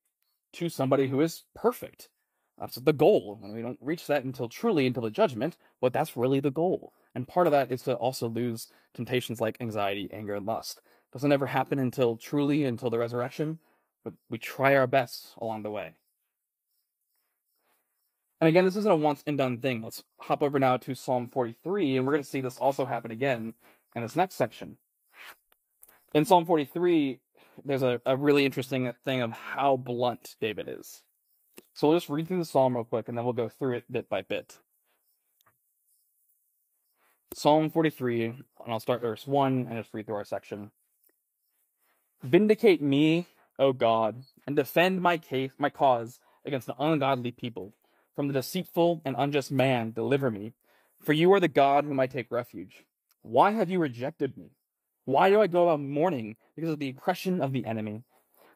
to 0.54 0.68
somebody 0.68 1.08
who 1.08 1.20
is 1.20 1.44
perfect. 1.54 2.08
That's 2.58 2.76
the 2.76 2.92
goal. 2.92 3.38
And 3.42 3.54
we 3.54 3.62
don't 3.62 3.78
reach 3.80 4.06
that 4.08 4.24
until 4.24 4.48
truly 4.48 4.86
until 4.86 5.04
the 5.04 5.10
judgment, 5.10 5.56
but 5.80 5.92
that's 5.92 6.16
really 6.16 6.40
the 6.40 6.50
goal. 6.50 6.92
And 7.14 7.28
part 7.28 7.46
of 7.46 7.52
that 7.52 7.70
is 7.70 7.82
to 7.82 7.94
also 7.94 8.28
lose 8.28 8.68
temptations 8.92 9.40
like 9.40 9.56
anxiety, 9.60 10.08
anger, 10.12 10.34
and 10.34 10.44
lust. 10.44 10.80
Doesn't 11.12 11.32
ever 11.32 11.46
happen 11.46 11.78
until 11.78 12.16
truly 12.16 12.64
until 12.64 12.90
the 12.90 12.98
resurrection, 12.98 13.60
but 14.04 14.14
we 14.28 14.38
try 14.38 14.74
our 14.74 14.86
best 14.86 15.34
along 15.38 15.62
the 15.62 15.70
way. 15.70 15.94
And 18.40 18.48
again, 18.48 18.64
this 18.64 18.76
isn't 18.76 18.90
a 18.90 18.96
once 18.96 19.22
and 19.26 19.38
done 19.38 19.58
thing. 19.58 19.82
Let's 19.82 20.04
hop 20.20 20.42
over 20.42 20.58
now 20.58 20.76
to 20.78 20.94
Psalm 20.94 21.28
43, 21.28 21.96
and 21.96 22.06
we're 22.06 22.12
going 22.12 22.22
to 22.22 22.28
see 22.28 22.40
this 22.40 22.58
also 22.58 22.84
happen 22.84 23.10
again 23.10 23.54
in 23.94 24.02
this 24.02 24.16
next 24.16 24.34
section. 24.34 24.76
In 26.14 26.24
Psalm 26.24 26.46
43, 26.46 27.20
there's 27.64 27.82
a, 27.82 28.00
a 28.06 28.16
really 28.16 28.46
interesting 28.46 28.92
thing 29.04 29.20
of 29.20 29.32
how 29.32 29.76
blunt 29.76 30.36
David 30.40 30.68
is. 30.68 31.02
So 31.74 31.88
we'll 31.88 31.98
just 31.98 32.08
read 32.08 32.26
through 32.26 32.38
the 32.38 32.44
psalm 32.44 32.74
real 32.74 32.84
quick, 32.84 33.08
and 33.08 33.16
then 33.16 33.24
we'll 33.24 33.34
go 33.34 33.48
through 33.48 33.76
it 33.76 33.92
bit 33.92 34.08
by 34.08 34.22
bit. 34.22 34.58
Psalm 37.34 37.70
43, 37.70 38.24
and 38.24 38.44
I'll 38.66 38.80
start 38.80 39.02
verse 39.02 39.26
1 39.26 39.66
and 39.68 39.78
just 39.78 39.92
read 39.92 40.06
through 40.06 40.16
our 40.16 40.24
section. 40.24 40.70
Vindicate 42.22 42.82
me, 42.82 43.26
O 43.58 43.72
God, 43.72 44.24
and 44.46 44.56
defend 44.56 45.02
my 45.02 45.18
case, 45.18 45.52
my 45.58 45.70
cause 45.70 46.18
against 46.44 46.66
the 46.66 46.74
ungodly 46.82 47.30
people. 47.30 47.74
From 48.16 48.26
the 48.26 48.34
deceitful 48.34 49.02
and 49.04 49.14
unjust 49.16 49.52
man, 49.52 49.92
deliver 49.92 50.30
me. 50.30 50.54
For 51.00 51.12
you 51.12 51.32
are 51.32 51.38
the 51.38 51.46
God 51.48 51.84
whom 51.84 52.00
I 52.00 52.08
take 52.08 52.32
refuge. 52.32 52.84
Why 53.22 53.52
have 53.52 53.70
you 53.70 53.78
rejected 53.78 54.36
me? 54.36 54.50
Why 55.08 55.30
do 55.30 55.40
I 55.40 55.46
go 55.46 55.70
about 55.70 55.80
mourning 55.80 56.36
because 56.54 56.68
of 56.68 56.80
the 56.80 56.90
oppression 56.90 57.40
of 57.40 57.54
the 57.54 57.64
enemy? 57.64 58.02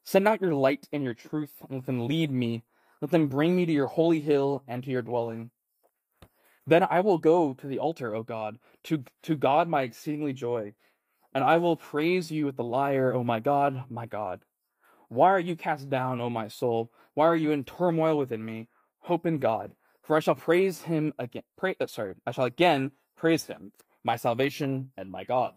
Send 0.04 0.28
out 0.28 0.42
your 0.42 0.52
light 0.52 0.86
and 0.92 1.02
your 1.02 1.14
truth, 1.14 1.54
and 1.62 1.78
let 1.78 1.86
them 1.86 2.06
lead 2.06 2.30
me. 2.30 2.62
Let 3.00 3.10
them 3.10 3.28
bring 3.28 3.56
me 3.56 3.64
to 3.64 3.72
your 3.72 3.86
holy 3.86 4.20
hill 4.20 4.62
and 4.68 4.84
to 4.84 4.90
your 4.90 5.00
dwelling. 5.00 5.50
Then 6.66 6.86
I 6.90 7.00
will 7.00 7.16
go 7.16 7.54
to 7.54 7.66
the 7.66 7.78
altar, 7.78 8.14
O 8.14 8.22
God, 8.22 8.58
to, 8.84 9.02
to 9.22 9.34
God 9.34 9.66
my 9.66 9.80
exceedingly 9.80 10.34
joy, 10.34 10.74
and 11.32 11.42
I 11.42 11.56
will 11.56 11.74
praise 11.74 12.30
you 12.30 12.44
with 12.44 12.58
the 12.58 12.64
lyre, 12.64 13.14
O 13.14 13.24
my 13.24 13.40
God, 13.40 13.84
my 13.88 14.04
God. 14.04 14.42
Why 15.08 15.30
are 15.30 15.40
you 15.40 15.56
cast 15.56 15.88
down, 15.88 16.20
O 16.20 16.28
my 16.28 16.48
soul? 16.48 16.92
Why 17.14 17.28
are 17.28 17.34
you 17.36 17.52
in 17.52 17.64
turmoil 17.64 18.18
within 18.18 18.44
me? 18.44 18.68
Hope 18.98 19.24
in 19.24 19.38
God, 19.38 19.72
for 20.02 20.18
I 20.18 20.20
shall 20.20 20.34
praise 20.34 20.82
him 20.82 21.14
again. 21.18 21.44
Pray, 21.56 21.76
uh, 21.80 21.86
sorry, 21.86 22.12
I 22.26 22.32
shall 22.32 22.44
again 22.44 22.90
praise 23.16 23.46
him, 23.46 23.72
my 24.04 24.16
salvation 24.16 24.90
and 24.98 25.10
my 25.10 25.24
God. 25.24 25.54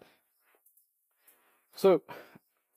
So, 1.75 2.01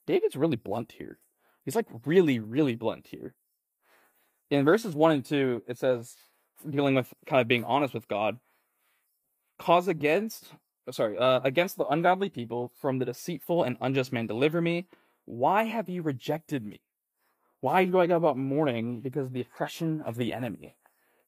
David's 0.05 0.35
really 0.35 0.57
blunt 0.57 0.93
here. 0.97 1.19
He's 1.65 1.75
like 1.75 1.87
really, 2.05 2.39
really 2.39 2.75
blunt 2.75 3.07
here. 3.07 3.35
In 4.49 4.65
verses 4.65 4.95
1 4.95 5.11
and 5.11 5.25
2, 5.25 5.63
it 5.67 5.77
says, 5.77 6.15
dealing 6.67 6.95
with 6.95 7.13
kind 7.25 7.41
of 7.41 7.47
being 7.47 7.63
honest 7.63 7.93
with 7.93 8.07
God, 8.07 8.39
cause 9.59 9.87
against, 9.87 10.53
sorry, 10.91 11.17
uh, 11.17 11.41
against 11.43 11.77
the 11.77 11.85
ungodly 11.85 12.29
people 12.29 12.71
from 12.81 12.97
the 12.97 13.05
deceitful 13.05 13.63
and 13.63 13.77
unjust 13.79 14.11
man 14.11 14.27
deliver 14.27 14.61
me. 14.61 14.87
Why 15.25 15.63
have 15.63 15.89
you 15.89 16.01
rejected 16.01 16.65
me? 16.65 16.81
Why 17.61 17.85
do 17.85 17.99
I 17.99 18.07
go 18.07 18.15
about 18.15 18.37
mourning 18.37 19.01
because 19.01 19.27
of 19.27 19.33
the 19.33 19.41
oppression 19.41 20.01
of 20.01 20.15
the 20.15 20.33
enemy? 20.33 20.75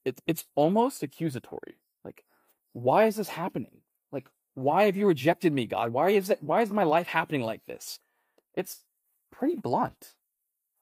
It's 0.05 0.21
it's 0.25 0.45
almost 0.55 1.03
accusatory. 1.03 1.77
Like, 2.03 2.23
why 2.73 3.05
is 3.05 3.17
this 3.17 3.29
happening? 3.29 3.81
Why 4.53 4.83
have 4.83 4.97
you 4.97 5.07
rejected 5.07 5.53
me, 5.53 5.65
God? 5.65 5.93
Why 5.93 6.09
is 6.09 6.29
it 6.29 6.41
why 6.41 6.61
is 6.61 6.71
my 6.71 6.83
life 6.83 7.07
happening 7.07 7.41
like 7.41 7.65
this? 7.65 7.99
It's 8.53 8.81
pretty 9.31 9.55
blunt. 9.55 10.13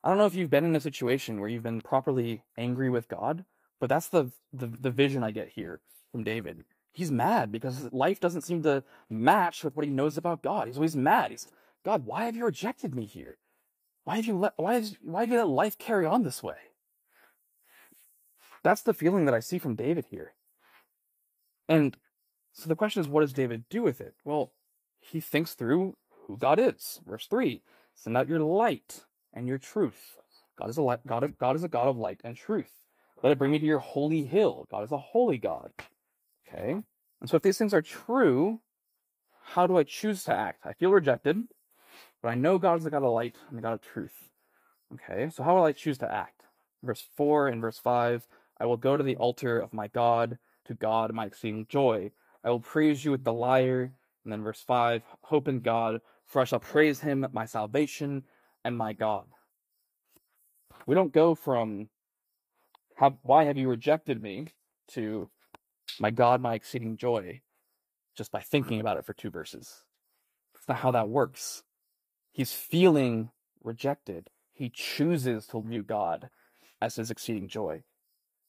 I 0.03 0.09
don't 0.09 0.17
know 0.17 0.25
if 0.25 0.35
you've 0.35 0.49
been 0.49 0.65
in 0.65 0.75
a 0.75 0.81
situation 0.81 1.39
where 1.39 1.49
you've 1.49 1.63
been 1.63 1.81
properly 1.81 2.43
angry 2.57 2.89
with 2.89 3.09
God, 3.09 3.45
but 3.79 3.89
that's 3.89 4.07
the, 4.07 4.31
the, 4.53 4.67
the 4.67 4.91
vision 4.91 5.23
I 5.23 5.31
get 5.31 5.49
here 5.49 5.81
from 6.11 6.23
David. 6.23 6.63
He's 6.93 7.11
mad 7.11 7.51
because 7.51 7.91
life 7.91 8.19
doesn't 8.19 8.41
seem 8.41 8.63
to 8.63 8.83
match 9.09 9.63
with 9.63 9.75
what 9.75 9.85
he 9.85 9.91
knows 9.91 10.17
about 10.17 10.41
God. 10.41 10.67
He's 10.67 10.77
always 10.77 10.95
mad. 10.95 11.31
He's, 11.31 11.47
God, 11.83 12.05
why 12.05 12.25
have 12.25 12.35
you 12.35 12.45
rejected 12.45 12.95
me 12.95 13.05
here? 13.05 13.37
Why 14.05 14.15
have 14.15 14.25
you 14.25 14.37
let, 14.37 14.53
why, 14.55 14.75
is, 14.75 14.97
why 15.01 15.21
have 15.21 15.29
you 15.29 15.37
let 15.37 15.49
life 15.49 15.77
carry 15.77 16.05
on 16.05 16.23
this 16.23 16.41
way? 16.41 16.55
That's 18.63 18.81
the 18.81 18.93
feeling 18.93 19.25
that 19.25 19.33
I 19.33 19.39
see 19.39 19.59
from 19.59 19.75
David 19.75 20.05
here. 20.09 20.33
And 21.67 21.95
so 22.53 22.67
the 22.67 22.75
question 22.75 23.01
is, 23.01 23.07
what 23.07 23.21
does 23.21 23.33
David 23.33 23.65
do 23.69 23.81
with 23.81 24.01
it? 24.01 24.15
Well, 24.23 24.51
he 24.99 25.19
thinks 25.19 25.53
through 25.53 25.95
who 26.27 26.37
God 26.37 26.59
is. 26.59 27.01
Verse 27.05 27.27
3 27.27 27.61
Send 27.95 28.17
out 28.17 28.27
your 28.27 28.39
light 28.39 29.05
and 29.33 29.47
your 29.47 29.57
truth. 29.57 30.17
God 30.57 30.69
is 30.69 30.77
a 30.77 30.81
light, 30.81 31.05
God, 31.07 31.23
of, 31.23 31.37
God 31.37 31.55
is 31.55 31.63
a 31.63 31.69
God 31.69 31.87
of 31.87 31.97
light 31.97 32.21
and 32.23 32.35
truth. 32.35 32.71
Let 33.23 33.31
it 33.31 33.37
bring 33.37 33.51
me 33.51 33.59
to 33.59 33.65
your 33.65 33.79
holy 33.79 34.23
hill. 34.23 34.67
God 34.69 34.83
is 34.83 34.91
a 34.91 34.97
holy 34.97 35.37
God. 35.37 35.71
Okay? 36.47 36.81
And 37.21 37.29
so 37.29 37.37
if 37.37 37.43
these 37.43 37.57
things 37.57 37.73
are 37.73 37.81
true, 37.81 38.59
how 39.41 39.67
do 39.67 39.77
I 39.77 39.83
choose 39.83 40.23
to 40.25 40.33
act? 40.33 40.65
I 40.65 40.73
feel 40.73 40.91
rejected, 40.91 41.43
but 42.21 42.29
I 42.29 42.35
know 42.35 42.57
God 42.57 42.77
is 42.77 42.83
the 42.83 42.91
God 42.91 43.03
of 43.03 43.11
light 43.11 43.35
and 43.49 43.59
a 43.59 43.61
God 43.61 43.73
of 43.73 43.81
truth. 43.81 44.29
Okay, 44.93 45.29
so 45.29 45.43
how 45.43 45.55
will 45.55 45.63
I 45.63 45.71
choose 45.71 45.97
to 45.99 46.11
act? 46.11 46.43
Verse 46.83 47.07
4 47.15 47.47
and 47.47 47.61
verse 47.61 47.77
5 47.77 48.27
I 48.61 48.65
will 48.65 48.77
go 48.77 48.97
to 48.97 49.03
the 49.03 49.15
altar 49.15 49.59
of 49.59 49.73
my 49.73 49.87
God, 49.87 50.37
to 50.65 50.73
God 50.73 51.13
my 51.13 51.25
exceeding 51.25 51.65
joy. 51.69 52.11
I 52.43 52.49
will 52.49 52.59
praise 52.59 53.03
you 53.03 53.11
with 53.11 53.23
the 53.23 53.33
lyre. 53.33 53.93
And 54.23 54.33
then 54.33 54.43
verse 54.43 54.61
5 54.61 55.01
Hope 55.23 55.47
in 55.47 55.59
God, 55.59 56.01
for 56.25 56.41
I 56.41 56.45
shall 56.45 56.59
praise 56.59 56.99
him, 56.99 57.25
my 57.31 57.45
salvation 57.45 58.23
and 58.63 58.77
my 58.77 58.93
God. 58.93 59.25
We 60.85 60.95
don't 60.95 61.13
go 61.13 61.35
from 61.35 61.89
how, 62.95 63.17
why 63.23 63.45
have 63.45 63.57
you 63.57 63.69
rejected 63.69 64.21
me 64.21 64.47
to 64.89 65.29
my 65.99 66.11
God, 66.11 66.41
my 66.41 66.53
exceeding 66.53 66.97
joy, 66.97 67.41
just 68.15 68.31
by 68.31 68.41
thinking 68.41 68.79
about 68.79 68.97
it 68.97 69.05
for 69.05 69.13
two 69.13 69.29
verses. 69.29 69.83
That's 70.53 70.67
not 70.67 70.79
how 70.79 70.91
that 70.91 71.09
works. 71.09 71.63
He's 72.31 72.53
feeling 72.53 73.31
rejected. 73.63 74.29
He 74.53 74.69
chooses 74.69 75.47
to 75.47 75.61
view 75.61 75.83
God 75.83 76.29
as 76.81 76.95
his 76.95 77.11
exceeding 77.11 77.47
joy. 77.47 77.83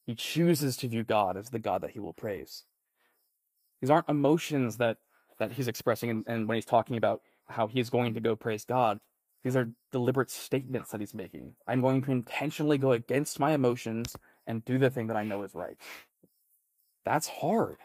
He 0.07 0.15
chooses 0.15 0.77
to 0.79 0.89
view 0.89 1.05
God 1.05 1.37
as 1.37 1.51
the 1.51 1.59
God 1.59 1.83
that 1.83 1.91
he 1.91 2.01
will 2.01 2.13
praise. 2.13 2.65
These 3.81 3.91
aren't 3.91 4.09
emotions 4.09 4.77
that, 4.77 4.99
that 5.39 5.53
he's 5.53 5.69
expressing 5.69 6.11
and, 6.11 6.25
and 6.27 6.49
when 6.49 6.57
he's 6.57 6.65
talking 6.65 6.97
about 6.97 7.23
how 7.49 7.67
he's 7.67 7.91
going 7.91 8.15
to 8.15 8.21
go 8.21 8.37
praise 8.37 8.65
God. 8.65 9.01
These 9.43 9.57
are 9.57 9.71
deliberate 9.91 10.31
statements 10.31 10.91
that 10.91 11.01
he's 11.01 11.15
making. 11.15 11.55
I'm 11.67 11.81
going 11.81 12.03
to 12.03 12.13
intentionally 12.13 12.79
go 12.79 12.93
against 12.93 13.41
my 13.41 13.53
emotions 13.53 14.17
and 14.47 14.65
do 14.65 14.79
the 14.79 14.91
thing 14.91 15.07
that 15.07 15.17
I 15.17 15.25
know 15.25 15.43
is 15.43 15.55
right. 15.55 15.77
That's 17.05 17.29
hard. 17.29 17.79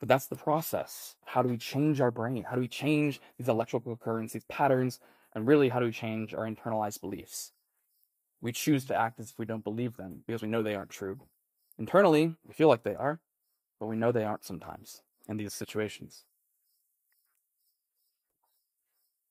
But 0.00 0.08
that's 0.08 0.26
the 0.26 0.36
process. 0.36 1.16
How 1.26 1.42
do 1.42 1.48
we 1.48 1.58
change 1.58 2.00
our 2.00 2.10
brain? 2.10 2.44
How 2.44 2.54
do 2.54 2.60
we 2.60 2.68
change 2.68 3.20
these 3.36 3.48
electrical 3.48 3.96
currents, 3.96 4.32
these 4.32 4.44
patterns, 4.44 5.00
and 5.34 5.46
really 5.46 5.68
how 5.68 5.80
do 5.80 5.86
we 5.86 5.92
change 5.92 6.32
our 6.32 6.48
internalized 6.48 7.00
beliefs? 7.00 7.52
We 8.40 8.52
choose 8.52 8.84
to 8.86 8.96
act 8.96 9.18
as 9.20 9.30
if 9.30 9.38
we 9.38 9.44
don't 9.44 9.64
believe 9.64 9.96
them 9.96 10.22
because 10.26 10.40
we 10.40 10.48
know 10.48 10.62
they 10.62 10.76
aren't 10.76 10.90
true. 10.90 11.18
Internally, 11.78 12.36
we 12.46 12.54
feel 12.54 12.68
like 12.68 12.84
they 12.84 12.94
are, 12.94 13.20
but 13.78 13.86
we 13.86 13.96
know 13.96 14.12
they 14.12 14.24
aren't 14.24 14.44
sometimes 14.44 15.02
in 15.28 15.36
these 15.36 15.54
situations. 15.54 16.24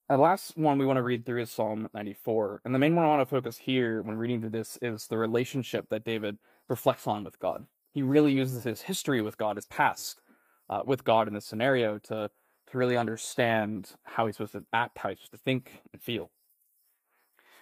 The 0.09 0.17
last 0.17 0.55
one 0.55 0.77
we 0.77 0.85
want 0.85 0.97
to 0.97 1.03
read 1.03 1.25
through 1.25 1.41
is 1.41 1.51
Psalm 1.51 1.89
94. 1.93 2.61
And 2.63 2.73
the 2.73 2.79
main 2.79 2.95
one 2.95 3.03
I 3.03 3.09
want 3.09 3.21
to 3.21 3.35
focus 3.35 3.57
here 3.57 4.01
when 4.01 4.15
reading 4.15 4.39
through 4.39 4.51
this 4.51 4.79
is 4.81 5.07
the 5.07 5.17
relationship 5.17 5.89
that 5.89 6.05
David 6.05 6.37
reflects 6.69 7.07
on 7.07 7.25
with 7.25 7.37
God. 7.39 7.65
He 7.93 8.03
really 8.03 8.31
uses 8.31 8.63
his 8.63 8.81
history 8.81 9.21
with 9.21 9.37
God, 9.37 9.57
his 9.57 9.65
past 9.65 10.21
uh, 10.69 10.81
with 10.85 11.03
God 11.03 11.27
in 11.27 11.33
this 11.33 11.45
scenario 11.45 11.97
to, 11.99 12.29
to 12.71 12.77
really 12.77 12.95
understand 12.95 13.91
how 14.03 14.25
he's 14.27 14.37
supposed 14.37 14.53
to 14.53 14.63
act, 14.71 14.97
how 14.97 15.09
he's 15.09 15.17
supposed 15.17 15.31
to 15.31 15.37
think 15.39 15.81
and 15.91 16.01
feel. 16.01 16.31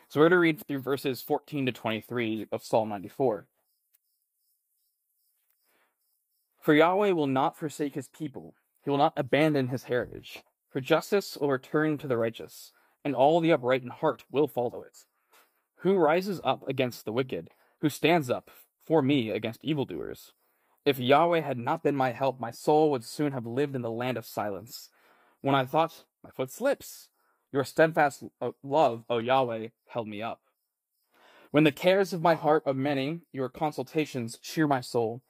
So 0.07 0.19
we're 0.19 0.25
going 0.25 0.37
to 0.37 0.39
read 0.39 0.67
through 0.67 0.79
verses 0.79 1.23
14 1.23 1.65
to 1.65 1.71
23 1.71 2.47
of 2.51 2.63
Psalm 2.63 2.89
94. 2.89 3.47
For 6.65 6.73
Yahweh 6.73 7.11
will 7.11 7.27
not 7.27 7.55
forsake 7.55 7.93
his 7.93 8.07
people, 8.07 8.55
he 8.83 8.89
will 8.89 8.97
not 8.97 9.13
abandon 9.15 9.67
his 9.67 9.83
heritage. 9.83 10.41
For 10.67 10.81
justice 10.81 11.37
will 11.39 11.51
return 11.51 11.99
to 11.99 12.07
the 12.07 12.17
righteous, 12.17 12.71
and 13.03 13.15
all 13.15 13.39
the 13.39 13.51
upright 13.51 13.83
in 13.83 13.89
heart 13.89 14.25
will 14.31 14.47
follow 14.47 14.81
it. 14.81 15.05
Who 15.81 15.93
rises 15.93 16.41
up 16.43 16.67
against 16.67 17.05
the 17.05 17.11
wicked? 17.11 17.51
Who 17.81 17.89
stands 17.89 18.31
up 18.31 18.49
for 18.83 19.03
me 19.03 19.29
against 19.29 19.63
evildoers? 19.63 20.31
If 20.85 20.97
Yahweh 20.97 21.41
had 21.41 21.59
not 21.59 21.83
been 21.83 21.95
my 21.95 22.13
help, 22.13 22.39
my 22.39 22.49
soul 22.49 22.89
would 22.89 23.03
soon 23.03 23.31
have 23.31 23.45
lived 23.45 23.75
in 23.75 23.83
the 23.83 23.91
land 23.91 24.17
of 24.17 24.25
silence. 24.25 24.89
When 25.41 25.53
I 25.53 25.65
thought, 25.65 26.05
my 26.23 26.31
foot 26.31 26.49
slips, 26.49 27.09
your 27.51 27.63
steadfast 27.63 28.23
love, 28.63 29.03
O 29.07 29.19
Yahweh, 29.19 29.67
held 29.89 30.07
me 30.07 30.23
up. 30.23 30.41
When 31.51 31.63
the 31.63 31.71
cares 31.71 32.11
of 32.11 32.23
my 32.23 32.33
heart 32.33 32.63
are 32.65 32.73
many, 32.73 33.19
your 33.31 33.49
consultations 33.49 34.39
cheer 34.39 34.65
my 34.65 34.81
soul. 34.81 35.21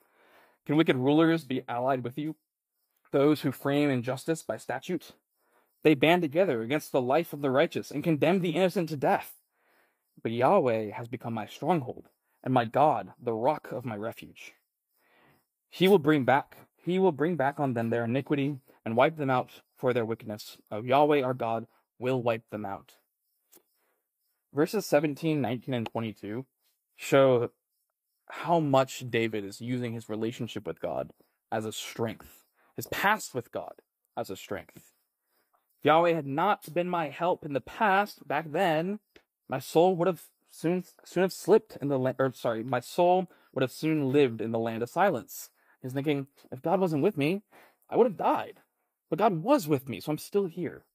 Can 0.66 0.78
wicked 0.78 0.96
rulers 0.96 1.44
be 1.44 1.64
allied 1.68 2.04
with 2.04 2.18
you? 2.18 2.36
Those 3.12 3.42
who 3.42 3.52
frame 3.52 3.90
injustice 3.90 4.44
by 4.44 4.58
statute? 4.58 5.12
They 5.84 5.94
band 5.94 6.24
together 6.24 6.62
against 6.62 6.92
the 6.92 7.02
life 7.02 7.34
of 7.34 7.42
the 7.42 7.52
righteous 7.52 7.92
and 7.92 8.04
condemn 8.04 8.40
the 8.40 8.56
innocent 8.56 8.90
to 8.90 8.98
death. 8.98 9.34
But 10.22 10.32
Yahweh 10.32 10.92
has 10.92 11.08
become 11.08 11.34
my 11.34 11.46
stronghold, 11.46 12.10
and 12.44 12.54
my 12.54 12.66
God, 12.66 13.14
the 13.22 13.34
rock 13.34 13.72
of 13.72 13.86
my 13.86 13.96
refuge. 13.96 14.54
He 15.70 15.88
will 15.88 16.00
bring 16.00 16.24
back 16.24 16.58
he 16.86 17.00
will 17.00 17.12
bring 17.12 17.36
back 17.36 17.60
on 17.60 17.74
them 17.74 17.90
their 17.90 18.06
iniquity 18.06 18.60
and 18.86 18.96
wipe 18.96 19.18
them 19.18 19.32
out 19.32 19.50
for 19.76 19.92
their 19.92 20.06
wickedness. 20.06 20.58
Oh, 20.72 20.84
Yahweh 20.84 21.24
our 21.24 21.34
God 21.34 21.66
will 21.98 22.22
wipe 22.22 22.48
them 22.52 22.64
out. 22.64 22.94
Verses 24.54 24.86
17, 24.86 25.42
19, 25.42 25.74
and 25.74 25.90
22 25.92 26.46
show 26.96 27.50
how 28.30 28.60
much 28.60 29.10
David 29.10 29.46
is 29.46 29.62
using 29.62 29.94
his 29.94 30.10
relationship 30.10 30.66
with 30.66 30.80
God 30.80 31.12
as 31.52 31.66
a 31.66 31.72
strength, 31.72 32.44
his 32.76 32.88
past 32.88 33.34
with 33.34 33.52
God 33.52 33.74
as 34.18 34.30
a 34.30 34.36
strength. 34.36 34.94
Yahweh 35.84 36.14
had 36.14 36.26
not 36.26 36.74
been 36.74 36.90
my 36.90 37.10
help 37.10 37.46
in 37.46 37.54
the 37.54 37.62
past, 37.62 38.28
back 38.28 38.52
then, 38.52 39.00
my 39.48 39.60
soul 39.60 39.96
would 39.96 40.08
have 40.08 40.24
soon 40.50 40.84
soon 41.04 41.22
have 41.22 41.34
slipped 41.34 41.78
in 41.82 41.90
the 41.90 42.00
land 42.00 42.16
or 42.18 42.32
sorry, 42.34 42.64
my 42.64 42.80
soul 42.80 43.30
would 43.54 43.62
have 43.62 43.72
soon 43.72 44.12
lived 44.12 44.42
in 44.42 44.52
the 44.52 44.60
land 44.60 44.82
of 44.82 44.90
silence. 44.90 45.50
He's 45.82 45.94
thinking, 45.94 46.28
if 46.52 46.62
God 46.62 46.80
wasn't 46.80 47.04
with 47.04 47.18
me, 47.18 47.44
I 47.90 47.98
would 47.98 48.08
have 48.08 48.18
died. 48.18 48.60
But 49.10 49.20
God 49.20 49.44
was 49.44 49.68
with 49.68 49.88
me, 49.88 50.00
so 50.00 50.12
I'm 50.12 50.18
still 50.18 50.48
here. 50.48 50.86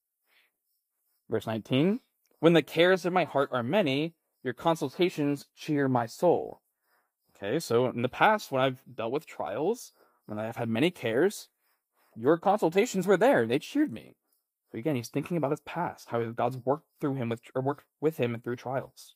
Verse 1.29 1.47
19 1.47 2.01
When 2.41 2.55
the 2.55 2.63
cares 2.63 3.07
of 3.07 3.13
my 3.13 3.25
heart 3.25 3.51
are 3.53 3.63
many, 3.63 4.15
your 4.43 4.55
consultations 4.55 5.47
cheer 5.55 5.89
my 5.89 6.07
soul. 6.07 6.63
Okay, 7.43 7.59
so 7.59 7.87
in 7.87 8.03
the 8.03 8.09
past, 8.09 8.53
when 8.53 8.61
I've 8.61 8.83
dealt 8.95 9.13
with 9.13 9.27
trials, 9.27 9.93
when 10.27 10.39
I've 10.39 10.57
had 10.57 10.69
many 10.69 10.91
cares, 10.91 11.49
your 12.15 12.37
consultations 12.37 13.07
were 13.07 13.17
there. 13.17 13.47
They 13.47 13.59
cheered 13.59 13.93
me. 13.93 14.17
So 14.71 14.79
again, 14.79 14.95
he's 14.95 15.09
thinking 15.09 15.37
about 15.37 15.53
his 15.53 15.61
past, 15.61 16.11
how 16.11 16.23
God's 16.27 16.59
worked 16.59 16.87
through 17.01 17.15
him 17.15 17.31
with 17.31 17.41
or 17.55 17.63
worked 17.63 17.85
with 18.01 18.19
him 18.19 18.39
through 18.43 18.57
trials. 18.57 19.15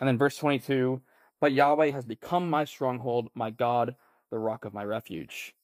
And 0.00 0.08
then 0.08 0.18
verse 0.18 0.36
22, 0.36 1.02
but 1.40 1.52
Yahweh 1.52 1.90
has 1.90 2.04
become 2.04 2.50
my 2.50 2.64
stronghold, 2.64 3.28
my 3.34 3.50
God, 3.50 3.94
the 4.30 4.38
rock 4.38 4.64
of 4.64 4.74
my 4.74 4.84
refuge. 4.84 5.54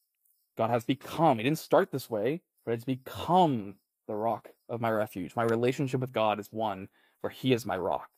God 0.56 0.70
has 0.70 0.84
become, 0.84 1.38
he 1.38 1.44
didn't 1.44 1.58
start 1.58 1.90
this 1.90 2.08
way, 2.08 2.42
but 2.64 2.72
it's 2.72 2.84
become 2.84 3.74
the 4.06 4.14
rock 4.14 4.50
of 4.68 4.80
my 4.80 4.90
refuge. 4.90 5.34
My 5.34 5.42
relationship 5.42 6.00
with 6.00 6.12
God 6.12 6.38
is 6.38 6.52
one 6.52 6.88
where 7.20 7.30
he 7.30 7.52
is 7.52 7.66
my 7.66 7.76
rock. 7.76 8.08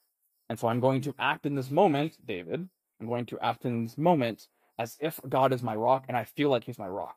And 0.48 0.58
so 0.58 0.68
I'm 0.68 0.80
going 0.80 1.00
to 1.02 1.14
act 1.18 1.46
in 1.46 1.54
this 1.54 1.70
moment, 1.70 2.18
David, 2.24 2.68
I'm 3.00 3.06
going 3.06 3.26
to 3.26 3.38
act 3.40 3.64
in 3.64 3.84
this 3.84 3.98
moment 3.98 4.48
as 4.78 4.96
if 5.00 5.20
God 5.28 5.52
is 5.52 5.62
my 5.62 5.74
rock 5.74 6.04
and 6.08 6.16
I 6.16 6.24
feel 6.24 6.50
like 6.50 6.64
he's 6.64 6.78
my 6.78 6.88
rock. 6.88 7.16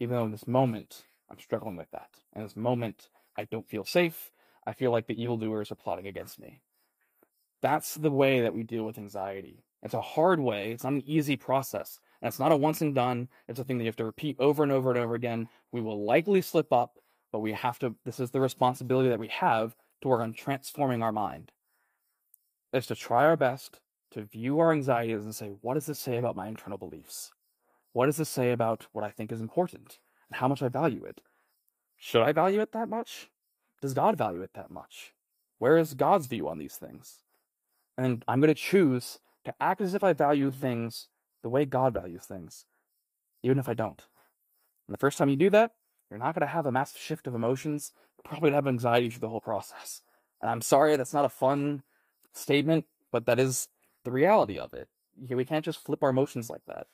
Even 0.00 0.16
though 0.16 0.24
in 0.24 0.30
this 0.30 0.46
moment 0.46 1.04
I'm 1.30 1.38
struggling 1.38 1.76
with 1.76 1.90
that. 1.90 2.10
In 2.34 2.42
this 2.42 2.56
moment, 2.56 3.08
I 3.36 3.44
don't 3.44 3.68
feel 3.68 3.84
safe. 3.84 4.30
I 4.66 4.72
feel 4.72 4.90
like 4.90 5.06
the 5.06 5.20
evildoers 5.20 5.70
are 5.70 5.76
plotting 5.76 6.06
against 6.06 6.38
me. 6.38 6.60
That's 7.60 7.94
the 7.94 8.10
way 8.10 8.40
that 8.40 8.54
we 8.54 8.62
deal 8.62 8.84
with 8.84 8.98
anxiety. 8.98 9.64
It's 9.82 9.94
a 9.94 10.00
hard 10.00 10.40
way. 10.40 10.72
It's 10.72 10.84
not 10.84 10.94
an 10.94 11.02
easy 11.06 11.36
process. 11.36 12.00
And 12.20 12.28
it's 12.28 12.38
not 12.38 12.52
a 12.52 12.56
once 12.56 12.80
and 12.80 12.94
done. 12.94 13.28
It's 13.46 13.60
a 13.60 13.64
thing 13.64 13.78
that 13.78 13.84
you 13.84 13.88
have 13.88 13.96
to 13.96 14.04
repeat 14.04 14.36
over 14.38 14.62
and 14.62 14.72
over 14.72 14.90
and 14.90 14.98
over 14.98 15.14
again. 15.14 15.48
We 15.72 15.80
will 15.80 16.04
likely 16.04 16.42
slip 16.42 16.72
up, 16.72 16.98
but 17.32 17.40
we 17.40 17.52
have 17.52 17.78
to, 17.80 17.94
this 18.04 18.20
is 18.20 18.30
the 18.30 18.40
responsibility 18.40 19.08
that 19.08 19.20
we 19.20 19.28
have 19.28 19.76
to 20.02 20.08
work 20.08 20.20
on 20.20 20.32
transforming 20.32 21.02
our 21.02 21.12
mind. 21.12 21.52
Is 22.72 22.86
to 22.86 22.94
try 22.94 23.24
our 23.24 23.36
best 23.36 23.80
to 24.12 24.22
view 24.22 24.58
our 24.58 24.72
anxieties 24.72 25.24
and 25.24 25.34
say, 25.34 25.52
what 25.60 25.74
does 25.74 25.86
this 25.86 25.98
say 25.98 26.16
about 26.16 26.36
my 26.36 26.48
internal 26.48 26.78
beliefs? 26.78 27.30
What 27.92 28.06
does 28.06 28.16
this 28.16 28.28
say 28.28 28.52
about 28.52 28.86
what 28.92 29.04
I 29.04 29.10
think 29.10 29.32
is 29.32 29.40
important? 29.40 29.98
and 30.30 30.38
how 30.38 30.48
much 30.48 30.62
I 30.62 30.68
value 30.68 31.04
it. 31.04 31.20
Should 31.96 32.22
I 32.22 32.32
value 32.32 32.60
it 32.60 32.72
that 32.72 32.88
much? 32.88 33.30
Does 33.80 33.94
God 33.94 34.16
value 34.16 34.42
it 34.42 34.50
that 34.54 34.70
much? 34.70 35.14
Where 35.58 35.78
is 35.78 35.94
God's 35.94 36.26
view 36.26 36.48
on 36.48 36.58
these 36.58 36.76
things? 36.76 37.22
And 37.96 38.24
I'm 38.28 38.40
going 38.40 38.54
to 38.54 38.54
choose 38.54 39.18
to 39.44 39.54
act 39.60 39.80
as 39.80 39.94
if 39.94 40.04
I 40.04 40.12
value 40.12 40.50
mm-hmm. 40.50 40.60
things 40.60 41.08
the 41.42 41.48
way 41.48 41.64
God 41.64 41.94
values 41.94 42.24
things, 42.24 42.66
even 43.42 43.58
if 43.58 43.68
I 43.68 43.74
don't. 43.74 44.02
And 44.86 44.94
the 44.94 44.98
first 44.98 45.18
time 45.18 45.28
you 45.28 45.36
do 45.36 45.50
that, 45.50 45.72
you're 46.10 46.18
not 46.18 46.34
going 46.34 46.46
to 46.46 46.52
have 46.52 46.66
a 46.66 46.72
massive 46.72 47.00
shift 47.00 47.26
of 47.26 47.34
emotions. 47.34 47.92
You're 48.16 48.30
probably 48.30 48.50
going 48.50 48.52
to 48.52 48.56
have 48.56 48.66
anxiety 48.66 49.10
through 49.10 49.20
the 49.20 49.28
whole 49.28 49.40
process. 49.40 50.02
And 50.40 50.50
I'm 50.50 50.62
sorry 50.62 50.96
that's 50.96 51.14
not 51.14 51.24
a 51.24 51.28
fun 51.28 51.82
statement, 52.32 52.86
but 53.10 53.26
that 53.26 53.38
is 53.38 53.68
the 54.08 54.12
reality 54.12 54.58
of 54.58 54.72
it. 54.72 54.88
We 55.28 55.44
can't 55.44 55.64
just 55.64 55.84
flip 55.84 56.02
our 56.02 56.08
emotions 56.08 56.48
like 56.48 56.64
that. 56.66 56.86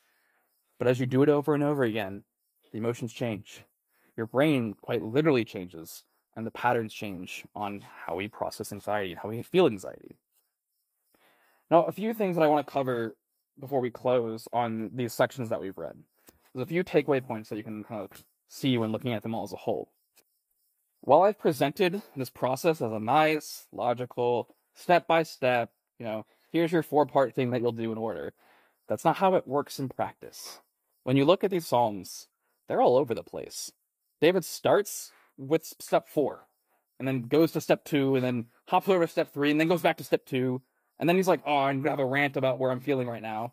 But 0.79 0.89
as 0.89 0.99
you 0.99 1.07
do 1.07 1.23
it 1.23 1.29
over 1.29 1.55
and 1.55 1.63
over 1.63 1.85
again, 1.85 2.25
the 2.73 2.79
emotions 2.79 3.13
change. 3.13 3.63
Your 4.17 4.27
brain 4.27 4.75
quite 4.83 5.01
literally 5.01 5.45
changes, 5.45 6.03
and 6.35 6.45
the 6.45 6.51
patterns 6.51 6.93
change 6.93 7.45
on 7.55 7.85
how 8.05 8.17
we 8.17 8.27
process 8.27 8.73
anxiety 8.73 9.13
and 9.13 9.21
how 9.21 9.29
we 9.29 9.43
feel 9.43 9.67
anxiety. 9.67 10.17
Now, 11.71 11.85
a 11.85 11.93
few 11.93 12.15
things 12.15 12.35
that 12.35 12.43
I 12.43 12.49
want 12.49 12.67
to 12.67 12.73
cover 12.73 13.15
before 13.61 13.81
we 13.81 13.91
close 13.91 14.49
on 14.53 14.91
these 14.93 15.13
sections 15.13 15.49
that 15.51 15.61
we've 15.61 15.79
read. 15.79 15.97
There's 16.53 16.65
a 16.65 16.67
few 16.67 16.83
takeaway 16.83 17.25
points 17.25 17.49
that 17.49 17.57
you 17.57 17.63
can 17.63 17.85
kind 17.85 18.01
of 18.01 18.25
see 18.49 18.77
when 18.77 18.91
looking 18.91 19.13
at 19.13 19.23
them 19.23 19.37
all 19.37 19.45
as 19.45 19.53
a 19.53 19.57
whole. 19.57 19.93
While 21.01 21.23
I've 21.23 21.39
presented 21.39 22.03
this 22.17 22.31
process 22.31 22.83
as 22.83 22.91
a 22.91 22.99
nice, 22.99 23.69
logical, 23.71 24.57
step 24.75 25.07
by 25.07 25.23
step, 25.23 25.71
you 26.01 26.07
know, 26.07 26.27
here's 26.55 26.73
your 26.73 26.85
four 26.85 27.05
part 27.05 27.35
thing 27.35 27.51
that 27.51 27.61
you'll 27.61 27.73
do 27.73 27.91
in 27.91 27.99
order, 27.99 28.33
that's 28.89 29.05
not 29.05 29.17
how 29.17 29.35
it 29.35 29.49
works 29.49 29.81
in 29.81 29.89
practice. 29.89 30.61
When 31.03 31.17
you 31.17 31.25
look 31.25 31.43
at 31.43 31.51
these 31.51 31.67
Psalms, 31.67 32.29
they're 32.69 32.81
all 32.81 32.97
over 32.97 33.13
the 33.13 33.25
place. 33.25 33.73
David 34.21 34.45
starts 34.45 35.11
with 35.37 35.75
step 35.81 36.09
four, 36.09 36.47
and 36.99 37.09
then 37.09 37.23
goes 37.23 37.51
to 37.53 37.61
step 37.61 37.85
two, 37.85 38.15
and 38.15 38.25
then 38.25 38.47
hops 38.69 38.89
over 38.89 39.05
to 39.05 39.11
step 39.11 39.35
three, 39.35 39.51
and 39.51 39.61
then 39.61 39.67
goes 39.69 39.83
back 39.83 39.97
to 39.97 40.05
step 40.05 40.25
two, 40.25 40.63
and 40.99 41.09
then 41.09 41.17
he's 41.17 41.27
like, 41.27 41.43
"Oh, 41.45 41.57
I'm 41.57 41.83
gonna 41.83 41.91
have 41.91 41.99
a 41.99 42.07
rant 42.07 42.37
about 42.37 42.61
where 42.61 42.71
I'm 42.71 42.81
feeling 42.81 43.09
right 43.09 43.21
now," 43.21 43.53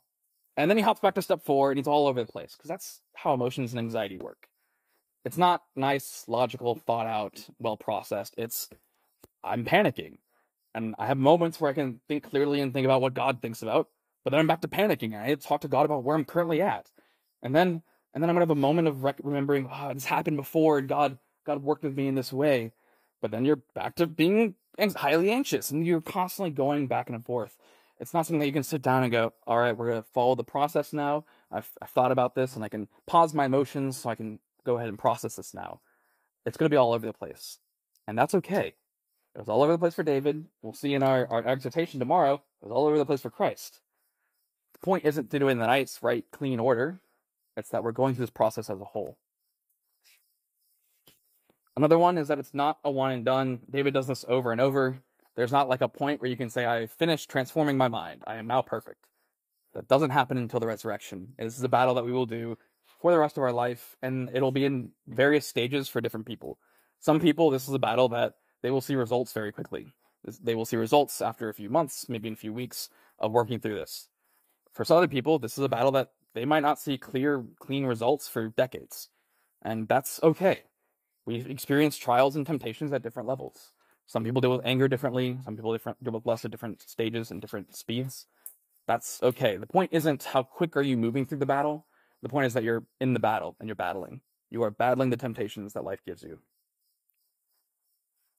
and 0.55 0.69
then 0.69 0.77
he 0.77 0.83
hops 0.83 1.01
back 1.01 1.15
to 1.15 1.23
step 1.23 1.41
four, 1.43 1.71
and 1.71 1.79
he's 1.79 1.87
all 1.87 2.05
over 2.07 2.23
the 2.23 2.31
place 2.31 2.55
because 2.55 2.69
that's 2.69 3.01
how 3.15 3.33
emotions 3.33 3.73
and 3.73 3.79
anxiety 3.79 4.19
work. 4.19 4.47
It's 5.25 5.37
not 5.37 5.63
nice, 5.75 6.23
logical, 6.27 6.75
thought 6.75 7.07
out, 7.07 7.49
well 7.57 7.77
processed. 7.77 8.35
It's 8.37 8.69
I'm 9.43 9.65
panicking, 9.65 10.19
and 10.73 10.95
I 10.97 11.07
have 11.07 11.17
moments 11.17 11.59
where 11.59 11.71
I 11.71 11.73
can 11.73 11.99
think 12.07 12.23
clearly 12.23 12.61
and 12.61 12.73
think 12.73 12.85
about 12.85 13.01
what 13.01 13.13
God 13.13 13.41
thinks 13.41 13.61
about, 13.61 13.89
but 14.23 14.31
then 14.31 14.39
I'm 14.39 14.47
back 14.47 14.61
to 14.61 14.67
panicking. 14.67 15.19
I 15.19 15.35
talk 15.35 15.61
to 15.61 15.67
God 15.67 15.85
about 15.85 16.03
where 16.03 16.15
I'm 16.15 16.25
currently 16.25 16.61
at, 16.61 16.89
and 17.41 17.55
then 17.55 17.83
and 18.13 18.21
then 18.21 18.29
I'm 18.29 18.35
gonna 18.35 18.43
have 18.43 18.51
a 18.51 18.55
moment 18.55 18.87
of 18.87 19.03
rec- 19.03 19.21
remembering, 19.23 19.69
oh, 19.71 19.93
this 19.93 20.05
happened 20.05 20.37
before, 20.37 20.79
and 20.79 20.87
God, 20.87 21.17
God 21.45 21.63
worked 21.63 21.83
with 21.83 21.95
me 21.95 22.07
in 22.07 22.15
this 22.15 22.33
way. 22.33 22.73
But 23.21 23.31
then 23.31 23.45
you're 23.45 23.61
back 23.75 23.95
to 23.95 24.07
being 24.07 24.55
highly 24.95 25.31
anxious 25.31 25.69
and 25.69 25.85
you're 25.85 26.01
constantly 26.01 26.51
going 26.51 26.87
back 26.87 27.09
and 27.09 27.23
forth. 27.23 27.55
It's 27.99 28.13
not 28.13 28.25
something 28.25 28.39
that 28.39 28.47
you 28.47 28.53
can 28.53 28.63
sit 28.63 28.81
down 28.81 29.03
and 29.03 29.11
go, 29.11 29.33
all 29.45 29.59
right, 29.59 29.77
we're 29.77 29.91
to 29.91 30.01
follow 30.01 30.33
the 30.33 30.43
process 30.43 30.91
now. 30.91 31.25
I've, 31.51 31.69
I've 31.81 31.89
thought 31.89 32.11
about 32.11 32.33
this 32.33 32.55
and 32.55 32.65
I 32.65 32.69
can 32.69 32.87
pause 33.05 33.33
my 33.33 33.45
emotions 33.45 33.97
so 33.97 34.09
I 34.09 34.15
can 34.15 34.39
go 34.65 34.77
ahead 34.77 34.89
and 34.89 34.97
process 34.97 35.35
this 35.35 35.53
now. 35.53 35.81
It's 36.45 36.57
to 36.57 36.69
be 36.69 36.77
all 36.77 36.93
over 36.93 37.05
the 37.05 37.13
place. 37.13 37.59
And 38.07 38.17
that's 38.17 38.33
okay. 38.35 38.73
It 39.35 39.39
was 39.39 39.49
all 39.49 39.63
over 39.63 39.71
the 39.71 39.77
place 39.77 39.95
for 39.95 40.03
David. 40.03 40.45
We'll 40.61 40.73
see 40.73 40.93
in 40.93 41.03
our, 41.03 41.25
our 41.27 41.45
exhortation 41.45 41.99
tomorrow. 41.99 42.35
It 42.61 42.65
was 42.65 42.71
all 42.71 42.85
over 42.85 42.97
the 42.97 43.05
place 43.05 43.21
for 43.21 43.29
Christ. 43.29 43.79
The 44.73 44.79
point 44.79 45.05
isn't 45.05 45.31
to 45.31 45.39
do 45.39 45.47
it 45.47 45.51
in 45.51 45.59
the 45.59 45.67
nice, 45.67 45.99
right, 46.01 46.25
clean 46.31 46.59
order. 46.59 46.99
It's 47.55 47.69
that 47.69 47.83
we're 47.83 47.91
going 47.91 48.15
through 48.15 48.25
this 48.25 48.31
process 48.31 48.69
as 48.69 48.81
a 48.81 48.85
whole. 48.85 49.17
Another 51.77 51.97
one 51.97 52.17
is 52.17 52.27
that 52.27 52.39
it's 52.39 52.53
not 52.53 52.79
a 52.83 52.91
one 52.91 53.11
and 53.11 53.25
done. 53.25 53.61
David 53.69 53.93
does 53.93 54.07
this 54.07 54.25
over 54.27 54.51
and 54.51 54.59
over. 54.59 54.97
There's 55.35 55.51
not 55.51 55.69
like 55.69 55.81
a 55.81 55.87
point 55.87 56.21
where 56.21 56.29
you 56.29 56.35
can 56.35 56.49
say, 56.49 56.65
I 56.65 56.87
finished 56.87 57.29
transforming 57.29 57.77
my 57.77 57.87
mind. 57.87 58.23
I 58.27 58.35
am 58.35 58.47
now 58.47 58.61
perfect. 58.61 59.07
That 59.73 59.87
doesn't 59.87 60.09
happen 60.09 60.37
until 60.37 60.59
the 60.59 60.67
resurrection. 60.67 61.33
This 61.37 61.57
is 61.57 61.63
a 61.63 61.69
battle 61.69 61.93
that 61.93 62.05
we 62.05 62.11
will 62.11 62.25
do 62.25 62.57
for 62.99 63.11
the 63.11 63.17
rest 63.17 63.37
of 63.37 63.43
our 63.43 63.53
life, 63.53 63.95
and 64.01 64.29
it'll 64.33 64.51
be 64.51 64.65
in 64.65 64.91
various 65.07 65.47
stages 65.47 65.87
for 65.87 66.01
different 66.01 66.25
people. 66.25 66.59
Some 66.99 67.21
people, 67.21 67.49
this 67.49 67.67
is 67.67 67.73
a 67.73 67.79
battle 67.79 68.09
that 68.09 68.35
they 68.61 68.71
will 68.71 68.81
see 68.81 68.95
results 68.95 69.33
very 69.33 69.51
quickly. 69.51 69.87
They 70.43 70.55
will 70.55 70.65
see 70.65 70.77
results 70.77 71.21
after 71.21 71.49
a 71.49 71.53
few 71.53 71.69
months, 71.69 72.07
maybe 72.07 72.27
in 72.27 72.33
a 72.33 72.37
few 72.37 72.53
weeks 72.53 72.89
of 73.17 73.31
working 73.31 73.59
through 73.59 73.75
this. 73.75 74.09
For 74.73 74.85
some 74.85 74.97
other 74.97 75.07
people, 75.07 75.39
this 75.39 75.57
is 75.57 75.63
a 75.63 75.69
battle 75.69 75.91
that 75.93 76.11
they 76.33 76.45
might 76.45 76.61
not 76.61 76.79
see 76.79 76.97
clear, 76.97 77.43
clean 77.59 77.85
results 77.85 78.27
for 78.27 78.49
decades. 78.49 79.09
And 79.61 79.87
that's 79.87 80.21
okay. 80.23 80.63
We 81.25 81.35
experience 81.35 81.97
trials 81.97 82.35
and 82.35 82.45
temptations 82.45 82.93
at 82.93 83.03
different 83.03 83.27
levels. 83.27 83.73
Some 84.05 84.23
people 84.23 84.41
deal 84.41 84.51
with 84.51 84.65
anger 84.65 84.87
differently. 84.87 85.37
Some 85.43 85.55
people 85.55 85.71
different, 85.71 86.03
deal 86.03 86.13
with 86.13 86.25
lust 86.25 86.45
at 86.45 86.51
different 86.51 86.81
stages 86.87 87.31
and 87.31 87.41
different 87.41 87.75
speeds. 87.75 88.27
That's 88.87 89.21
okay. 89.23 89.57
The 89.57 89.67
point 89.67 89.91
isn't 89.93 90.23
how 90.23 90.43
quick 90.43 90.75
are 90.75 90.81
you 90.81 90.97
moving 90.97 91.25
through 91.25 91.37
the 91.39 91.45
battle. 91.45 91.85
The 92.21 92.29
point 92.29 92.45
is 92.45 92.53
that 92.53 92.63
you're 92.63 92.83
in 92.99 93.13
the 93.13 93.19
battle 93.19 93.55
and 93.59 93.67
you're 93.67 93.75
battling. 93.75 94.21
You 94.49 94.63
are 94.63 94.71
battling 94.71 95.09
the 95.09 95.17
temptations 95.17 95.73
that 95.73 95.83
life 95.83 96.01
gives 96.05 96.23
you. 96.23 96.39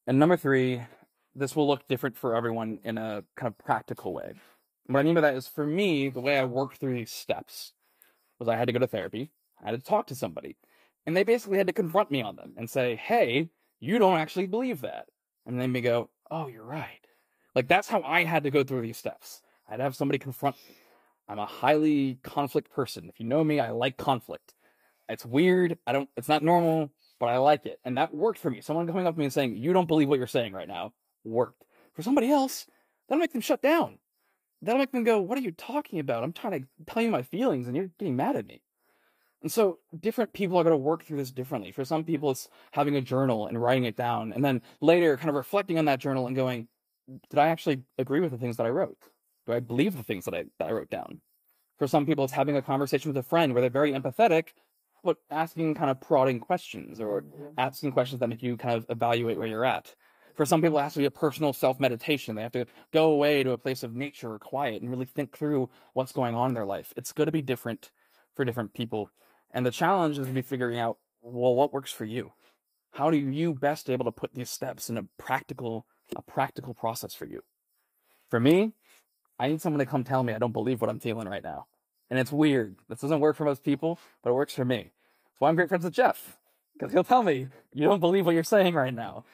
And 0.07 0.19
number 0.19 0.37
three, 0.37 0.83
this 1.35 1.55
will 1.55 1.69
look 1.69 1.87
different 1.89 2.17
for 2.17 2.35
everyone 2.35 2.81
in 2.85 2.99
a 2.99 3.25
kind 3.37 3.49
of 3.49 3.59
practical 3.59 4.13
way. 4.13 4.35
What 4.87 5.01
I 5.01 5.03
mean 5.05 5.15
by 5.15 5.21
that 5.21 5.35
is 5.35 5.47
for 5.47 5.67
me, 5.67 6.09
the 6.09 6.21
way 6.21 6.39
I 6.39 6.45
worked 6.45 6.79
through 6.79 6.95
these 6.95 7.13
steps 7.13 7.73
was 8.39 8.49
I 8.49 8.57
had 8.57 8.67
to 8.67 8.73
go 8.73 8.81
to 8.81 8.87
therapy. 8.87 9.31
I 9.63 9.71
had 9.71 9.79
to 9.79 9.87
talk 9.87 10.09
to 10.09 10.15
somebody. 10.15 10.57
And 11.07 11.17
they 11.17 11.23
basically 11.23 11.59
had 11.59 11.69
to 11.69 11.73
confront 11.73 12.11
me 12.11 12.23
on 12.23 12.37
them 12.37 12.55
and 12.57 12.69
say, 12.69 12.97
hey, 12.97 13.49
you 13.81 13.99
don't 13.99 14.19
actually 14.19 14.47
believe 14.47 14.81
that. 14.81 15.07
And 15.47 15.61
then 15.61 15.73
me 15.73 15.81
go, 15.81 16.11
oh, 16.31 16.49
you're 16.49 16.65
right. 16.65 17.07
Like 17.55 17.69
that's 17.69 17.89
how 17.89 18.03
I 18.03 18.25
had 18.25 18.45
to 18.45 18.51
go 18.51 18.65
through 18.65 18.83
these 18.83 18.97
steps. 18.97 19.43
I'd 19.69 19.81
have 19.81 19.97
somebody 19.97 20.19
confront 20.19 20.57
me. 20.69 20.77
I'm 21.29 21.39
a 21.39 21.47
highly 21.47 22.19
conflict 22.23 22.73
person. 22.73 23.09
If 23.09 23.21
you 23.21 23.27
know 23.27 23.45
me, 23.45 23.61
I 23.61 23.71
like 23.71 23.97
conflict. 23.97 24.55
It's 25.09 25.25
weird. 25.25 25.79
I 25.87 25.93
don't, 25.93 26.09
it's 26.17 26.29
not 26.29 26.43
normal, 26.43 26.91
but 27.23 27.29
I 27.29 27.39
like 27.39 27.67
it. 27.67 27.79
And 27.85 27.97
that 27.99 28.13
worked 28.13 28.41
for 28.41 28.51
me. 28.51 28.61
Someone 28.61 28.89
coming 28.89 29.07
up 29.07 29.15
to 29.15 29.19
me 29.21 29.27
and 29.27 29.33
saying, 29.33 29.57
you 29.57 29.73
don't 29.73 29.87
believe 29.87 30.09
what 30.09 30.19
you're 30.19 30.27
saying 30.27 30.55
right 30.55 30.67
now 30.67 30.93
worked. 31.23 31.63
For 31.95 32.03
somebody 32.03 32.29
else, 32.33 32.67
that'll 33.09 33.21
make 33.21 33.31
them 33.31 33.41
shut 33.41 33.63
down. 33.63 33.99
That'll 34.61 34.81
make 34.81 34.91
them 34.91 35.05
go, 35.05 35.21
what 35.21 35.39
are 35.39 35.43
you 35.43 35.53
talking 35.53 36.01
about? 36.01 36.25
I'm 36.25 36.33
trying 36.33 36.63
to 36.63 36.93
tell 36.93 37.01
you 37.01 37.13
my 37.13 37.23
feelings 37.23 37.69
and 37.69 37.77
you're 37.77 37.91
getting 37.97 38.17
mad 38.17 38.35
at 38.35 38.49
me. 38.49 38.61
And 39.41 39.53
so 39.53 39.79
different 40.01 40.33
people 40.33 40.59
are 40.59 40.65
going 40.65 40.73
to 40.73 40.77
work 40.77 41.05
through 41.05 41.19
this 41.19 41.31
differently. 41.31 41.71
For 41.71 41.85
some 41.85 42.03
people, 42.03 42.33
it's 42.33 42.49
having 42.73 42.97
a 42.97 43.01
journal 43.01 43.47
and 43.47 43.63
writing 43.63 43.85
it 43.85 43.97
down, 43.97 44.33
and 44.33 44.45
then 44.45 44.61
later 44.81 45.17
kind 45.17 45.29
of 45.29 45.37
reflecting 45.37 45.79
on 45.79 45.85
that 45.85 46.01
journal 46.01 46.27
and 46.27 46.35
going, 46.35 46.67
did 47.31 47.39
I 47.39 47.51
actually 47.51 47.83
agree 47.99 48.19
with 48.19 48.33
the 48.33 48.39
things 48.39 48.57
that 48.57 48.67
I 48.67 48.71
wrote? 48.71 48.99
Do 49.47 49.53
I 49.53 49.61
believe 49.61 49.97
the 49.97 50.03
things 50.03 50.25
that 50.25 50.35
I, 50.35 50.47
that 50.59 50.71
I 50.71 50.73
wrote 50.73 50.91
down? 50.91 51.21
For 51.79 51.87
some 51.87 52.05
people, 52.05 52.25
it's 52.25 52.33
having 52.33 52.57
a 52.57 52.63
conversation 52.63 53.11
with 53.11 53.17
a 53.17 53.29
friend 53.29 53.53
where 53.53 53.61
they're 53.61 53.71
very 53.71 53.93
empathetic, 53.93 54.49
but 55.03 55.19
asking 55.31 55.75
kind 55.75 55.91
of 55.91 56.01
prodding 56.01 56.41
questions 56.41 57.01
or 57.01 57.23
mm-hmm. 57.23 57.47
asking 57.59 57.93
questions 57.93 58.21
that 58.21 58.29
make 58.29 58.43
you 58.43 58.57
kind 58.57 58.77
of 58.77 58.87
evaluate 58.89 59.39
where 59.39 59.49
you're 59.49 59.65
at. 59.65 59.95
For 60.35 60.47
some 60.47 60.63
people, 60.63 60.79
it 60.79 60.83
has 60.83 60.95
to 60.95 61.01
be 61.01 61.05
a 61.05 61.11
personal 61.11 61.53
self 61.53 61.79
meditation. 61.79 62.35
They 62.35 62.43
have 62.43 62.53
to 62.53 62.67
go 62.93 63.13
away 63.13 63.43
to 63.43 63.51
a 63.53 63.59
place 63.59 63.83
of 63.83 63.95
nature 63.95 64.33
or 64.33 64.39
quiet 64.39 64.81
and 64.81 64.91
really 64.91 65.05
think 65.05 65.37
through 65.37 65.69
what's 65.93 66.13
going 66.13 66.35
on 66.35 66.51
in 66.51 66.55
their 66.55 66.65
life. 66.65 66.93
It's 66.97 67.13
going 67.13 67.27
to 67.27 67.33
be 67.33 67.43
different 67.43 67.91
for 68.35 68.45
different 68.45 68.73
people. 68.73 69.11
And 69.51 69.67
the 69.67 69.71
challenge 69.71 70.19
is 70.19 70.27
to 70.27 70.33
be 70.33 70.43
figuring 70.43 70.79
out, 70.79 70.99
well, 71.21 71.55
what 71.55 71.73
works 71.73 71.93
for 71.93 72.07
you? 72.07 72.33
How 72.93 73.11
do 73.11 73.17
you 73.17 73.55
best 73.55 73.91
able 73.91 74.05
to 74.07 74.13
put 74.13 74.35
these 74.35 74.51
steps 74.51 74.89
in 74.89 74.97
a 74.97 75.05
practical, 75.19 75.87
a 76.17 76.23
practical 76.23 76.75
process 76.75 77.15
for 77.15 77.27
you? 77.27 77.43
For 78.31 78.41
me, 78.41 78.73
I 79.39 79.49
need 79.49 79.61
someone 79.61 79.81
to 79.81 79.87
come 79.87 80.05
tell 80.05 80.23
me 80.23 80.33
I 80.33 80.39
don't 80.39 80.53
believe 80.53 80.81
what 80.81 80.89
I'm 80.89 81.01
feeling 81.01 81.29
right 81.29 81.43
now. 81.43 81.67
And 82.13 82.19
it's 82.19 82.31
weird. 82.31 82.77
This 82.91 83.01
doesn't 83.01 83.21
work 83.21 83.37
for 83.37 83.47
most 83.47 83.65
people, 83.65 83.99
but 84.23 84.29
it 84.29 84.35
works 84.35 84.53
for 84.53 84.67
me. 84.67 84.77
That's 84.77 85.41
why 85.41 85.49
I'm 85.49 85.57
great 85.57 85.71
friends 85.71 85.83
with 85.83 85.95
Jeff. 85.95 86.37
Because 86.75 86.93
he'll 86.93 87.05
tell 87.05 87.23
me, 87.23 87.49
you 87.73 87.85
don't 87.87 88.01
believe 88.01 88.27
what 88.27 88.35
you're 88.35 88.45
saying 88.45 88.75
right 88.75 88.93
now. 88.93 89.25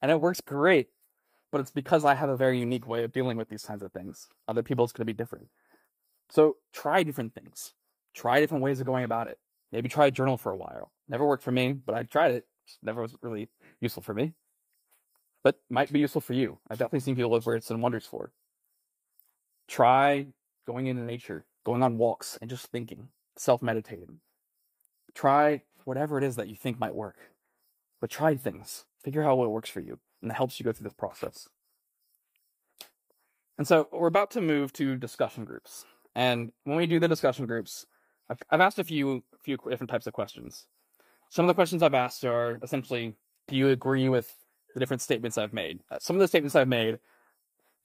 And 0.00 0.12
it 0.12 0.20
works 0.20 0.40
great. 0.40 0.90
But 1.50 1.60
it's 1.60 1.72
because 1.72 2.04
I 2.04 2.14
have 2.14 2.28
a 2.28 2.36
very 2.36 2.60
unique 2.60 2.86
way 2.86 3.02
of 3.02 3.10
dealing 3.10 3.36
with 3.36 3.48
these 3.48 3.64
kinds 3.64 3.82
of 3.82 3.90
things. 3.90 4.28
Other 4.46 4.62
people, 4.62 4.84
it's 4.84 4.92
going 4.92 5.04
to 5.08 5.12
be 5.12 5.16
different. 5.16 5.48
So 6.28 6.58
try 6.72 7.02
different 7.02 7.34
things. 7.34 7.72
Try 8.14 8.38
different 8.38 8.62
ways 8.62 8.78
of 8.78 8.86
going 8.86 9.02
about 9.02 9.26
it. 9.26 9.40
Maybe 9.72 9.88
try 9.88 10.06
a 10.06 10.12
journal 10.12 10.36
for 10.36 10.52
a 10.52 10.56
while. 10.56 10.92
Never 11.08 11.26
worked 11.26 11.42
for 11.42 11.50
me, 11.50 11.72
but 11.72 11.96
I 11.96 12.04
tried 12.04 12.30
it. 12.30 12.46
Never 12.80 13.02
was 13.02 13.16
really 13.22 13.48
useful 13.80 14.04
for 14.04 14.14
me. 14.14 14.34
But 15.42 15.56
might 15.68 15.92
be 15.92 15.98
useful 15.98 16.20
for 16.20 16.34
you. 16.34 16.58
I've 16.70 16.78
definitely 16.78 17.00
seen 17.00 17.16
people 17.16 17.32
live 17.32 17.44
where 17.44 17.56
it's 17.56 17.66
done 17.66 17.80
wonders 17.80 18.06
for. 18.06 18.30
Try 19.66 20.28
going 20.64 20.86
into 20.86 21.02
nature, 21.02 21.44
going 21.64 21.82
on 21.82 21.98
walks, 21.98 22.38
and 22.40 22.50
just 22.50 22.66
thinking, 22.66 23.08
self 23.36 23.62
meditating. 23.62 24.20
Try 25.14 25.62
whatever 25.84 26.18
it 26.18 26.24
is 26.24 26.36
that 26.36 26.48
you 26.48 26.56
think 26.56 26.78
might 26.78 26.94
work. 26.94 27.16
But 28.00 28.10
try 28.10 28.36
things. 28.36 28.84
Figure 29.02 29.22
out 29.22 29.38
what 29.38 29.50
works 29.50 29.70
for 29.70 29.80
you, 29.80 29.98
and 30.20 30.30
that 30.30 30.36
helps 30.36 30.58
you 30.58 30.64
go 30.64 30.72
through 30.72 30.84
this 30.84 30.94
process. 30.94 31.48
And 33.58 33.66
so 33.66 33.88
we're 33.92 34.06
about 34.06 34.30
to 34.32 34.40
move 34.40 34.72
to 34.74 34.96
discussion 34.96 35.44
groups. 35.44 35.84
And 36.14 36.52
when 36.64 36.76
we 36.76 36.86
do 36.86 36.98
the 36.98 37.08
discussion 37.08 37.46
groups, 37.46 37.86
I've, 38.30 38.38
I've 38.50 38.60
asked 38.60 38.78
a 38.78 38.84
few 38.84 39.22
few 39.42 39.56
different 39.68 39.90
types 39.90 40.06
of 40.06 40.12
questions. 40.12 40.66
Some 41.28 41.44
of 41.44 41.48
the 41.48 41.54
questions 41.54 41.82
I've 41.82 41.94
asked 41.94 42.24
are 42.24 42.58
essentially, 42.62 43.14
do 43.48 43.56
you 43.56 43.68
agree 43.68 44.08
with 44.08 44.34
the 44.74 44.80
different 44.80 45.02
statements 45.02 45.38
I've 45.38 45.52
made? 45.52 45.80
Uh, 45.90 45.98
some 46.00 46.16
of 46.16 46.20
the 46.20 46.28
statements 46.28 46.56
I've 46.56 46.68
made, 46.68 46.98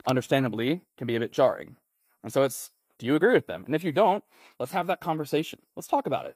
understandably, 0.08 0.82
can 0.98 1.08
be 1.08 1.16
a 1.16 1.20
bit 1.20 1.32
jarring. 1.32 1.76
And 2.24 2.34
so 2.34 2.44
it's, 2.44 2.72
do 3.00 3.06
you 3.06 3.16
agree 3.16 3.34
with 3.34 3.48
them? 3.48 3.64
And 3.66 3.76
if 3.76 3.84
you 3.84 3.92
don't, 3.92 4.24
let's 4.60 4.72
have 4.72 4.88
that 4.88 5.02
conversation. 5.02 5.60
Let's 5.76 5.88
talk 5.88 6.08
about 6.08 6.26
it. 6.26 6.36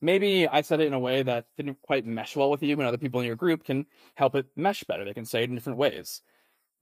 Maybe 0.00 0.46
I 0.46 0.60
said 0.60 0.80
it 0.80 0.86
in 0.86 0.92
a 0.92 0.98
way 0.98 1.22
that 1.22 1.46
didn't 1.56 1.80
quite 1.82 2.04
mesh 2.06 2.36
well 2.36 2.50
with 2.50 2.62
you, 2.62 2.76
and 2.78 2.86
other 2.86 2.98
people 2.98 3.20
in 3.20 3.26
your 3.26 3.36
group 3.36 3.64
can 3.64 3.86
help 4.14 4.34
it 4.34 4.46
mesh 4.54 4.84
better. 4.84 5.04
They 5.04 5.14
can 5.14 5.24
say 5.24 5.42
it 5.42 5.48
in 5.48 5.54
different 5.54 5.78
ways 5.78 6.22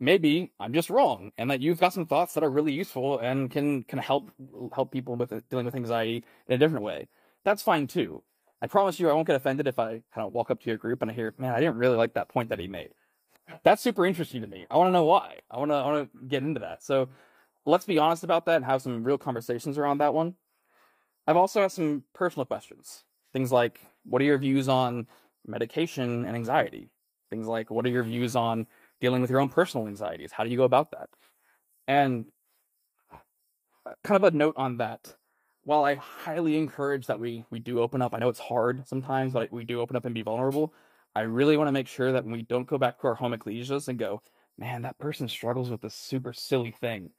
maybe 0.01 0.53
I'm 0.61 0.73
just 0.73 0.91
wrong, 0.91 1.33
and 1.39 1.51
that 1.51 1.61
you've 1.61 1.81
got 1.81 1.93
some 1.93 2.07
thoughts 2.07 2.35
that 2.35 2.45
are 2.45 2.51
really 2.51 2.73
useful 2.73 3.19
and 3.19 3.51
can 3.51 3.83
can 3.85 3.99
help 3.99 4.31
help 4.75 4.93
people 4.93 5.17
with 5.17 5.33
dealing 5.49 5.67
with 5.67 5.75
anxiety 5.75 6.25
in 6.49 6.55
a 6.55 6.59
different 6.59 6.85
way. 6.85 7.09
That's 7.45 7.63
fine 7.63 7.87
too. 7.87 8.23
I 8.63 8.67
promise 8.67 8.99
you, 8.99 9.11
I 9.11 9.13
won't 9.13 9.27
get 9.27 9.37
offended 9.37 9.67
if 9.67 9.79
I 9.79 10.03
kind 10.15 10.27
of 10.27 10.33
walk 10.33 10.51
up 10.51 10.61
to 10.61 10.71
your 10.71 10.79
group 10.79 11.03
and 11.03 11.11
I 11.11 11.15
hear, 11.15 11.35
"Man, 11.39 11.55
I 11.55 11.61
didn't 11.61 11.77
really 11.77 11.97
like 11.97 12.15
that 12.15 12.29
point 12.29 12.49
that 12.51 12.59
he 12.59 12.69
made." 12.69 12.91
That's 13.63 13.83
super 13.83 14.07
interesting 14.07 14.41
to 14.43 14.47
me. 14.47 14.67
I 14.71 14.77
want 14.77 14.89
to 14.89 14.93
know 14.93 15.05
why. 15.05 15.41
I 15.51 15.59
want 15.59 15.71
to 15.71 15.75
I 15.75 15.87
want 15.87 16.13
to 16.13 16.27
get 16.27 16.43
into 16.43 16.61
that. 16.61 16.83
So 16.83 17.09
let's 17.67 17.87
be 17.87 17.99
honest 17.99 18.25
about 18.25 18.47
that 18.47 18.57
and 18.57 18.65
have 18.65 18.83
some 18.83 19.05
real 19.05 19.19
conversations 19.19 19.79
around 19.79 19.99
that 19.99 20.15
one. 20.15 20.35
I've 21.27 21.37
also 21.37 21.63
had 21.63 21.73
some 21.73 22.05
personal 22.15 22.45
questions. 22.45 23.05
Things 23.33 23.51
like, 23.51 23.81
what 24.05 24.21
are 24.21 24.27
your 24.27 24.39
views 24.39 24.69
on 24.69 25.07
medication 25.47 26.25
and 26.27 26.37
anxiety? 26.37 26.91
Things 27.31 27.47
like, 27.47 27.71
what 27.71 27.87
are 27.87 27.91
your 27.91 28.05
views 28.05 28.37
on 28.37 28.67
dealing 29.05 29.21
with 29.21 29.31
your 29.31 29.41
own 29.41 29.51
personal 29.51 29.87
anxieties. 29.87 30.33
How 30.33 30.45
do 30.45 30.51
you 30.51 30.57
go 30.57 30.65
about 30.65 30.91
that? 30.93 31.11
And 31.87 32.25
uh, 33.13 33.93
kind 34.03 34.17
of 34.17 34.33
a 34.33 34.37
note 34.37 34.55
on 34.57 34.79
that. 34.79 35.15
While 35.65 35.85
I 35.85 35.95
highly 35.97 36.57
encourage 36.57 37.07
that 37.07 37.21
we 37.21 37.45
we 37.51 37.59
do 37.59 37.81
open 37.81 38.01
up, 38.01 38.15
I 38.15 38.19
know 38.19 38.31
it's 38.31 38.39
hard 38.39 38.89
sometimes, 38.89 39.33
but 39.33 39.53
we 39.53 39.65
do 39.65 39.81
open 39.81 39.95
up 39.95 40.07
and 40.07 40.15
be 40.15 40.23
vulnerable. 40.23 40.73
I 41.15 41.23
really 41.23 41.59
want 41.59 41.69
to 41.69 41.73
make 41.73 41.87
sure 41.87 42.13
that 42.13 42.25
we 42.25 42.43
don't 42.43 42.67
go 42.67 42.79
back 42.79 42.99
to 43.01 43.07
our 43.07 43.15
home 43.15 43.33
ecclesias 43.33 43.89
and 43.89 43.99
go, 43.99 44.23
man, 44.59 44.83
that 44.83 44.99
person 44.99 45.29
struggles 45.29 45.71
with 45.71 45.83
this 45.83 45.95
super 45.95 46.33
silly 46.33 46.71
thing. 46.71 47.11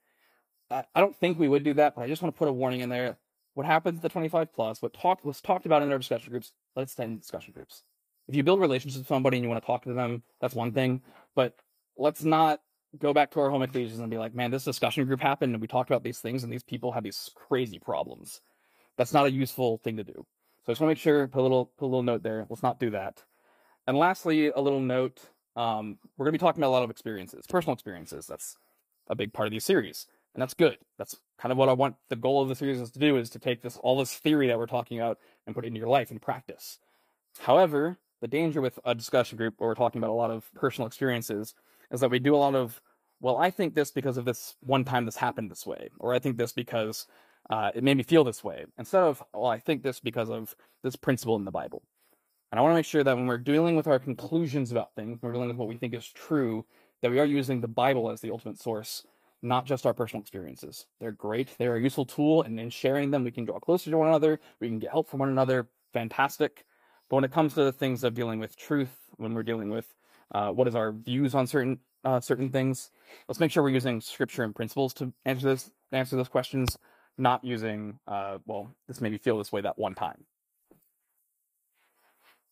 I, 0.71 0.83
don't 0.95 1.15
think 1.15 1.37
we 1.37 1.47
would 1.47 1.63
do 1.63 1.73
that, 1.75 1.95
but 1.95 2.01
I 2.01 2.07
just 2.07 2.21
want 2.21 2.33
to 2.35 2.39
put 2.39 2.47
a 2.47 2.53
warning 2.53 2.81
in 2.81 2.89
there. 2.89 3.17
What 3.53 3.65
happens 3.65 4.01
to 4.01 4.09
25 4.09 4.53
plus, 4.53 4.81
what 4.81 4.93
talked 4.93 5.23
was 5.23 5.39
talked 5.41 5.65
about 5.65 5.81
in 5.81 5.91
our 5.91 5.97
discussion 5.97 6.31
groups, 6.31 6.51
let's 6.75 6.91
stay 6.91 7.05
in 7.05 7.17
discussion 7.17 7.53
groups. 7.53 7.83
If 8.27 8.35
you 8.35 8.43
build 8.43 8.59
relationships 8.59 8.99
with 8.99 9.07
somebody 9.07 9.37
and 9.37 9.43
you 9.43 9.49
want 9.49 9.61
to 9.61 9.65
talk 9.65 9.83
to 9.83 9.93
them, 9.93 10.23
that's 10.41 10.55
one 10.55 10.71
thing. 10.71 11.01
But 11.35 11.55
let's 11.97 12.23
not 12.23 12.61
go 12.97 13.13
back 13.13 13.31
to 13.31 13.39
our 13.39 13.49
home 13.49 13.61
ecclesias 13.61 13.99
and 13.99 14.09
be 14.09 14.17
like, 14.17 14.33
man, 14.33 14.51
this 14.51 14.63
discussion 14.65 15.05
group 15.05 15.21
happened 15.21 15.53
and 15.53 15.61
we 15.61 15.67
talked 15.67 15.89
about 15.89 16.03
these 16.03 16.19
things 16.19 16.43
and 16.43 16.51
these 16.51 16.63
people 16.63 16.91
have 16.91 17.03
these 17.03 17.29
crazy 17.35 17.79
problems. 17.79 18.41
That's 18.97 19.13
not 19.13 19.25
a 19.25 19.31
useful 19.31 19.77
thing 19.77 19.97
to 19.97 20.03
do. 20.03 20.13
So 20.15 20.71
I 20.71 20.71
just 20.71 20.81
want 20.81 20.89
to 20.89 20.95
make 20.95 20.97
sure, 20.97 21.27
put 21.27 21.41
a 21.41 21.43
little, 21.43 21.65
put 21.77 21.85
a 21.85 21.87
little 21.87 22.03
note 22.03 22.23
there. 22.23 22.45
Let's 22.49 22.63
not 22.63 22.79
do 22.79 22.89
that. 22.91 23.23
And 23.87 23.97
lastly, 23.97 24.47
a 24.47 24.59
little 24.59 24.79
note 24.79 25.21
um, 25.55 25.97
we're 26.17 26.25
going 26.25 26.33
to 26.33 26.39
be 26.39 26.45
talking 26.45 26.61
about 26.61 26.69
a 26.69 26.77
lot 26.77 26.83
of 26.83 26.89
experiences, 26.89 27.45
personal 27.47 27.73
experiences. 27.73 28.27
That's 28.27 28.57
a 29.07 29.15
big 29.15 29.33
part 29.33 29.47
of 29.47 29.51
these 29.51 29.63
series, 29.63 30.07
and 30.35 30.41
that's 30.41 30.53
good. 30.53 30.77
That's 30.97 31.15
kind 31.39 31.51
of 31.51 31.57
what 31.57 31.69
I 31.69 31.73
want. 31.73 31.95
The 32.09 32.15
goal 32.15 32.41
of 32.41 32.49
the 32.49 32.55
series 32.55 32.79
is 32.79 32.91
to 32.91 32.99
do 32.99 33.17
is 33.17 33.29
to 33.31 33.39
take 33.39 33.61
this 33.61 33.77
all 33.77 33.97
this 33.97 34.13
theory 34.13 34.47
that 34.47 34.57
we're 34.57 34.67
talking 34.67 34.99
about 34.99 35.17
and 35.47 35.55
put 35.55 35.63
it 35.63 35.69
into 35.69 35.79
your 35.79 35.89
life 35.89 36.11
and 36.11 36.21
practice. 36.21 36.77
However, 37.39 37.97
the 38.21 38.27
danger 38.27 38.61
with 38.61 38.77
a 38.85 38.93
discussion 38.93 39.37
group 39.37 39.55
where 39.57 39.69
we're 39.69 39.75
talking 39.75 39.99
about 39.99 40.11
a 40.11 40.13
lot 40.13 40.31
of 40.31 40.53
personal 40.53 40.87
experiences 40.87 41.55
is 41.89 42.01
that 42.01 42.11
we 42.11 42.19
do 42.19 42.35
a 42.35 42.37
lot 42.37 42.53
of, 42.53 42.81
well, 43.21 43.37
I 43.37 43.49
think 43.49 43.75
this 43.75 43.91
because 43.91 44.17
of 44.17 44.25
this 44.25 44.55
one 44.59 44.83
time 44.83 45.05
this 45.05 45.15
happened 45.15 45.49
this 45.49 45.65
way, 45.65 45.89
or 45.99 46.13
I 46.13 46.19
think 46.19 46.37
this 46.37 46.51
because 46.51 47.07
uh, 47.49 47.71
it 47.73 47.83
made 47.83 47.97
me 47.97 48.03
feel 48.03 48.23
this 48.23 48.43
way, 48.43 48.65
instead 48.77 49.03
of, 49.03 49.23
well, 49.33 49.47
I 49.47 49.59
think 49.59 49.83
this 49.83 49.99
because 49.99 50.29
of 50.29 50.55
this 50.83 50.95
principle 50.95 51.37
in 51.37 51.45
the 51.45 51.51
Bible. 51.51 51.81
And 52.51 52.59
I 52.59 52.61
want 52.61 52.71
to 52.71 52.75
make 52.75 52.85
sure 52.85 53.03
that 53.03 53.15
when 53.15 53.27
we're 53.27 53.37
dealing 53.37 53.75
with 53.75 53.87
our 53.87 53.99
conclusions 53.99 54.71
about 54.71 54.95
things, 54.95 55.21
when 55.21 55.29
we're 55.29 55.33
dealing 55.33 55.49
with 55.49 55.57
what 55.57 55.67
we 55.67 55.77
think 55.77 55.93
is 55.93 56.07
true, 56.07 56.65
that 57.01 57.11
we 57.11 57.19
are 57.19 57.25
using 57.25 57.61
the 57.61 57.67
Bible 57.67 58.09
as 58.09 58.21
the 58.21 58.31
ultimate 58.31 58.59
source, 58.59 59.05
not 59.45 59.65
just 59.65 59.85
our 59.85 59.93
personal 59.93 60.21
experiences. 60.21 60.87
They're 60.99 61.11
great. 61.11 61.49
They're 61.57 61.75
a 61.75 61.81
useful 61.81 62.05
tool, 62.05 62.41
and 62.41 62.59
in 62.59 62.69
sharing 62.69 63.11
them, 63.11 63.23
we 63.23 63.31
can 63.31 63.45
draw 63.45 63.59
closer 63.59 63.91
to 63.91 63.97
one 63.97 64.07
another. 64.07 64.39
We 64.59 64.67
can 64.67 64.79
get 64.79 64.91
help 64.91 65.07
from 65.09 65.19
one 65.19 65.29
another. 65.29 65.67
Fantastic. 65.93 66.65
But 67.09 67.17
when 67.17 67.23
it 67.23 67.31
comes 67.31 67.53
to 67.53 67.63
the 67.63 67.71
things 67.71 68.03
of 68.03 68.15
dealing 68.15 68.39
with 68.39 68.57
truth, 68.57 68.97
when 69.17 69.33
we're 69.33 69.43
dealing 69.43 69.69
with 69.69 69.93
uh, 70.33 70.49
what 70.51 70.67
is 70.67 70.75
our 70.75 70.91
views 70.91 71.35
on 71.35 71.47
certain 71.47 71.79
uh, 72.03 72.19
certain 72.19 72.49
things, 72.49 72.91
let's 73.27 73.39
make 73.39 73.51
sure 73.51 73.63
we're 73.63 73.69
using 73.69 74.01
scripture 74.01 74.43
and 74.43 74.55
principles 74.55 74.93
to 74.95 75.13
answer 75.25 75.47
this 75.47 75.71
answer 75.91 76.15
those 76.15 76.27
questions, 76.27 76.77
not 77.17 77.43
using 77.43 77.99
uh, 78.07 78.39
well, 78.45 78.75
this 78.87 79.01
made 79.01 79.11
me 79.11 79.17
feel 79.17 79.37
this 79.37 79.51
way 79.51 79.61
that 79.61 79.77
one 79.77 79.95
time. 79.95 80.25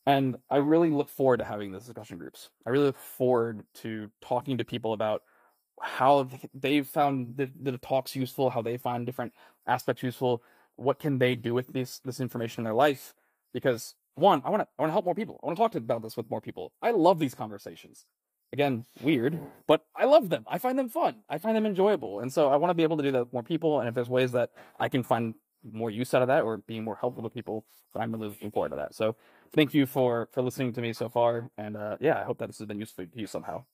And 0.06 0.38
I 0.50 0.58
really 0.58 0.90
look 0.90 1.10
forward 1.10 1.38
to 1.38 1.46
having 1.46 1.72
those 1.72 1.86
discussion 1.86 2.18
groups. 2.18 2.50
I 2.66 2.72
really 2.72 2.86
look 2.88 2.98
forward 2.98 3.64
to 3.76 4.10
talking 4.22 4.58
to 4.58 4.66
people 4.66 4.94
about 4.94 5.24
how 5.82 6.30
they've 6.54 6.88
found 6.88 7.38
the, 7.38 7.50
the 7.62 7.78
talks 7.78 8.16
useful, 8.16 8.50
how 8.50 8.62
they 8.62 8.78
find 8.78 9.06
different 9.06 9.34
aspects 9.68 10.04
useful, 10.04 10.44
what 10.76 11.00
can 11.00 11.20
they 11.20 11.36
do 11.36 11.54
with 11.54 11.74
this 11.74 12.00
this 12.00 12.20
information 12.20 12.62
in 12.62 12.66
their 12.66 12.74
life. 12.74 13.14
Because 13.54 13.96
one, 14.16 14.42
I 14.46 14.50
want 14.50 14.62
to 14.62 14.68
I 14.78 14.82
want 14.82 14.90
to 14.90 14.94
help 14.94 15.06
more 15.06 15.16
people. 15.16 15.40
I 15.44 15.48
want 15.48 15.58
to 15.58 15.62
talk 15.62 15.76
about 15.76 16.02
this 16.02 16.18
with 16.18 16.30
more 16.30 16.42
people. 16.42 16.72
I 16.82 16.92
love 16.92 17.20
these 17.20 17.36
conversations. 17.36 18.06
Again, 18.52 18.86
weird, 19.02 19.40
but 19.68 19.84
I 19.96 20.06
love 20.06 20.30
them. 20.30 20.46
I 20.48 20.60
find 20.60 20.78
them 20.78 20.88
fun. 20.88 21.24
I 21.28 21.40
find 21.40 21.56
them 21.56 21.66
enjoyable, 21.66 22.20
and 22.20 22.32
so 22.32 22.50
I 22.50 22.56
want 22.56 22.70
to 22.70 22.76
be 22.76 22.84
able 22.84 22.98
to 22.98 23.04
do 23.04 23.12
that 23.12 23.24
with 23.26 23.34
more 23.34 23.42
people. 23.42 23.80
And 23.80 23.90
if 23.90 23.96
there's 23.96 24.10
ways 24.10 24.32
that 24.34 24.52
I 24.80 24.90
can 24.90 25.02
find 25.02 25.34
more 25.72 25.90
use 25.90 26.14
out 26.14 26.22
of 26.22 26.28
that 26.28 26.44
or 26.44 26.58
being 26.58 26.84
more 26.84 26.96
helpful 26.96 27.24
to 27.24 27.30
people, 27.30 27.66
I'm 27.96 28.12
really 28.12 28.28
looking 28.28 28.52
forward 28.52 28.70
to 28.70 28.76
that. 28.76 28.94
So 28.94 29.16
thank 29.54 29.74
you 29.74 29.88
for 29.88 30.30
for 30.32 30.44
listening 30.44 30.72
to 30.74 30.82
me 30.82 30.94
so 30.94 31.10
far, 31.10 31.50
and 31.58 31.76
uh, 31.76 31.98
yeah, 32.00 32.20
I 32.20 32.24
hope 32.24 32.38
that 32.40 32.48
this 32.48 32.60
has 32.60 32.68
been 32.68 32.80
useful 32.80 33.06
to 33.06 33.20
you 33.20 33.28
somehow. 33.28 33.66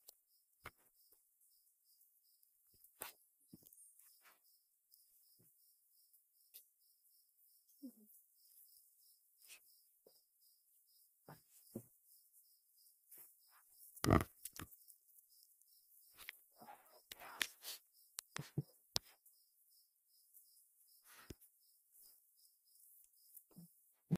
Bye. 14.07 14.38